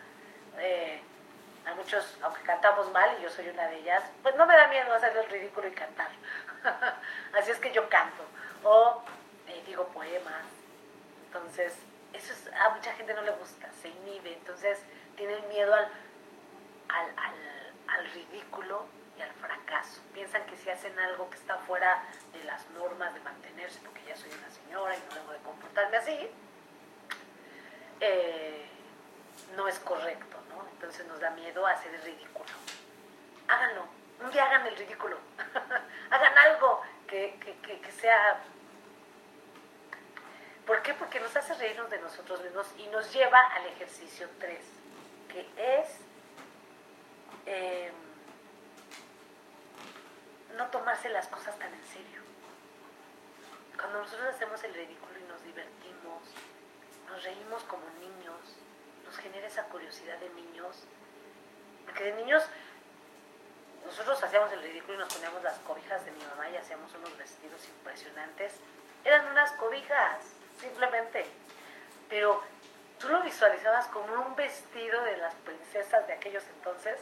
Eh, 0.57 1.03
a 1.67 1.75
muchos, 1.75 2.17
aunque 2.23 2.43
cantamos 2.43 2.91
mal, 2.93 3.17
y 3.19 3.23
yo 3.23 3.31
soy 3.31 3.49
una 3.49 3.67
de 3.69 3.79
ellas, 3.79 4.05
pues 4.23 4.35
no 4.37 4.47
me 4.47 4.57
da 4.57 4.69
miedo 4.69 4.93
hacer 4.95 5.17
el 5.17 5.29
ridículo 5.31 5.69
y 5.69 5.73
cantar. 5.73 6.09
Así 7.39 7.51
es 7.51 7.59
que 7.59 7.73
yo 7.73 7.89
canto. 7.89 8.25
O 8.63 9.03
eh, 9.49 9.63
digo 9.67 9.87
poemas. 9.89 10.45
Entonces, 11.27 11.75
eso 12.13 12.33
es, 12.33 12.51
a 12.53 12.71
mucha 12.71 12.93
gente 12.95 13.15
no 13.15 13.23
le 13.23 13.33
gusta, 13.33 13.71
se 13.83 13.89
inhibe. 13.89 14.35
Entonces, 14.35 14.79
tienen 15.17 15.47
miedo 15.49 15.75
al, 15.75 15.89
al, 16.89 17.15
al, 17.89 18.11
ridículo 18.13 18.87
y 19.19 19.23
al 19.23 19.33
fracaso. 19.33 20.01
Piensan 20.13 20.45
que 20.47 20.57
si 20.57 20.71
hacen 20.71 20.99
algo 20.99 21.29
que 21.31 21.37
está 21.37 21.57
fuera 21.59 22.05
de 22.33 22.45
las 22.45 22.69
normas 22.71 23.15
de 23.15 23.21
mantenerse, 23.21 23.81
porque 23.81 24.03
ya 24.07 24.17
soy 24.17 24.31
una 24.33 24.51
señora 24.51 24.97
y 24.97 25.01
no 25.09 25.15
debo 25.15 25.33
de 25.33 25.39
comportarme 25.39 25.97
así, 25.97 26.31
eh, 28.01 28.69
no 29.57 29.69
es 29.69 29.79
correcto 29.81 30.35
entonces 30.85 31.07
nos 31.07 31.19
da 31.19 31.31
miedo 31.31 31.67
hacer 31.67 31.95
el 31.95 32.03
ridículo. 32.03 32.51
Háganlo, 33.49 33.87
un 34.21 34.31
día 34.31 34.45
hagan 34.45 34.67
el 34.67 34.77
ridículo, 34.77 35.17
hagan 36.11 36.39
algo 36.39 36.83
que, 37.07 37.39
sea... 37.99 38.43
¿Por 40.67 40.83
qué? 40.83 40.93
Porque 40.93 41.21
nos 41.21 41.35
hace 41.37 41.55
reírnos 41.55 41.89
de 41.89 41.99
nosotros 42.01 42.43
mismos 42.43 42.67
y 42.77 42.87
nos 42.89 43.11
lleva 43.15 43.41
al 43.55 43.67
ejercicio 43.67 44.29
3, 44.41 44.61
que 45.29 45.81
es 45.81 45.89
em, 47.47 47.93
no 50.57 50.67
tomarse 50.67 51.09
las 51.09 51.29
cosas 51.29 51.59
tan 51.59 51.73
en 51.73 51.85
serio. 51.87 52.21
Cuando 53.79 54.01
nosotros 54.01 54.35
hacemos 54.35 54.63
el 54.65 54.75
ridículo 54.75 55.19
y 55.19 55.25
nos 55.25 55.43
divertimos, 55.45 56.23
nos 57.09 57.23
reímos 57.23 57.63
como 57.65 57.85
niños, 58.01 58.57
genera 59.17 59.47
esa 59.47 59.65
curiosidad 59.65 60.19
de 60.19 60.29
niños. 60.31 60.85
Porque 61.85 62.05
de 62.05 62.13
niños 62.15 62.43
nosotros 63.85 64.23
hacíamos 64.23 64.51
el 64.53 64.63
ridículo 64.63 64.95
y 64.95 64.99
nos 64.99 65.13
poníamos 65.13 65.43
las 65.43 65.59
cobijas 65.59 66.05
de 66.05 66.11
mi 66.13 66.25
mamá 66.25 66.49
y 66.49 66.57
hacíamos 66.57 66.93
unos 66.95 67.17
vestidos 67.19 67.67
impresionantes. 67.69 68.55
Eran 69.05 69.27
unas 69.29 69.53
cobijas, 69.53 70.19
simplemente. 70.59 71.27
Pero 72.09 72.43
tú 72.99 73.09
lo 73.09 73.23
visualizabas 73.23 73.87
como 73.89 74.13
un 74.23 74.35
vestido 74.37 75.03
de 75.03 75.17
las 75.19 75.35
princesas 75.35 76.07
de 76.07 76.15
aquellos 76.15 76.45
entonces, 76.57 76.99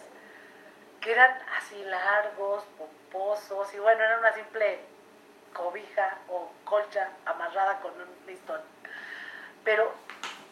que 1.01 1.13
eran 1.13 1.37
así 1.57 1.83
largos, 1.85 2.65
pomposos, 2.79 3.73
y 3.75 3.79
bueno, 3.79 4.03
era 4.03 4.19
una 4.19 4.33
simple 4.33 4.81
cobija 5.53 6.19
o 6.29 6.51
colcha 6.65 7.11
amarrada 7.25 7.81
con 7.81 7.93
un 7.93 8.09
listón. 8.27 8.61
Pero 9.65 9.93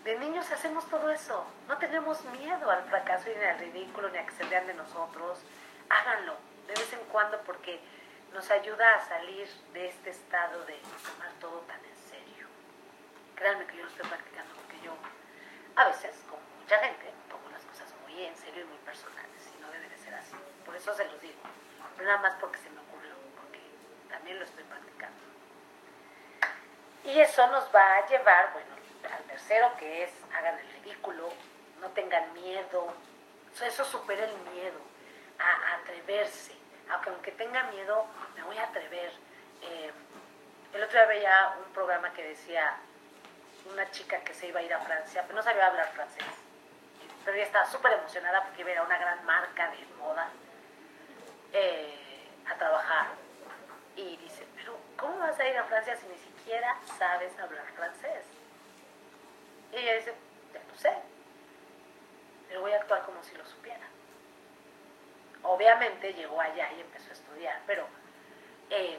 de 0.04 0.18
niños 0.18 0.50
hacemos 0.50 0.88
todo 0.88 1.10
eso. 1.10 1.44
No 1.68 1.76
tenemos 1.78 2.24
miedo 2.26 2.70
al 2.70 2.82
fracaso 2.84 3.28
ni 3.28 3.44
al 3.44 3.58
ridículo 3.58 4.08
ni 4.08 4.18
a 4.18 4.26
que 4.26 4.32
se 4.32 4.44
vean 4.44 4.66
de 4.66 4.74
nosotros. 4.74 5.38
Háganlo 5.88 6.36
de 6.66 6.74
vez 6.74 6.92
en 6.92 7.00
cuando 7.10 7.38
porque 7.42 7.80
nos 8.32 8.50
ayuda 8.50 8.94
a 8.94 9.00
salir 9.00 9.48
de 9.72 9.88
este 9.88 10.10
estado 10.10 10.64
de 10.64 10.76
tomar 10.76 11.30
todo 11.40 11.60
tan 11.60 11.84
en 11.84 11.96
serio. 11.96 12.46
Créanme 13.34 13.66
que 13.66 13.76
yo 13.76 13.82
lo 13.82 13.88
estoy 13.88 14.08
practicando 14.08 14.54
porque 14.54 14.80
yo 14.84 14.92
a 15.76 15.84
veces, 15.88 16.16
como 16.28 16.42
mucha 16.60 16.78
gente, 16.78 17.12
tomo 17.28 17.48
las 17.50 17.62
cosas 17.64 17.92
muy 18.02 18.24
en 18.24 18.36
serio 18.36 18.62
y 18.62 18.68
muy 18.68 18.78
personales 18.78 19.50
y 19.56 19.60
no 19.60 19.70
debe 19.70 19.88
de 19.88 19.98
ser 19.98 20.14
así. 20.14 20.36
Por 20.64 20.76
eso 20.76 20.94
se 20.94 21.04
los 21.04 21.20
digo. 21.20 21.40
Nada 21.98 22.18
más 22.18 22.34
porque 22.40 22.58
se 22.58 22.70
me 22.70 22.80
ocurrió, 22.80 23.12
porque 23.36 23.60
también 24.08 24.38
lo 24.38 24.44
estoy 24.44 24.64
practicando. 24.64 25.20
Y 27.04 27.20
eso 27.20 27.46
nos 27.48 27.64
va 27.74 27.96
a 27.96 28.06
llevar, 28.06 28.52
bueno, 28.52 28.79
tercero, 29.50 29.76
que 29.78 30.04
es 30.04 30.10
hagan 30.32 30.58
el 30.58 30.82
ridículo, 30.82 31.28
no 31.80 31.88
tengan 31.88 32.32
miedo. 32.34 32.94
Eso 33.60 33.84
supera 33.84 34.24
el 34.24 34.36
miedo, 34.52 34.78
a, 35.38 35.74
atreverse. 35.74 36.54
Aunque 36.88 37.10
aunque 37.10 37.32
tenga 37.32 37.64
miedo, 37.64 38.06
me 38.36 38.44
voy 38.44 38.56
a 38.58 38.64
atrever. 38.64 39.12
Eh, 39.62 39.90
el 40.72 40.82
otro 40.82 40.98
día 40.98 41.06
veía 41.06 41.54
un 41.64 41.72
programa 41.72 42.12
que 42.12 42.22
decía 42.22 42.76
una 43.72 43.90
chica 43.90 44.20
que 44.20 44.34
se 44.34 44.46
iba 44.46 44.60
a 44.60 44.62
ir 44.62 44.72
a 44.72 44.78
Francia, 44.80 45.22
pero 45.26 45.34
no 45.36 45.42
sabía 45.42 45.66
hablar 45.66 45.88
francés. 45.94 46.24
Pero 47.24 47.36
ella 47.36 47.46
estaba 47.46 47.66
súper 47.66 47.92
emocionada 47.92 48.44
porque 48.44 48.62
iba 48.62 48.80
a 48.80 48.84
una 48.84 48.98
gran 48.98 49.24
marca 49.24 49.68
de 49.70 49.84
moda 49.98 50.28
eh, 51.52 52.28
a 52.48 52.54
trabajar. 52.54 53.08
Y 53.96 54.16
dice, 54.16 54.46
pero 54.54 54.78
¿cómo 54.96 55.18
vas 55.18 55.38
a 55.38 55.48
ir 55.48 55.58
a 55.58 55.64
Francia 55.64 55.96
si 55.96 56.06
ni 56.06 56.18
siquiera 56.18 56.78
sabes 56.98 57.36
hablar 57.38 57.66
francés? 57.74 58.24
Y 59.72 59.76
ella 59.76 59.94
dice, 59.94 60.14
ya 60.52 60.60
lo 60.60 60.78
sé, 60.78 60.92
pero 62.48 62.60
voy 62.60 62.72
a 62.72 62.76
actuar 62.76 63.02
como 63.02 63.22
si 63.22 63.36
lo 63.36 63.44
supiera. 63.46 63.86
Obviamente 65.42 66.12
llegó 66.12 66.40
allá 66.40 66.70
y 66.72 66.80
empezó 66.80 67.10
a 67.10 67.12
estudiar, 67.12 67.60
pero 67.66 67.86
eh, 68.70 68.98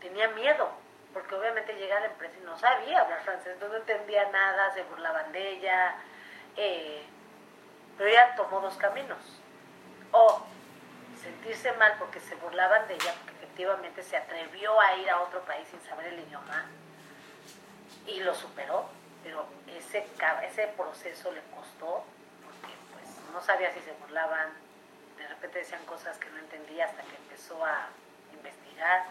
tenía 0.00 0.28
miedo, 0.28 0.70
porque 1.12 1.34
obviamente 1.34 1.74
llega 1.74 1.96
a 1.96 2.00
la 2.00 2.06
empresa 2.06 2.34
y 2.40 2.44
no 2.44 2.58
sabía 2.58 3.00
hablar 3.00 3.22
francés, 3.22 3.56
no 3.60 3.74
entendía 3.74 4.28
nada, 4.30 4.72
se 4.74 4.82
burlaban 4.84 5.32
de 5.32 5.50
ella, 5.52 5.94
eh, 6.56 7.02
pero 7.96 8.10
ella 8.10 8.34
tomó 8.36 8.60
dos 8.60 8.76
caminos. 8.76 9.18
O 10.12 10.42
sentirse 11.22 11.72
mal 11.74 11.94
porque 11.98 12.20
se 12.20 12.34
burlaban 12.36 12.86
de 12.88 12.94
ella, 12.94 13.14
porque 13.24 13.32
efectivamente 13.32 14.02
se 14.02 14.16
atrevió 14.16 14.78
a 14.80 14.96
ir 14.96 15.10
a 15.10 15.20
otro 15.20 15.40
país 15.42 15.66
sin 15.68 15.80
saber 15.82 16.06
el 16.06 16.20
idioma 16.20 16.66
y 18.06 18.20
lo 18.20 18.34
superó 18.34 18.88
pero 19.22 19.46
ese, 19.66 20.06
ese 20.44 20.66
proceso 20.68 21.32
le 21.32 21.42
costó 21.54 22.04
porque 22.44 22.74
pues 22.92 23.32
no 23.32 23.42
sabía 23.42 23.72
si 23.72 23.80
se 23.80 23.92
burlaban, 23.92 24.52
de 25.16 25.26
repente 25.26 25.58
decían 25.58 25.84
cosas 25.84 26.16
que 26.18 26.28
no 26.30 26.38
entendía 26.38 26.86
hasta 26.86 27.02
que 27.02 27.16
empezó 27.16 27.64
a 27.64 27.88
investigar 28.32 29.06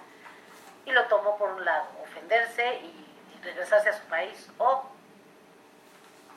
y 0.86 0.92
lo 0.92 1.06
tomó 1.08 1.38
por 1.38 1.50
un 1.52 1.66
lado, 1.66 1.88
ofenderse 2.02 2.76
y, 2.76 3.04
regresarse 3.44 3.90
a 3.90 3.98
su 3.98 4.04
país 4.08 4.50
o 4.58 4.84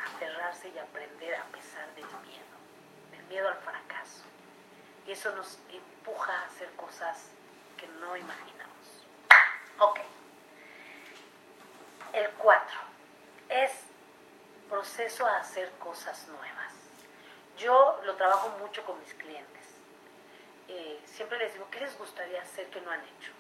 aferrarse 0.05 0.69
y 0.69 0.79
aprender 0.79 1.35
a 1.35 1.45
pesar 1.45 1.89
del 1.95 2.05
miedo, 2.05 2.45
del 3.11 3.25
miedo 3.25 3.49
al 3.49 3.57
fracaso. 3.57 4.23
Y 5.07 5.13
eso 5.13 5.35
nos 5.35 5.59
empuja 5.71 6.33
a 6.33 6.45
hacer 6.45 6.71
cosas 6.77 7.31
que 7.79 7.89
no 7.89 8.17
imaginamos. 8.17 9.07
Ok. 9.79 10.01
El 12.13 12.31
4 12.33 12.90
es 13.51 13.73
proceso 14.69 15.27
a 15.27 15.39
hacer 15.39 15.71
cosas 15.73 16.29
nuevas. 16.29 16.73
Yo 17.59 18.01
lo 18.05 18.15
trabajo 18.17 18.57
mucho 18.59 18.85
con 18.85 18.99
mis 19.01 19.13
clientes. 19.15 19.51
Eh, 20.69 21.01
siempre 21.05 21.39
les 21.39 21.53
digo, 21.53 21.69
¿qué 21.71 21.81
les 21.81 21.99
gustaría 21.99 22.41
hacer 22.41 22.69
que 22.71 22.81
no 22.81 22.91
han 22.91 23.01
hecho? 23.01 23.33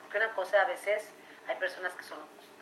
Porque 0.00 0.18
una 0.18 0.34
cosa 0.34 0.60
a 0.60 0.66
veces 0.66 1.10
hay 1.48 1.56
personas 1.56 1.94
que 1.94 2.04
son, 2.04 2.18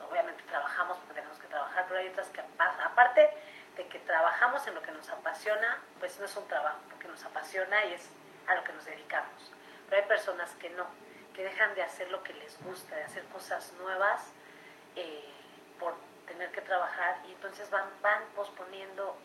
obviamente 0.08 0.42
trabajamos 0.44 0.96
porque 0.98 1.14
tenemos 1.14 1.38
que 1.38 1.48
trabajar, 1.48 1.84
pero 1.88 2.00
hay 2.00 2.08
otras 2.08 2.28
que 2.28 2.40
aparte 2.40 3.30
de 3.76 3.88
que 3.88 3.98
trabajamos 4.00 4.66
en 4.68 4.74
lo 4.76 4.82
que 4.82 4.92
nos 4.92 5.08
apasiona, 5.10 5.82
pues 5.98 6.18
no 6.18 6.26
es 6.26 6.36
un 6.36 6.46
trabajo, 6.46 6.78
porque 6.88 7.08
nos 7.08 7.24
apasiona 7.24 7.84
y 7.86 7.94
es 7.94 8.08
a 8.46 8.54
lo 8.54 8.64
que 8.64 8.72
nos 8.72 8.84
dedicamos. 8.84 9.52
Pero 9.88 10.02
hay 10.02 10.08
personas 10.08 10.50
que 10.54 10.70
no, 10.70 10.86
que 11.34 11.42
dejan 11.42 11.74
de 11.74 11.82
hacer 11.82 12.10
lo 12.10 12.22
que 12.22 12.32
les 12.34 12.62
gusta, 12.62 12.94
de 12.94 13.02
hacer 13.02 13.24
cosas 13.24 13.72
nuevas 13.80 14.32
eh, 14.94 15.28
por 15.78 15.94
tener 16.31 16.51
que 16.53 16.61
trabajar 16.61 17.18
y 17.28 17.33
entonces 17.33 17.68
van, 17.70 17.89
van 18.03 18.22
posponiendo 18.37 19.16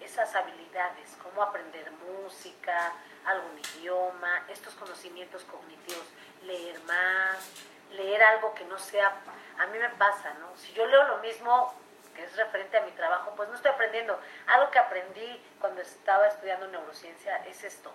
esas 0.00 0.34
habilidades, 0.34 1.16
como 1.22 1.42
aprender 1.42 1.90
música, 1.92 2.92
algún 3.24 3.58
idioma, 3.58 4.44
estos 4.48 4.74
conocimientos 4.74 5.44
cognitivos, 5.44 6.04
leer 6.44 6.80
más, 6.84 7.50
leer 7.92 8.22
algo 8.22 8.54
que 8.54 8.64
no 8.64 8.78
sea, 8.78 9.12
a 9.58 9.66
mí 9.66 9.78
me 9.78 9.88
pasa, 9.90 10.34
¿no? 10.34 10.56
Si 10.56 10.72
yo 10.72 10.86
leo 10.86 11.04
lo 11.04 11.18
mismo 11.18 11.74
que 12.14 12.24
es 12.24 12.36
referente 12.36 12.76
a 12.78 12.82
mi 12.82 12.92
trabajo, 12.92 13.32
pues 13.36 13.48
no 13.48 13.54
estoy 13.54 13.70
aprendiendo. 13.70 14.18
Algo 14.46 14.70
que 14.70 14.78
aprendí 14.78 15.42
cuando 15.60 15.80
estaba 15.80 16.26
estudiando 16.28 16.68
neurociencia 16.68 17.36
es 17.46 17.64
esto. 17.64 17.92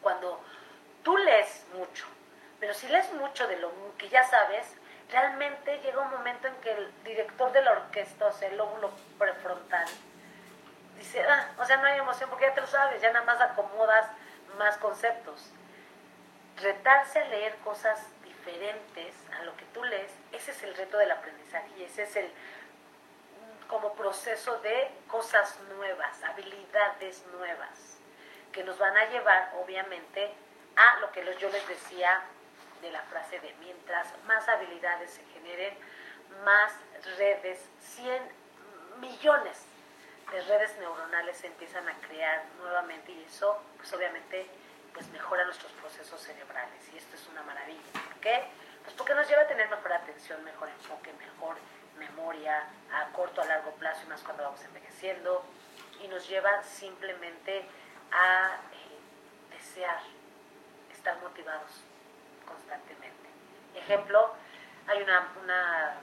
Cuando 0.00 0.40
tú 1.02 1.16
lees 1.18 1.64
mucho, 1.74 2.06
pero 2.60 2.72
si 2.74 2.88
lees 2.88 3.12
mucho 3.12 3.46
de 3.46 3.56
lo 3.56 3.70
que 3.98 4.08
ya 4.08 4.24
sabes, 4.24 4.74
realmente 5.10 5.78
llega 5.78 6.00
un 6.00 6.10
momento 6.10 6.48
en 6.48 6.54
que 6.56 6.72
el 6.72 7.04
director 7.04 7.52
de 7.52 7.62
la 7.62 7.72
orquesta, 7.72 8.26
o 8.26 8.32
sea, 8.32 8.48
el 8.48 8.56
lóbulo 8.56 8.90
prefrontal, 9.18 9.86
dice, 10.98 11.22
ah, 11.28 11.50
o 11.58 11.64
sea, 11.64 11.76
no 11.78 11.86
hay 11.86 11.98
emoción 11.98 12.30
porque 12.30 12.46
ya 12.46 12.54
te 12.54 12.60
lo 12.60 12.66
sabes, 12.66 13.00
ya 13.00 13.12
nada 13.12 13.24
más 13.24 13.40
acomodas 13.40 14.08
más 14.58 14.76
conceptos. 14.78 15.50
Retarse 16.56 17.18
a 17.18 17.28
leer 17.28 17.56
cosas 17.56 18.00
diferentes 18.22 19.14
a 19.38 19.42
lo 19.42 19.56
que 19.56 19.64
tú 19.66 19.82
lees, 19.84 20.12
ese 20.32 20.52
es 20.52 20.62
el 20.62 20.74
reto 20.74 20.98
del 20.98 21.10
aprendizaje 21.10 21.68
y 21.78 21.84
ese 21.84 22.04
es 22.04 22.16
el 22.16 22.30
como 23.68 23.94
proceso 23.94 24.58
de 24.58 24.90
cosas 25.08 25.58
nuevas, 25.76 26.22
habilidades 26.22 27.24
nuevas, 27.32 27.98
que 28.52 28.62
nos 28.62 28.78
van 28.78 28.96
a 28.96 29.06
llevar 29.06 29.52
obviamente 29.60 30.32
a 30.76 31.00
lo 31.00 31.10
que 31.10 31.24
yo 31.40 31.48
les 31.50 31.66
decía 31.66 32.22
de 32.84 32.92
la 32.92 33.02
frase 33.02 33.40
de 33.40 33.52
mientras 33.60 34.08
más 34.26 34.46
habilidades 34.46 35.10
se 35.10 35.24
generen, 35.32 35.74
más 36.44 36.72
redes, 37.16 37.58
100 37.80 38.22
millones 39.00 39.64
de 40.30 40.40
redes 40.42 40.76
neuronales 40.78 41.38
se 41.38 41.46
empiezan 41.46 41.88
a 41.88 41.94
crear 42.06 42.44
nuevamente 42.58 43.12
y 43.12 43.24
eso 43.24 43.60
pues 43.76 43.92
obviamente 43.94 44.46
pues 44.92 45.08
mejora 45.08 45.44
nuestros 45.44 45.72
procesos 45.72 46.20
cerebrales 46.20 46.82
y 46.92 46.98
esto 46.98 47.16
es 47.16 47.26
una 47.28 47.42
maravilla. 47.42 47.80
¿Por 47.92 48.20
qué? 48.20 48.44
Pues 48.82 48.94
porque 48.96 49.14
nos 49.14 49.28
lleva 49.28 49.42
a 49.42 49.46
tener 49.46 49.68
mejor 49.68 49.92
atención, 49.92 50.44
mejor 50.44 50.68
enfoque, 50.68 51.12
mejor 51.14 51.56
memoria 51.98 52.64
a 52.92 53.12
corto, 53.12 53.40
a 53.40 53.46
largo 53.46 53.72
plazo 53.72 54.02
y 54.04 54.08
más 54.08 54.22
cuando 54.22 54.44
vamos 54.44 54.62
envejeciendo 54.62 55.44
y 56.02 56.08
nos 56.08 56.28
lleva 56.28 56.62
simplemente 56.62 57.64
a 58.12 58.58
eh, 58.72 59.56
desear 59.56 60.00
estar 60.92 61.18
motivados 61.22 61.84
constantemente. 62.44 63.28
Ejemplo, 63.74 64.32
hay 64.86 65.02
una, 65.02 65.28
una 65.42 65.94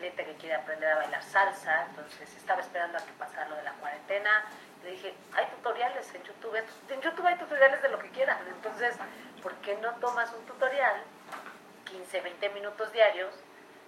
que 0.00 0.36
quiere 0.38 0.54
aprender 0.54 0.90
a 0.90 0.96
bailar 0.96 1.22
salsa, 1.22 1.86
entonces 1.88 2.34
estaba 2.36 2.60
esperando 2.60 2.98
a 2.98 3.00
que 3.00 3.12
pasara 3.12 3.48
lo 3.48 3.56
de 3.56 3.62
la 3.62 3.72
cuarentena, 3.72 4.44
le 4.82 4.92
dije, 4.92 5.14
hay 5.34 5.46
tutoriales 5.46 6.14
en 6.14 6.22
YouTube, 6.22 6.54
en 6.56 7.00
YouTube 7.00 7.26
hay 7.26 7.36
tutoriales 7.36 7.82
de 7.82 7.88
lo 7.88 7.98
que 7.98 8.10
quieran, 8.10 8.38
entonces, 8.46 8.96
¿por 9.42 9.54
qué 9.56 9.76
no 9.78 9.92
tomas 9.96 10.32
un 10.32 10.44
tutorial, 10.46 11.02
15, 11.86 12.20
20 12.20 12.48
minutos 12.50 12.92
diarios, 12.92 13.34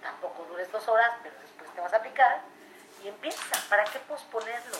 tampoco 0.01 0.45
dures 0.45 0.71
dos 0.71 0.87
horas, 0.87 1.11
pero 1.23 1.35
después 1.41 1.73
te 1.73 1.81
vas 1.81 1.93
a 1.93 2.01
picar, 2.01 2.41
y 3.03 3.07
empieza, 3.07 3.57
¿para 3.69 3.83
qué 3.85 3.99
posponerlo? 3.99 4.77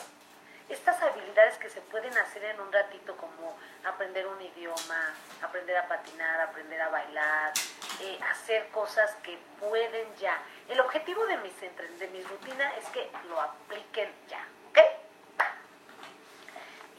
Estas 0.72 1.02
habilidades 1.02 1.58
que 1.58 1.70
se 1.70 1.82
pueden 1.82 2.18
hacer 2.18 2.46
en 2.46 2.62
un 2.62 2.72
ratito, 2.72 3.18
como 3.18 3.58
aprender 3.84 4.26
un 4.26 4.42
idioma, 4.42 5.14
aprender 5.42 5.76
a 5.76 5.86
patinar, 5.86 6.40
aprender 6.40 6.82
a 6.82 6.88
bailar, 6.88 7.52
eh, 8.00 8.18
hacer 8.32 8.70
cosas 8.70 9.14
que 9.22 9.38
pueden 9.60 10.16
ya. 10.16 10.42
El 10.70 10.80
objetivo 10.80 11.26
de 11.26 11.38
mis, 11.40 11.54
de 11.60 12.08
mis 12.08 12.26
rutinas 12.30 12.74
es 12.78 12.86
que 12.92 13.12
lo 13.28 13.42
apliquen 13.42 14.10
ya, 14.30 14.48
¿ok? 14.70 14.80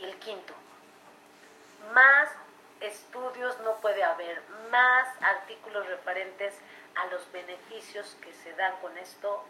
Y 0.00 0.04
el 0.04 0.18
quinto, 0.18 0.52
más 1.94 2.28
estudios 2.80 3.58
no 3.60 3.76
puede 3.80 4.04
haber, 4.04 4.42
más 4.70 5.08
artículos 5.22 5.86
referentes 5.86 6.54
a 6.94 7.06
los 7.06 7.32
beneficios 7.32 8.18
que 8.20 8.34
se 8.34 8.52
dan 8.52 8.76
con 8.82 8.98
esto, 8.98 9.46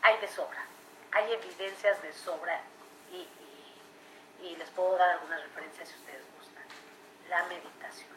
hay 0.00 0.18
de 0.20 0.28
sobra, 0.28 0.64
hay 1.12 1.32
evidencias 1.32 2.02
de 2.02 2.12
sobra 2.12 2.60
y, 3.12 3.28
les 4.56 4.68
puedo 4.70 4.96
dar 4.96 5.10
algunas 5.10 5.40
referencias 5.42 5.88
si 5.88 5.94
ustedes 5.94 6.24
gustan. 6.36 6.64
La 7.28 7.44
meditación. 7.44 8.10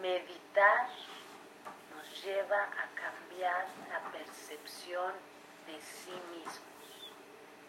Meditar 0.00 0.88
nos 1.94 2.24
lleva 2.24 2.64
a 2.64 2.88
cambiar 2.94 3.66
la 3.88 4.00
percepción 4.10 5.12
de 5.66 5.80
sí 5.80 6.12
mismos 6.32 6.74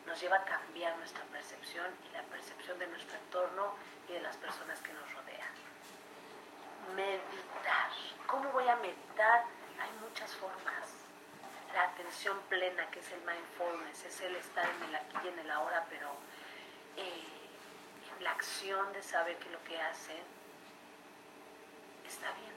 nos 0.05 0.21
lleva 0.21 0.37
a 0.37 0.45
cambiar 0.45 0.95
nuestra 0.97 1.23
percepción 1.25 1.87
y 2.07 2.13
la 2.13 2.21
percepción 2.23 2.77
de 2.77 2.87
nuestro 2.87 3.17
entorno 3.17 3.73
y 4.07 4.13
de 4.13 4.21
las 4.21 4.37
personas 4.37 4.79
que 4.81 4.93
nos 4.93 5.13
rodean. 5.13 5.53
Meditar. 6.95 7.89
¿Cómo 8.27 8.51
voy 8.51 8.67
a 8.67 8.75
meditar? 8.77 9.45
Hay 9.79 9.89
muchas 10.01 10.31
formas. 10.35 11.04
La 11.75 11.83
atención 11.83 12.39
plena, 12.47 12.89
que 12.89 13.01
es 13.01 13.11
el 13.11 13.19
mindfulness, 13.19 14.05
es 14.05 14.21
el 14.21 14.33
estar 14.37 14.65
en 14.65 14.83
el 14.83 14.95
aquí 14.95 15.17
y 15.25 15.27
en 15.27 15.39
el 15.39 15.51
ahora, 15.51 15.85
pero 15.89 16.07
eh, 16.95 17.21
la 18.21 18.31
acción 18.31 18.93
de 18.93 19.03
saber 19.03 19.35
que 19.39 19.49
lo 19.49 19.61
que 19.65 19.77
hacen 19.81 20.23
está 22.07 22.31
bien. 22.31 22.55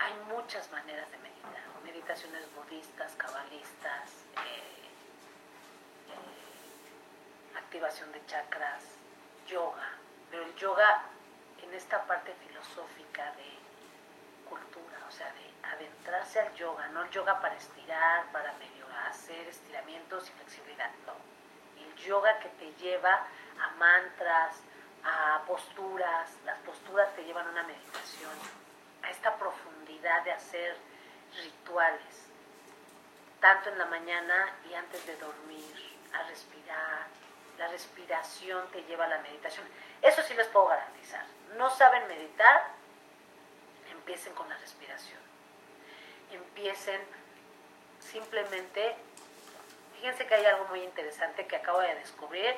Hay 0.00 0.14
muchas 0.34 0.68
maneras 0.72 1.08
de 1.12 1.18
meditar. 1.18 1.38
Meditaciones 1.84 2.44
budistas, 2.56 3.14
cabalistas, 3.14 4.10
eh, 4.44 4.88
activación 7.56 8.10
de 8.10 8.26
chakras, 8.26 8.82
yoga, 9.46 9.90
pero 10.28 10.44
el 10.44 10.54
yoga 10.56 11.04
en 11.62 11.72
esta 11.72 12.04
parte 12.04 12.34
filosófica 12.34 13.30
de 13.36 13.58
cultura, 14.48 14.98
o 15.08 15.12
sea, 15.12 15.32
de 15.34 15.47
adentrarse 15.72 16.40
al 16.40 16.54
yoga, 16.54 16.88
no 16.88 17.02
el 17.02 17.10
yoga 17.10 17.40
para 17.40 17.54
estirar, 17.54 18.30
para 18.32 18.54
hacer 19.08 19.48
estiramientos 19.48 20.28
y 20.28 20.32
flexibilidad, 20.32 20.90
no. 21.06 21.14
El 21.82 21.94
yoga 21.96 22.38
que 22.40 22.48
te 22.50 22.72
lleva 22.74 23.26
a 23.60 23.70
mantras, 23.76 24.56
a 25.04 25.42
posturas, 25.46 26.30
las 26.44 26.58
posturas 26.60 27.14
te 27.14 27.24
llevan 27.24 27.46
a 27.46 27.50
una 27.50 27.62
meditación, 27.62 28.32
a 29.02 29.10
esta 29.10 29.36
profundidad 29.36 30.22
de 30.24 30.32
hacer 30.32 30.76
rituales, 31.42 32.26
tanto 33.40 33.70
en 33.70 33.78
la 33.78 33.86
mañana 33.86 34.52
y 34.68 34.74
antes 34.74 35.06
de 35.06 35.16
dormir, 35.16 35.98
a 36.12 36.22
respirar, 36.24 37.06
la 37.58 37.68
respiración 37.68 38.66
te 38.70 38.82
lleva 38.84 39.04
a 39.04 39.08
la 39.08 39.18
meditación. 39.18 39.66
Eso 40.00 40.22
sí 40.22 40.34
les 40.34 40.46
puedo 40.48 40.68
garantizar. 40.68 41.24
No 41.56 41.70
saben 41.70 42.06
meditar, 42.08 42.68
empiecen 43.90 44.34
con 44.34 44.48
la 44.48 44.56
respiración. 44.56 45.27
Empiecen 46.30 47.00
simplemente, 48.00 48.94
fíjense 49.94 50.26
que 50.26 50.34
hay 50.34 50.46
algo 50.46 50.64
muy 50.66 50.82
interesante 50.82 51.46
que 51.46 51.56
acabo 51.56 51.80
de 51.80 51.94
descubrir 51.96 52.54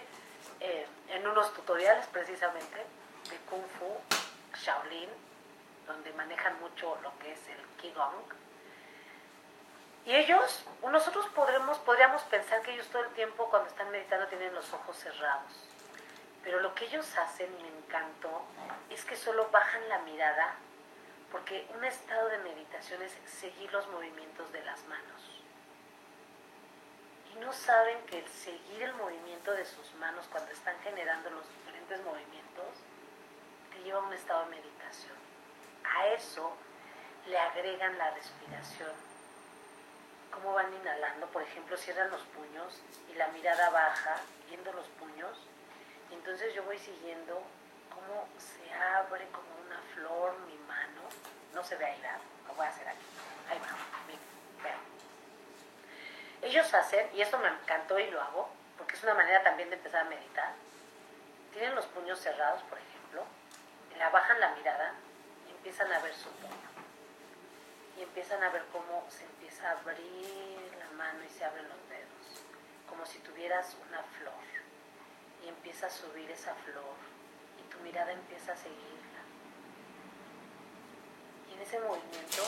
eh, 0.60 0.86
en 1.08 1.26
unos 1.26 1.52
tutoriales 1.54 2.06
precisamente 2.06 2.76
de 3.30 3.36
Kung 3.48 3.64
Fu 3.78 4.58
Shaolin, 4.58 5.10
donde 5.86 6.12
manejan 6.12 6.60
mucho 6.60 6.98
lo 7.02 7.16
que 7.18 7.32
es 7.32 7.48
el 7.48 7.66
Qigong 7.80 8.40
y 10.06 10.14
ellos, 10.14 10.64
nosotros 10.90 11.26
podremos, 11.34 11.78
podríamos 11.78 12.22
pensar 12.22 12.62
que 12.62 12.72
ellos 12.72 12.86
todo 12.88 13.02
el 13.04 13.10
tiempo 13.10 13.48
cuando 13.50 13.68
están 13.68 13.90
meditando 13.90 14.26
tienen 14.28 14.54
los 14.54 14.72
ojos 14.72 14.96
cerrados. 14.96 15.52
Pero 16.42 16.60
lo 16.60 16.74
que 16.74 16.86
ellos 16.86 17.06
hacen, 17.18 17.48
me 17.62 17.68
encantó, 17.68 18.42
es 18.88 19.04
que 19.04 19.14
solo 19.14 19.48
bajan 19.50 19.88
la 19.88 19.98
mirada, 19.98 20.54
porque 21.30 21.66
un 21.74 21.84
estado 21.84 22.28
de 22.28 22.38
meditación 22.38 23.02
es 23.02 23.12
seguir 23.26 23.72
los 23.72 23.86
movimientos 23.88 24.50
de 24.52 24.62
las 24.64 24.82
manos. 24.84 25.06
no 27.40 27.52
saben 27.54 27.96
que 28.04 28.18
el 28.18 28.28
seguir 28.28 28.82
el 28.82 28.92
movimiento 28.94 29.52
de 29.52 29.64
sus 29.64 29.94
manos 29.94 30.26
cuando 30.30 30.52
están 30.52 30.78
generando 30.80 31.30
los 31.30 31.48
diferentes 31.48 31.98
movimientos 32.04 32.66
te 33.72 33.82
lleva 33.82 33.98
a 33.98 34.02
un 34.02 34.12
estado 34.12 34.44
de 34.44 34.56
meditación. 34.56 35.16
A 35.82 36.08
eso 36.08 36.52
le 37.26 37.38
agregan 37.38 37.96
la 37.96 38.10
respiración. 38.10 38.92
Cómo 40.30 40.52
van 40.52 40.70
inhalando, 40.74 41.28
por 41.28 41.42
ejemplo, 41.42 41.78
cierran 41.78 42.10
los 42.10 42.20
puños 42.22 42.82
y 43.10 43.14
la 43.14 43.28
mirada 43.28 43.70
baja, 43.70 44.16
viendo 44.46 44.70
los 44.74 44.86
puños. 45.00 45.38
Y 46.10 46.14
entonces 46.14 46.54
yo 46.54 46.62
voy 46.64 46.78
siguiendo 46.78 47.42
cómo 48.06 48.26
se 48.38 48.72
abre 48.74 49.26
como 49.28 49.48
una 49.66 49.80
flor 49.94 50.38
mi 50.46 50.56
mano. 50.66 51.02
No 51.54 51.62
se 51.64 51.76
ve 51.76 51.84
ahí 51.84 52.00
nada, 52.00 52.20
lo 52.46 52.54
voy 52.54 52.66
a 52.66 52.68
hacer 52.68 52.88
aquí. 52.88 53.06
Ahí 53.50 53.58
va, 53.58 53.66
vean. 54.62 54.78
Ellos 56.42 56.72
hacen, 56.72 57.08
y 57.14 57.20
esto 57.20 57.38
me 57.38 57.48
encantó 57.48 57.98
y 57.98 58.10
lo 58.10 58.20
hago, 58.20 58.48
porque 58.78 58.96
es 58.96 59.02
una 59.02 59.14
manera 59.14 59.42
también 59.42 59.70
de 59.70 59.76
empezar 59.76 60.06
a 60.06 60.08
meditar. 60.08 60.52
Tienen 61.52 61.74
los 61.74 61.86
puños 61.86 62.18
cerrados, 62.20 62.62
por 62.62 62.78
ejemplo, 62.78 63.24
la 63.98 64.08
bajan 64.10 64.40
la 64.40 64.54
mirada 64.54 64.94
y 65.48 65.50
empiezan 65.50 65.92
a 65.92 65.98
ver 65.98 66.14
su 66.14 66.30
puño. 66.30 66.70
Y 67.98 68.02
empiezan 68.02 68.42
a 68.42 68.48
ver 68.50 68.64
cómo 68.72 69.04
se 69.10 69.24
empieza 69.24 69.68
a 69.68 69.72
abrir 69.72 70.72
la 70.78 70.90
mano 70.96 71.22
y 71.24 71.28
se 71.28 71.44
abren 71.44 71.68
los 71.68 71.88
dedos, 71.88 72.42
como 72.88 73.04
si 73.04 73.18
tuvieras 73.18 73.76
una 73.88 74.02
flor. 74.18 74.32
Y 75.44 75.48
empieza 75.48 75.86
a 75.86 75.90
subir 75.90 76.30
esa 76.30 76.54
flor 76.54 77.10
y 77.19 77.19
mirada 77.80 78.12
empieza 78.12 78.52
a 78.52 78.56
seguirla. 78.56 79.20
Y 81.48 81.54
en 81.54 81.60
ese 81.60 81.80
movimiento 81.80 82.42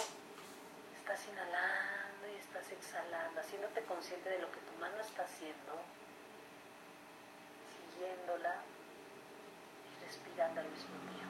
estás 0.96 1.26
inhalando 1.28 2.28
y 2.32 2.36
estás 2.36 2.70
exhalando, 2.70 3.40
haciéndote 3.40 3.82
consciente 3.82 4.28
de 4.28 4.38
lo 4.38 4.50
que 4.52 4.60
tu 4.60 4.72
mano 4.78 5.00
está 5.00 5.24
haciendo, 5.24 5.82
siguiéndola 7.90 8.56
y 9.84 10.04
respirando 10.04 10.60
al 10.60 10.68
mismo 10.68 10.96
tiempo. 11.10 11.22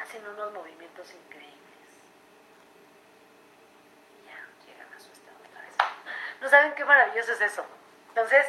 Hacen 0.00 0.26
unos 0.26 0.52
movimientos 0.52 1.14
increíbles. 1.14 1.60
Ya, 4.26 4.66
llegan 4.66 4.92
a 4.92 4.98
su 4.98 5.12
estado. 5.12 5.38
No 6.40 6.48
saben 6.48 6.74
qué 6.74 6.84
maravilloso 6.84 7.32
es 7.32 7.40
eso. 7.40 7.64
Entonces, 8.14 8.44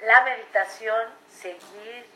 la 0.00 0.22
meditación, 0.22 1.10
seguir 1.28 2.06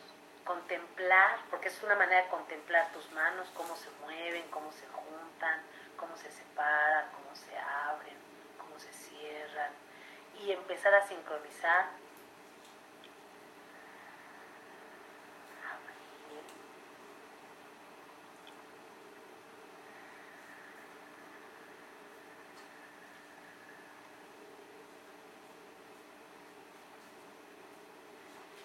contemplar, 0.45 1.37
porque 1.51 1.69
es 1.69 1.83
una 1.83 1.95
manera 1.95 2.23
de 2.23 2.29
contemplar 2.31 2.91
tus 2.93 3.11
manos, 3.13 3.47
cómo 3.55 3.77
se 3.77 3.91
mueven, 4.01 4.49
cómo 4.49 4.73
se 4.73 4.87
juntan, 4.87 5.61
cómo 5.99 6.17
se 6.17 6.31
separan, 6.31 7.11
cómo 7.13 7.37
se 7.37 7.55
abren, 7.59 8.17
cómo 8.57 8.79
se 8.79 8.91
cierran, 8.95 9.73
y 10.41 10.53
empezar 10.53 10.95
a 10.95 11.07
sincronizar. 11.07 11.87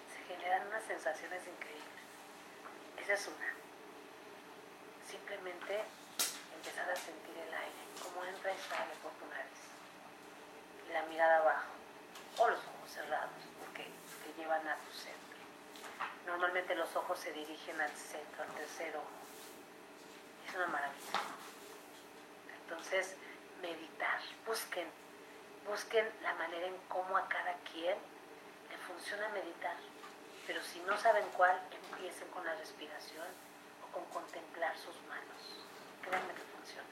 Se 0.08 0.34
generan 0.34 0.66
unas 0.68 0.88
sensaciones 1.20 1.46
increíbles. 1.46 1.84
Esa 2.98 3.12
es 3.12 3.26
una. 3.28 3.54
Simplemente 5.08 5.84
empezar 6.56 6.88
a 6.90 6.96
sentir 6.96 7.36
el 7.36 7.52
aire, 7.52 7.82
cómo 8.02 8.24
entra 8.24 8.52
y 8.52 8.58
sale 8.58 8.94
por 9.02 9.12
tu 9.12 9.26
nariz. 9.26 9.60
La 10.92 11.02
mirada 11.06 11.38
abajo, 11.38 11.72
o 12.38 12.48
los 12.48 12.58
ojos 12.58 12.90
cerrados, 12.90 13.30
porque 13.60 13.84
te 14.24 14.40
llevan 14.40 14.66
a 14.66 14.76
tu 14.76 14.92
centro. 14.92 15.38
Normalmente 16.26 16.74
los 16.74 16.94
ojos 16.96 17.18
se 17.18 17.32
dirigen 17.32 17.80
al 17.80 17.90
centro, 17.90 18.42
al 18.42 18.50
tercer 18.54 18.96
ojo. 18.96 19.06
Es 20.48 20.54
una 20.54 20.66
maravilla. 20.66 21.20
Entonces, 22.62 23.16
meditar, 23.60 24.20
busquen, 24.46 24.88
busquen 25.66 26.08
la 26.22 26.34
manera 26.34 26.66
en 26.66 26.76
cómo 26.88 27.16
a 27.16 27.28
cada 27.28 27.54
quien 27.72 27.96
le 28.70 28.76
funciona 28.86 29.28
meditar. 29.28 29.76
Pero 30.50 30.64
si 30.64 30.80
no 30.80 30.98
saben 30.98 31.24
cuál, 31.36 31.56
empiecen 31.70 32.26
con 32.30 32.44
la 32.44 32.52
respiración 32.56 33.28
o 33.84 33.92
con 33.92 34.04
contemplar 34.06 34.76
sus 34.76 35.00
manos. 35.02 35.64
Créanme 36.02 36.34
que 36.34 36.42
funciona. 36.56 36.88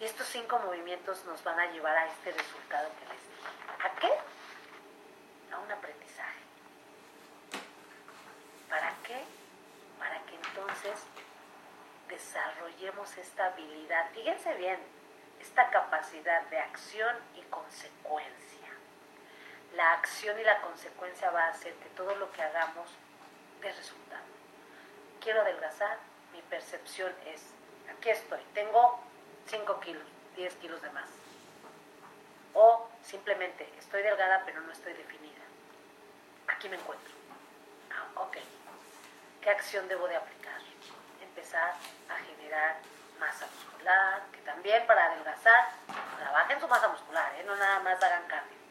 Y 0.00 0.06
estos 0.06 0.26
cinco 0.26 0.58
movimientos 0.60 1.22
nos 1.26 1.44
van 1.44 1.60
a 1.60 1.66
llevar 1.72 1.94
a 1.94 2.06
este 2.06 2.32
resultado 2.32 2.88
que 2.98 3.04
les 3.12 3.20
dije. 3.28 3.84
¿A 3.84 3.94
qué? 4.00 4.10
A 5.54 5.58
un 5.58 5.70
aprendizaje. 5.70 6.40
¿Para 8.70 8.94
qué? 9.04 9.22
Para 9.98 10.18
que 10.22 10.34
entonces 10.34 10.98
desarrollemos 12.08 13.18
esta 13.18 13.48
habilidad. 13.48 14.10
Fíjense 14.14 14.54
bien, 14.54 14.80
esta 15.40 15.68
capacidad 15.68 16.40
de 16.44 16.58
acción 16.58 17.14
y 17.34 17.42
consecuencia. 17.42 18.45
La 19.76 19.92
acción 19.92 20.40
y 20.40 20.42
la 20.42 20.58
consecuencia 20.62 21.30
va 21.30 21.44
a 21.44 21.48
hacer 21.50 21.74
que 21.74 21.90
todo 21.90 22.14
lo 22.16 22.32
que 22.32 22.40
hagamos 22.40 22.88
dé 23.60 23.70
resultado. 23.70 24.24
Quiero 25.20 25.42
adelgazar, 25.42 25.98
mi 26.32 26.40
percepción 26.40 27.12
es, 27.26 27.42
aquí 27.94 28.08
estoy, 28.08 28.40
tengo 28.54 28.98
5 29.48 29.80
kilos, 29.80 30.02
10 30.34 30.54
kilos 30.54 30.80
de 30.80 30.88
más. 30.92 31.10
O 32.54 32.88
simplemente 33.02 33.70
estoy 33.78 34.02
delgada 34.02 34.44
pero 34.46 34.62
no 34.62 34.72
estoy 34.72 34.94
definida. 34.94 35.44
Aquí 36.48 36.70
me 36.70 36.76
encuentro. 36.76 37.12
Ah, 37.90 38.22
ok. 38.22 38.38
¿Qué 39.42 39.50
acción 39.50 39.86
debo 39.88 40.08
de 40.08 40.16
aplicar? 40.16 40.58
Empezar 41.20 41.74
a 42.08 42.16
generar 42.16 42.76
masa 43.20 43.46
muscular, 43.46 44.22
que 44.32 44.38
también 44.38 44.86
para 44.86 45.04
adelgazar, 45.04 45.68
trabajen 46.18 46.60
su 46.60 46.66
masa 46.66 46.88
muscular, 46.88 47.34
¿eh? 47.36 47.44
no 47.44 47.54
nada 47.56 47.80
más 47.80 48.02
hagan 48.02 48.26
cardio. 48.26 48.65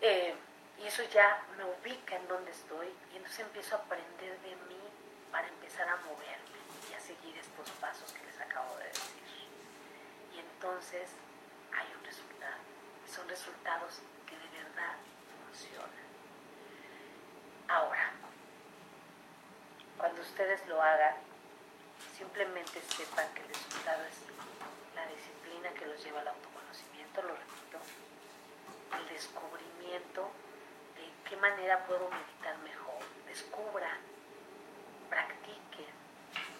Eh, 0.00 0.34
y 0.78 0.86
eso 0.86 1.02
ya 1.12 1.42
me 1.58 1.64
ubica 1.64 2.16
en 2.16 2.26
donde 2.26 2.50
estoy 2.50 2.88
y 3.12 3.16
entonces 3.16 3.40
empiezo 3.40 3.76
a 3.76 3.78
aprender 3.80 4.38
de 4.40 4.56
mí 4.68 4.80
para 5.30 5.46
empezar 5.46 5.86
a 5.88 5.96
moverme 5.96 6.58
y 6.90 6.94
a 6.94 7.00
seguir 7.00 7.36
estos 7.36 7.68
pasos 7.72 8.10
que 8.12 8.24
les 8.24 8.40
acabo 8.40 8.76
de 8.78 8.84
decir. 8.84 9.48
Y 10.34 10.38
entonces 10.38 11.10
hay 11.72 11.86
un 11.98 12.04
resultado. 12.04 12.56
Son 13.14 13.28
resultados 13.28 14.00
que 14.26 14.36
de 14.36 14.64
verdad 14.64 14.96
funcionan. 15.44 15.90
Ahora, 17.68 18.12
cuando 19.98 20.22
ustedes 20.22 20.66
lo 20.66 20.80
hagan, 20.80 21.14
simplemente 22.16 22.80
sepan 22.88 23.26
que 23.34 23.42
el 23.42 23.48
resultado 23.48 24.02
es 24.06 24.16
la 24.96 25.06
disciplina 25.06 25.70
que 25.78 25.86
los 25.86 26.02
lleva 26.02 26.20
al 26.20 26.28
autoconocimiento, 26.28 27.22
lo 27.22 27.34
repito, 27.34 27.59
el 28.96 29.08
descubrimiento 29.08 30.30
de 30.96 31.28
qué 31.28 31.36
manera 31.36 31.84
puedo 31.86 32.08
meditar 32.10 32.58
mejor. 32.58 33.00
Descubran, 33.26 33.98
practiquen, 35.08 35.92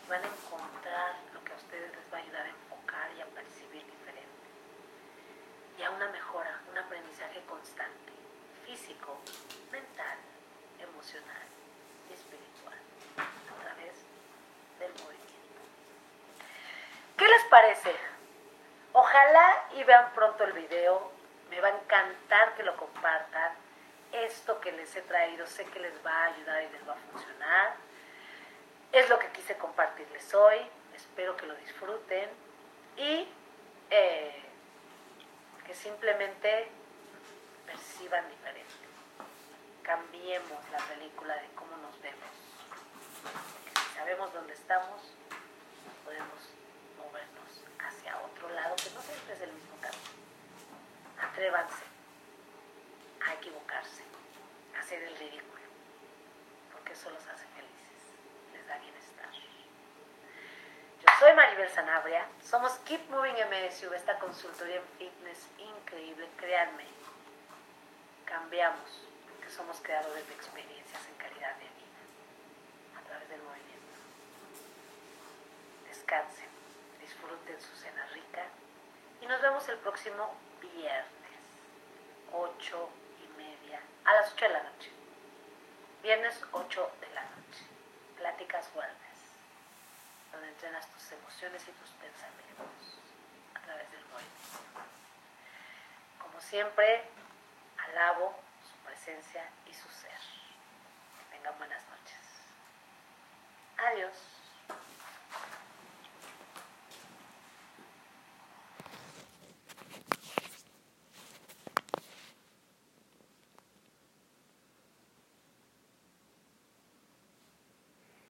van 0.08 0.22
a 0.24 0.28
encontrar 0.28 1.16
lo 1.34 1.42
que 1.44 1.52
a 1.52 1.56
ustedes 1.56 1.90
les 1.94 2.12
va 2.12 2.18
a 2.18 2.20
ayudar 2.20 2.46
a 2.46 2.48
enfocar 2.48 3.10
y 3.16 3.20
a 3.20 3.26
percibir 3.26 3.84
diferente. 3.86 4.46
Y 5.78 5.82
a 5.82 5.90
una 5.90 6.08
mejora, 6.08 6.60
un 6.70 6.78
aprendizaje 6.78 7.42
constante, 7.48 8.12
físico, 8.66 9.18
mental, 9.72 10.18
emocional 10.78 11.46
y 12.08 12.12
espiritual, 12.12 12.78
a 13.18 13.62
través 13.62 13.94
del 14.78 14.92
movimiento. 15.04 15.60
¿Qué 17.16 17.26
les 17.28 17.44
parece? 17.44 17.94
Ojalá 18.92 19.64
y 19.76 19.84
vean 19.84 20.12
pronto 20.14 20.44
el 20.44 20.52
video, 20.52 21.12
va 21.60 21.68
a 21.68 21.78
encantar 21.78 22.54
que 22.54 22.62
lo 22.62 22.76
compartan. 22.76 23.52
Esto 24.12 24.60
que 24.60 24.72
les 24.72 24.94
he 24.96 25.02
traído 25.02 25.46
sé 25.46 25.64
que 25.66 25.78
les 25.78 25.94
va 26.04 26.12
a 26.12 26.24
ayudar 26.26 26.62
y 26.62 26.68
les 26.70 26.88
va 26.88 26.94
a 26.94 27.12
funcionar. 27.12 27.74
Es 28.92 29.08
lo 29.08 29.18
que 29.18 29.28
quise 29.28 29.56
compartirles 29.56 30.34
hoy. 30.34 30.58
Espero 30.94 31.36
que 31.36 31.46
lo 31.46 31.54
disfruten 31.54 32.28
y 32.96 33.28
eh, 33.90 34.42
que 35.64 35.74
simplemente 35.74 36.68
perciban 37.66 38.28
diferente. 38.28 38.72
Cambiemos 39.82 40.70
la 40.70 40.78
película 40.78 41.34
de 41.36 41.48
cómo 41.54 41.76
nos 41.76 42.00
vemos. 42.02 42.30
Porque 43.22 43.80
si 43.80 43.94
sabemos 43.96 44.32
dónde 44.32 44.54
estamos, 44.54 45.14
podemos 46.04 46.50
movernos 46.98 47.64
hacia 47.78 48.18
otro 48.18 48.48
lado 48.50 48.74
que 48.76 48.90
no 48.90 49.00
siempre 49.02 49.34
es 49.34 49.40
el 49.42 49.52
mismo. 49.52 49.69
Atrévanse 51.22 51.84
a 53.26 53.34
equivocarse, 53.34 54.02
a 54.76 54.80
hacer 54.80 55.02
el 55.02 55.16
ridículo, 55.16 55.62
porque 56.72 56.92
eso 56.92 57.10
los 57.10 57.26
hace 57.26 57.46
felices, 57.48 58.02
les 58.52 58.66
da 58.66 58.78
bienestar. 58.78 59.28
Yo 61.00 61.06
soy 61.18 61.34
Maribel 61.34 61.68
Sanabria. 61.68 62.26
Somos 62.42 62.72
Keep 62.84 63.08
Moving 63.10 63.36
MSU, 63.50 63.92
esta 63.92 64.18
consultoría 64.18 64.76
en 64.76 64.86
fitness 64.98 65.46
increíble, 65.58 66.28
créanme. 66.36 66.84
Cambiamos, 68.24 69.02
porque 69.28 69.50
somos 69.50 69.80
creadores 69.82 70.26
de 70.26 70.34
experiencias 70.34 71.06
en 71.06 71.14
calidad 71.16 71.54
de 71.56 71.64
vida 71.64 72.00
a 72.98 73.02
través 73.02 73.28
del 73.28 73.42
movimiento. 73.42 73.98
Descansen, 75.88 76.48
disfruten 77.00 77.60
su 77.60 77.76
cena 77.76 78.06
rica 78.12 78.46
y 79.20 79.26
nos 79.26 79.40
vemos 79.42 79.68
el 79.68 79.76
próximo 79.78 80.34
viernes, 80.60 81.40
8 82.32 82.90
y 83.24 83.36
media, 83.36 83.80
a 84.04 84.12
las 84.14 84.32
8 84.32 84.44
de 84.46 84.52
la 84.52 84.62
noche. 84.62 84.90
Viernes 86.02 86.40
8 86.52 86.92
de 87.00 87.08
la 87.14 87.22
noche. 87.22 87.64
Pláticas 88.16 88.68
Wellness, 88.74 89.20
donde 90.32 90.48
entrenas 90.48 90.86
tus 90.88 91.12
emociones 91.12 91.62
y 91.62 91.72
tus 91.72 91.90
pensamientos 91.90 92.98
a 93.54 93.60
través 93.60 93.90
del 93.90 94.04
movimiento. 94.06 94.60
Como 96.20 96.40
siempre, 96.40 97.04
alabo 97.78 98.34
su 98.62 98.76
presencia 98.86 99.48
y 99.66 99.74
su 99.74 99.88
ser. 99.88 100.20
Que 101.18 101.36
tengan 101.36 101.56
buenas 101.58 101.82
noches. 101.88 102.18
Adiós. 103.78 104.29